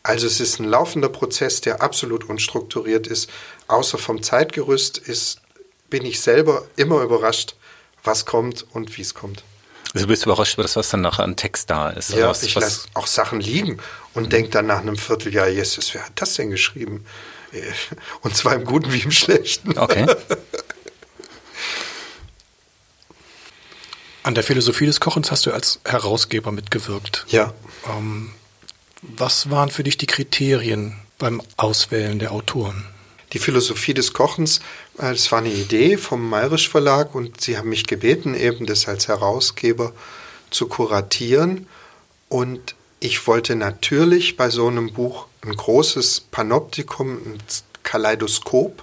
Also 0.07 0.29
es 0.29 0.39
ist 0.39 0.61
ein 0.61 0.67
laufender 0.67 1.09
Prozess, 1.09 1.61
der 1.61 1.83
absolut 1.83 2.29
unstrukturiert 2.29 3.09
ist. 3.09 3.29
Außer 3.67 3.99
vom 3.99 4.23
Zeitgerüst 4.23 4.99
ist, 4.99 5.41
bin 5.91 6.07
ich 6.07 6.21
selber 6.21 6.65
immer 6.77 7.03
überrascht, 7.03 7.57
was 8.05 8.25
kommt 8.25 8.65
und 8.71 8.97
wie 8.97 9.03
es 9.03 9.15
kommt. 9.15 9.43
Also 9.95 10.07
du 10.07 10.13
bist 10.13 10.25
überrascht 10.25 10.55
über 10.55 10.63
das, 10.63 10.77
was 10.77 10.91
dann 10.91 11.01
nachher 11.01 11.25
an 11.25 11.35
Text 11.35 11.71
da 11.71 11.91
ist. 11.91 12.11
Ja, 12.11 12.29
was, 12.29 12.45
ich 12.45 12.55
lasse 12.55 12.87
auch 12.95 13.09
Sachen 13.09 13.41
liegen 13.41 13.79
und 14.15 14.33
denke 14.33 14.51
dann 14.51 14.67
nach 14.67 14.79
einem 14.79 14.97
Vierteljahr, 14.97 15.49
Jesus, 15.49 15.93
wer 15.93 16.07
hat 16.07 16.13
das 16.15 16.35
denn 16.35 16.51
geschrieben? 16.51 17.05
Und 18.21 18.37
zwar 18.37 18.55
im 18.55 18.65
Guten 18.65 18.93
wie 18.93 19.01
im 19.01 19.11
Schlechten. 19.11 19.77
Okay. 19.77 20.07
An 24.23 24.37
der 24.37 24.45
Philosophie 24.45 24.87
des 24.87 25.01
Kochens 25.01 25.33
hast 25.33 25.47
du 25.47 25.53
als 25.53 25.81
Herausgeber 25.85 26.53
mitgewirkt. 26.53 27.25
Ja. 27.29 27.55
Ähm, 27.89 28.31
was 29.17 29.51
waren 29.51 29.71
für 29.71 29.83
dich 29.83 29.97
die 29.97 30.07
Kriterien 30.07 30.97
beim 31.19 31.43
Auswählen 31.57 32.19
der 32.19 32.33
Autoren? 32.33 32.85
Die 33.33 33.39
Philosophie 33.39 33.95
des 33.95 34.13
Kochens, 34.13 34.61
äh, 34.99 35.13
das 35.13 35.31
war 35.33 35.41
eine 35.41 35.53
Idee 35.53 35.97
vom 35.97 36.29
Mayrisch 36.29 36.69
Verlag 36.69 37.15
und 37.15 37.41
sie 37.41 37.59
haben 37.59 37.69
mich 37.69 37.87
gebeten, 37.87 38.35
eben 38.35 38.67
das 38.67 38.89
als 38.89 39.09
Herausgeber 39.09 39.93
zu 40.51 40.69
kuratieren. 40.69 41.67
Und 42.29 42.75
ich 43.01 43.27
wollte 43.27 43.57
natürlich 43.57 44.37
bei 44.37 44.51
so 44.51 44.69
einem 44.69 44.93
Buch 44.93 45.27
ein 45.43 45.55
großes 45.55 46.21
Panoptikum, 46.31 47.17
ein 47.17 47.39
Kaleidoskop. 47.83 48.83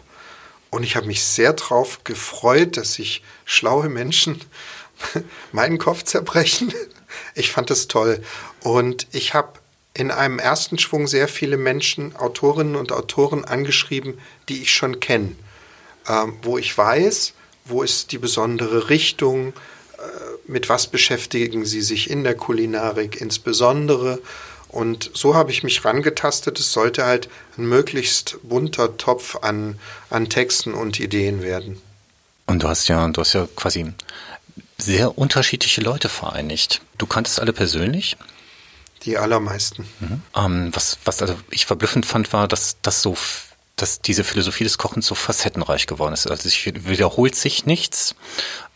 Und 0.69 0.83
ich 0.83 0.95
habe 0.95 1.07
mich 1.07 1.23
sehr 1.23 1.53
darauf 1.53 2.03
gefreut, 2.03 2.77
dass 2.77 2.93
sich 2.95 3.23
schlaue 3.45 3.89
Menschen 3.89 4.41
meinen 5.51 5.77
Kopf 5.77 6.03
zerbrechen. 6.03 6.73
Ich 7.35 7.51
fand 7.51 7.71
es 7.71 7.87
toll. 7.87 8.23
Und 8.61 9.07
ich 9.11 9.33
habe 9.33 9.59
in 9.93 10.11
einem 10.11 10.39
ersten 10.39 10.79
Schwung 10.79 11.07
sehr 11.07 11.27
viele 11.27 11.57
Menschen, 11.57 12.15
Autorinnen 12.15 12.75
und 12.75 12.91
Autoren 12.91 13.45
angeschrieben, 13.45 14.17
die 14.49 14.61
ich 14.61 14.73
schon 14.73 14.99
kenne, 14.99 15.35
ähm, 16.07 16.33
wo 16.41 16.57
ich 16.57 16.75
weiß, 16.75 17.33
wo 17.65 17.83
ist 17.83 18.11
die 18.11 18.17
besondere 18.17 18.89
Richtung, 18.89 19.49
äh, 19.49 20.01
mit 20.47 20.67
was 20.69 20.87
beschäftigen 20.87 21.65
sie 21.65 21.81
sich 21.81 22.09
in 22.09 22.23
der 22.23 22.35
Kulinarik 22.35 23.21
insbesondere. 23.21 24.19
Und 24.67 25.11
so 25.13 25.35
habe 25.35 25.51
ich 25.51 25.61
mich 25.61 25.85
rangetastet. 25.85 26.59
Es 26.59 26.73
sollte 26.73 27.05
halt 27.05 27.29
ein 27.57 27.65
möglichst 27.67 28.37
bunter 28.41 28.97
Topf 28.97 29.37
an, 29.43 29.79
an 30.09 30.29
Texten 30.29 30.73
und 30.73 30.99
Ideen 30.99 31.43
werden. 31.43 31.79
Und 32.47 32.63
du 32.63 32.67
hast 32.67 32.87
ja, 32.87 33.07
du 33.07 33.21
hast 33.21 33.33
ja 33.33 33.47
quasi 33.55 33.93
sehr 34.79 35.17
unterschiedliche 35.17 35.81
Leute 35.81 36.09
vereinigt. 36.09 36.81
Du 36.97 37.05
kanntest 37.05 37.39
alle 37.39 37.53
persönlich? 37.53 38.17
Die 39.05 39.17
allermeisten. 39.17 39.85
Mhm. 39.99 40.21
Ähm, 40.35 40.69
was, 40.73 40.97
was 41.05 41.21
also 41.21 41.35
ich 41.49 41.65
verblüffend 41.65 42.05
fand, 42.05 42.31
war, 42.33 42.47
dass 42.47 42.77
das 42.81 43.01
so 43.01 43.15
dass 43.75 44.01
diese 44.01 44.23
Philosophie 44.23 44.63
des 44.63 44.77
Kochens 44.77 45.07
so 45.07 45.15
facettenreich 45.15 45.87
geworden 45.87 46.13
ist. 46.13 46.27
Also 46.27 46.47
es 46.47 46.65
wiederholt 46.65 47.35
sich 47.35 47.65
nichts. 47.65 48.15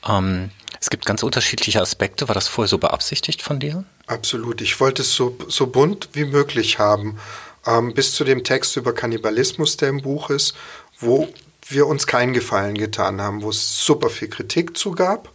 Ähm, 0.08 0.50
es 0.80 0.90
gibt 0.90 1.06
ganz 1.06 1.24
unterschiedliche 1.24 1.82
Aspekte. 1.82 2.28
War 2.28 2.36
das 2.36 2.48
vorher 2.48 2.68
so 2.68 2.78
beabsichtigt 2.78 3.42
von 3.42 3.60
dir? 3.60 3.86
Absolut. 4.08 4.62
Ich 4.62 4.80
wollte 4.80 5.04
es 5.04 5.14
so, 5.14 5.38
so 5.48 5.68
bunt 5.68 6.10
wie 6.14 6.26
möglich 6.26 6.80
haben. 6.80 7.20
Ähm, 7.66 7.94
bis 7.94 8.14
zu 8.14 8.24
dem 8.24 8.44
Text 8.44 8.76
über 8.76 8.94
Kannibalismus, 8.94 9.78
der 9.78 9.90
im 9.90 10.02
Buch 10.02 10.30
ist, 10.30 10.56
wo 11.00 11.28
wir 11.68 11.86
uns 11.88 12.08
keinen 12.08 12.34
Gefallen 12.34 12.76
getan 12.76 13.22
haben, 13.22 13.44
wo 13.44 13.50
es 13.50 13.86
super 13.86 14.10
viel 14.10 14.30
Kritik 14.30 14.78
zu 14.78 14.92
gab. 14.92 15.32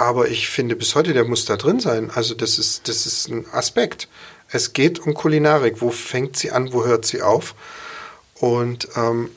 Aber 0.00 0.30
ich 0.30 0.48
finde 0.48 0.76
bis 0.76 0.94
heute, 0.94 1.12
der 1.12 1.26
muss 1.26 1.44
da 1.44 1.58
drin 1.58 1.78
sein. 1.78 2.10
Also 2.10 2.34
das 2.34 2.58
ist, 2.58 2.88
das 2.88 3.04
ist 3.04 3.28
ein 3.28 3.44
Aspekt. 3.52 4.08
Es 4.48 4.72
geht 4.72 4.98
um 4.98 5.12
Kulinarik. 5.12 5.82
Wo 5.82 5.90
fängt 5.90 6.38
sie 6.38 6.52
an, 6.52 6.72
wo 6.72 6.86
hört 6.86 7.04
sie 7.04 7.20
auf? 7.20 7.54
Und 8.36 8.88
ähm, 8.96 9.28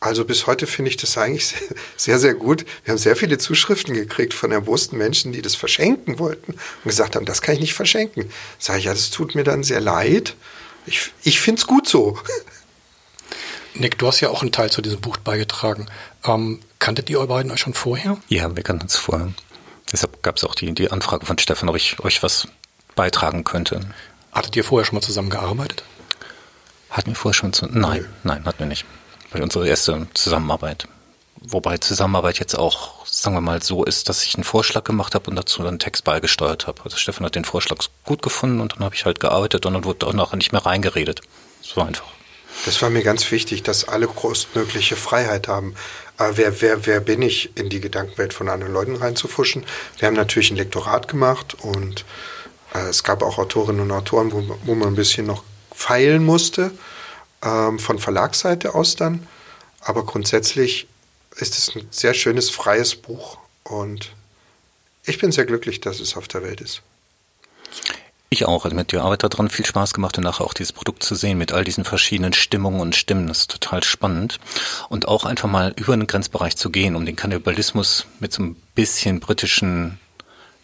also 0.00 0.24
bis 0.24 0.46
heute 0.46 0.66
finde 0.66 0.88
ich 0.88 0.96
das 0.96 1.18
eigentlich 1.18 1.54
sehr, 1.98 2.18
sehr 2.18 2.32
gut. 2.32 2.64
Wir 2.84 2.92
haben 2.92 2.98
sehr 2.98 3.16
viele 3.16 3.36
Zuschriften 3.36 3.92
gekriegt 3.92 4.32
von 4.32 4.50
erbosten 4.50 4.96
Menschen, 4.96 5.32
die 5.32 5.42
das 5.42 5.56
verschenken 5.56 6.18
wollten 6.18 6.52
und 6.52 6.84
gesagt 6.84 7.14
haben, 7.14 7.26
das 7.26 7.42
kann 7.42 7.56
ich 7.56 7.60
nicht 7.60 7.74
verschenken. 7.74 8.30
Sage 8.58 8.78
ich, 8.78 8.84
ja, 8.86 8.94
das 8.94 9.10
tut 9.10 9.34
mir 9.34 9.44
dann 9.44 9.62
sehr 9.62 9.80
leid. 9.80 10.36
Ich, 10.86 11.12
ich 11.22 11.38
finde 11.38 11.60
es 11.60 11.66
gut 11.66 11.86
so. 11.86 12.18
Nick, 13.74 13.98
du 13.98 14.06
hast 14.06 14.20
ja 14.20 14.30
auch 14.30 14.42
einen 14.42 14.52
Teil 14.52 14.70
zu 14.70 14.82
diesem 14.82 15.00
Buch 15.00 15.16
beigetragen. 15.16 15.86
Ähm, 16.24 16.60
kanntet 16.78 17.10
ihr 17.10 17.24
beiden 17.26 17.50
euch 17.50 17.60
schon 17.60 17.74
vorher? 17.74 18.16
Ja, 18.28 18.54
wir 18.54 18.62
kannten 18.62 18.84
uns 18.84 18.96
vorher. 18.96 19.32
Deshalb 19.92 20.22
gab 20.22 20.36
es 20.36 20.44
auch 20.44 20.54
die, 20.54 20.72
die 20.72 20.90
Anfrage 20.90 21.26
von 21.26 21.38
Stefan, 21.38 21.68
ob 21.68 21.76
ich 21.76 21.98
euch 22.00 22.22
was 22.22 22.48
beitragen 22.94 23.44
könnte. 23.44 23.80
Hattet 24.32 24.56
ihr 24.56 24.64
vorher 24.64 24.84
schon 24.84 24.96
mal 24.96 25.02
zusammengearbeitet? 25.02 25.82
Hatten 26.90 27.08
wir 27.08 27.16
vorher 27.16 27.34
schon 27.34 27.52
zu. 27.52 27.66
Nein, 27.66 28.00
nee. 28.00 28.06
nein, 28.22 28.44
hatten 28.44 28.60
wir 28.60 28.66
nicht. 28.66 28.84
Weil 29.32 29.42
unsere 29.42 29.66
erste 29.66 30.06
Zusammenarbeit. 30.14 30.86
Wobei 31.40 31.76
Zusammenarbeit 31.78 32.38
jetzt 32.38 32.56
auch, 32.56 33.04
sagen 33.04 33.36
wir 33.36 33.40
mal, 33.40 33.62
so 33.62 33.84
ist, 33.84 34.08
dass 34.08 34.24
ich 34.24 34.36
einen 34.36 34.44
Vorschlag 34.44 34.84
gemacht 34.84 35.14
habe 35.14 35.28
und 35.28 35.36
dazu 35.36 35.58
dann 35.58 35.68
einen 35.70 35.78
Text 35.80 36.04
beigesteuert 36.04 36.66
habe. 36.68 36.82
Also 36.84 36.96
Stefan 36.96 37.26
hat 37.26 37.34
den 37.34 37.44
Vorschlag 37.44 37.78
gut 38.04 38.22
gefunden 38.22 38.60
und 38.60 38.74
dann 38.74 38.84
habe 38.84 38.94
ich 38.94 39.04
halt 39.04 39.20
gearbeitet 39.20 39.66
und 39.66 39.74
dann 39.74 39.84
wurde 39.84 40.06
auch 40.06 40.12
nachher 40.12 40.36
nicht 40.36 40.52
mehr 40.52 40.64
reingeredet. 40.64 41.20
So 41.60 41.82
einfach. 41.82 42.06
Das 42.64 42.80
war 42.80 42.90
mir 42.90 43.02
ganz 43.02 43.30
wichtig, 43.30 43.62
dass 43.62 43.88
alle 43.88 44.06
größtmögliche 44.06 44.96
Freiheit 44.96 45.48
haben. 45.48 45.74
Aber 46.16 46.30
äh, 46.30 46.36
wer, 46.36 46.60
wer, 46.60 46.86
wer 46.86 47.00
bin 47.00 47.22
ich, 47.22 47.56
in 47.56 47.68
die 47.68 47.80
Gedankenwelt 47.80 48.32
von 48.32 48.48
anderen 48.48 48.72
Leuten 48.72 48.96
reinzufuschen? 48.96 49.64
Wir 49.98 50.06
haben 50.06 50.14
natürlich 50.14 50.50
ein 50.50 50.56
Lektorat 50.56 51.08
gemacht 51.08 51.54
und 51.60 52.04
äh, 52.74 52.88
es 52.88 53.02
gab 53.02 53.22
auch 53.22 53.38
Autorinnen 53.38 53.82
und 53.82 53.90
Autoren, 53.90 54.32
wo, 54.32 54.58
wo 54.64 54.74
man 54.74 54.88
ein 54.88 54.94
bisschen 54.94 55.26
noch 55.26 55.44
feilen 55.74 56.24
musste, 56.24 56.70
ähm, 57.42 57.78
von 57.78 57.98
Verlagsseite 57.98 58.74
aus 58.74 58.96
dann. 58.96 59.26
Aber 59.80 60.04
grundsätzlich 60.04 60.86
ist 61.36 61.58
es 61.58 61.74
ein 61.74 61.86
sehr 61.90 62.14
schönes, 62.14 62.48
freies 62.48 62.94
Buch 62.94 63.38
und 63.64 64.12
ich 65.04 65.18
bin 65.18 65.32
sehr 65.32 65.44
glücklich, 65.44 65.80
dass 65.80 66.00
es 66.00 66.16
auf 66.16 66.28
der 66.28 66.42
Welt 66.42 66.60
ist. 66.60 66.82
Ich 68.34 68.46
auch. 68.46 68.64
Also 68.64 68.74
mit 68.74 68.90
der 68.90 69.02
Arbeit 69.02 69.22
daran 69.22 69.48
viel 69.48 69.64
Spaß 69.64 69.94
gemacht 69.94 70.18
und 70.18 70.24
nachher 70.24 70.44
auch 70.44 70.54
dieses 70.54 70.72
Produkt 70.72 71.04
zu 71.04 71.14
sehen 71.14 71.38
mit 71.38 71.52
all 71.52 71.62
diesen 71.62 71.84
verschiedenen 71.84 72.32
Stimmungen 72.32 72.80
und 72.80 72.96
Stimmen. 72.96 73.28
Das 73.28 73.38
ist 73.38 73.50
total 73.52 73.84
spannend. 73.84 74.40
Und 74.88 75.06
auch 75.06 75.24
einfach 75.24 75.48
mal 75.48 75.72
über 75.76 75.96
den 75.96 76.08
Grenzbereich 76.08 76.56
zu 76.56 76.70
gehen, 76.70 76.96
um 76.96 77.06
den 77.06 77.14
Kannibalismus 77.14 78.06
mit 78.18 78.32
so 78.32 78.42
ein 78.42 78.56
bisschen 78.74 79.20
britischen 79.20 80.00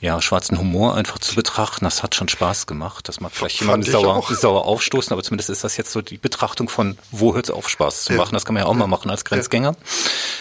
ja, 0.01 0.21
schwarzen 0.21 0.59
Humor 0.59 0.97
einfach 0.97 1.19
zu 1.19 1.37
betrachten, 1.37 1.85
das 1.85 2.03
hat 2.03 2.17
schon 2.17 2.29
Spaß 2.29 2.67
gemacht. 2.67 3.07
Das 3.07 3.21
mag 3.21 3.31
vielleicht 3.33 3.61
jemand 3.61 3.85
sauer, 3.85 4.21
sauer 4.31 4.65
aufstoßen, 4.65 5.13
aber 5.13 5.23
zumindest 5.23 5.51
ist 5.51 5.63
das 5.63 5.77
jetzt 5.77 5.93
so 5.93 6.03
die 6.03 6.17
Betrachtung 6.17 6.69
von, 6.69 6.99
wo 7.13 7.35
hört 7.35 7.45
es 7.45 7.51
auf, 7.51 7.69
Spaß 7.69 8.05
zu 8.05 8.15
machen. 8.15 8.33
Das 8.33 8.45
kann 8.45 8.55
man 8.55 8.65
ja 8.65 8.69
auch 8.69 8.75
mal 8.75 8.89
machen 8.89 9.11
als 9.11 9.25
Grenzgänger. 9.25 9.77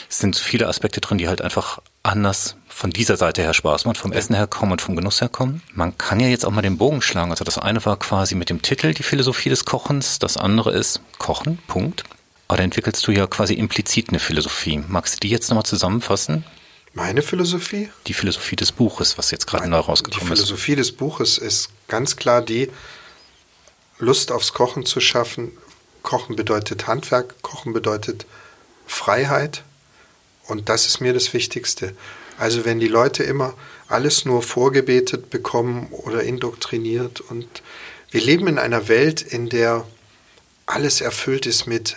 Es 0.09 0.17
sind 0.17 0.35
viele 0.35 0.67
Aspekte 0.67 1.01
drin, 1.01 1.19
die 1.19 1.27
halt 1.27 1.41
einfach 1.41 1.79
anders 2.03 2.55
von 2.67 2.91
dieser 2.91 3.17
Seite 3.17 3.41
her 3.41 3.53
Spaß 3.53 3.85
macht, 3.85 3.97
vom 3.97 4.13
Essen 4.13 4.35
her 4.35 4.47
kommen 4.47 4.71
und 4.71 4.81
vom 4.81 4.95
Genuss 4.95 5.21
her 5.21 5.29
kommen. 5.29 5.61
Man 5.73 5.97
kann 5.97 6.19
ja 6.19 6.27
jetzt 6.27 6.45
auch 6.45 6.51
mal 6.51 6.61
den 6.61 6.77
Bogen 6.77 7.01
schlagen. 7.01 7.31
Also 7.31 7.43
das 7.43 7.57
eine 7.57 7.83
war 7.85 7.97
quasi 7.97 8.35
mit 8.35 8.49
dem 8.49 8.61
Titel 8.61 8.93
die 8.93 9.03
Philosophie 9.03 9.49
des 9.49 9.65
Kochens, 9.65 10.19
das 10.19 10.37
andere 10.37 10.71
ist 10.71 11.01
Kochen, 11.17 11.57
Punkt. 11.67 12.03
Aber 12.47 12.57
da 12.57 12.63
entwickelst 12.63 13.05
du 13.05 13.11
ja 13.11 13.27
quasi 13.27 13.53
implizit 13.53 14.09
eine 14.09 14.19
Philosophie. 14.19 14.83
Magst 14.87 15.15
du 15.15 15.19
die 15.19 15.29
jetzt 15.29 15.49
nochmal 15.49 15.65
zusammenfassen? 15.65 16.45
Meine 16.93 17.21
Philosophie? 17.21 17.89
Die 18.07 18.13
Philosophie 18.13 18.55
des 18.55 18.71
Buches, 18.71 19.17
was 19.17 19.29
jetzt 19.29 19.45
gerade 19.45 19.67
neu 19.67 19.77
rausgekommen 19.77 20.33
ist. 20.33 20.41
Die 20.41 20.45
Philosophie 20.47 20.71
ist. 20.71 20.79
des 20.79 20.91
Buches 20.93 21.37
ist 21.37 21.69
ganz 21.87 22.15
klar 22.15 22.41
die, 22.41 22.69
Lust 23.99 24.31
aufs 24.31 24.53
Kochen 24.53 24.85
zu 24.85 25.01
schaffen, 25.01 25.51
Kochen 26.03 26.37
bedeutet 26.37 26.87
Handwerk, 26.87 27.41
Kochen 27.41 27.73
bedeutet 27.73 28.25
Freiheit. 28.87 29.63
Und 30.49 30.69
das 30.69 30.87
ist 30.87 30.99
mir 30.99 31.13
das 31.13 31.33
Wichtigste. 31.33 31.95
Also 32.37 32.65
wenn 32.65 32.79
die 32.79 32.87
Leute 32.87 33.23
immer 33.23 33.53
alles 33.87 34.25
nur 34.25 34.41
vorgebetet 34.41 35.29
bekommen 35.29 35.87
oder 35.91 36.23
indoktriniert 36.23 37.21
und 37.21 37.61
wir 38.11 38.21
leben 38.21 38.47
in 38.47 38.57
einer 38.57 38.87
Welt, 38.87 39.21
in 39.21 39.49
der 39.49 39.85
alles 40.65 41.01
erfüllt 41.01 41.45
ist 41.45 41.67
mit 41.67 41.95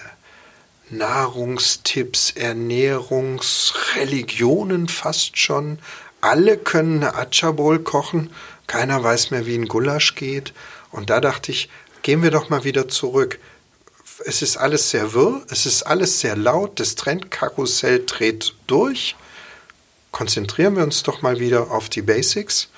Nahrungstipps, 0.90 2.32
Ernährungsreligionen 2.32 4.88
fast 4.88 5.38
schon. 5.38 5.78
Alle 6.20 6.58
können 6.58 7.02
eine 7.02 7.14
Achabol 7.14 7.78
kochen, 7.78 8.28
keiner 8.66 9.02
weiß 9.02 9.30
mehr, 9.30 9.46
wie 9.46 9.54
ein 9.54 9.68
Gulasch 9.68 10.14
geht. 10.14 10.52
Und 10.90 11.08
da 11.08 11.20
dachte 11.20 11.52
ich, 11.52 11.70
gehen 12.02 12.22
wir 12.22 12.30
doch 12.30 12.50
mal 12.50 12.64
wieder 12.64 12.86
zurück. 12.88 13.38
Es 14.24 14.42
ist 14.42 14.56
alles 14.56 14.90
sehr 14.90 15.12
wirr, 15.14 15.42
es 15.48 15.66
ist 15.66 15.82
alles 15.82 16.20
sehr 16.20 16.36
laut, 16.36 16.78
das 16.80 16.94
Trendkarussell 16.94 18.04
dreht 18.06 18.54
durch. 18.66 19.16
Konzentrieren 20.10 20.76
wir 20.76 20.84
uns 20.84 21.02
doch 21.02 21.22
mal 21.22 21.40
wieder 21.40 21.70
auf 21.70 21.88
die 21.88 22.02
Basics 22.02 22.68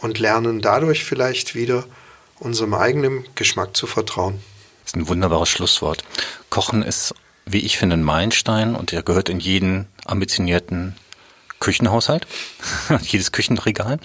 und 0.00 0.18
lernen 0.18 0.60
dadurch 0.60 1.04
vielleicht 1.04 1.54
wieder 1.54 1.84
unserem 2.38 2.74
eigenen 2.74 3.24
Geschmack 3.34 3.76
zu 3.76 3.86
vertrauen. 3.86 4.40
Das 4.84 4.92
ist 4.92 4.96
ein 4.96 5.08
wunderbares 5.08 5.48
Schlusswort. 5.48 6.04
Kochen 6.48 6.82
ist, 6.82 7.14
wie 7.46 7.60
ich 7.60 7.78
finde, 7.78 7.96
ein 7.96 8.02
Meilenstein 8.02 8.74
und 8.74 8.92
er 8.92 9.02
gehört 9.02 9.28
in 9.28 9.40
jeden 9.40 9.86
ambitionierten 10.04 10.96
Küchenhaushalt, 11.60 12.26
jedes 13.02 13.32
Küchenregal. 13.32 14.00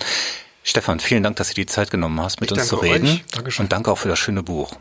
Stefan, 0.63 0.99
vielen 0.99 1.24
Dank, 1.24 1.36
dass 1.36 1.49
du 1.49 1.53
die 1.55 1.68
Zeit 1.68 1.91
genommen 1.91 2.20
hast, 2.22 2.41
mit 2.41 2.51
ich 2.51 2.57
uns 2.57 2.68
zu 2.68 2.78
reden. 2.78 3.22
Und 3.59 3.72
danke 3.72 3.91
auch 3.91 3.99
für 3.99 4.07
das 4.09 4.18
schöne 4.18 4.41
Buch. 4.41 4.76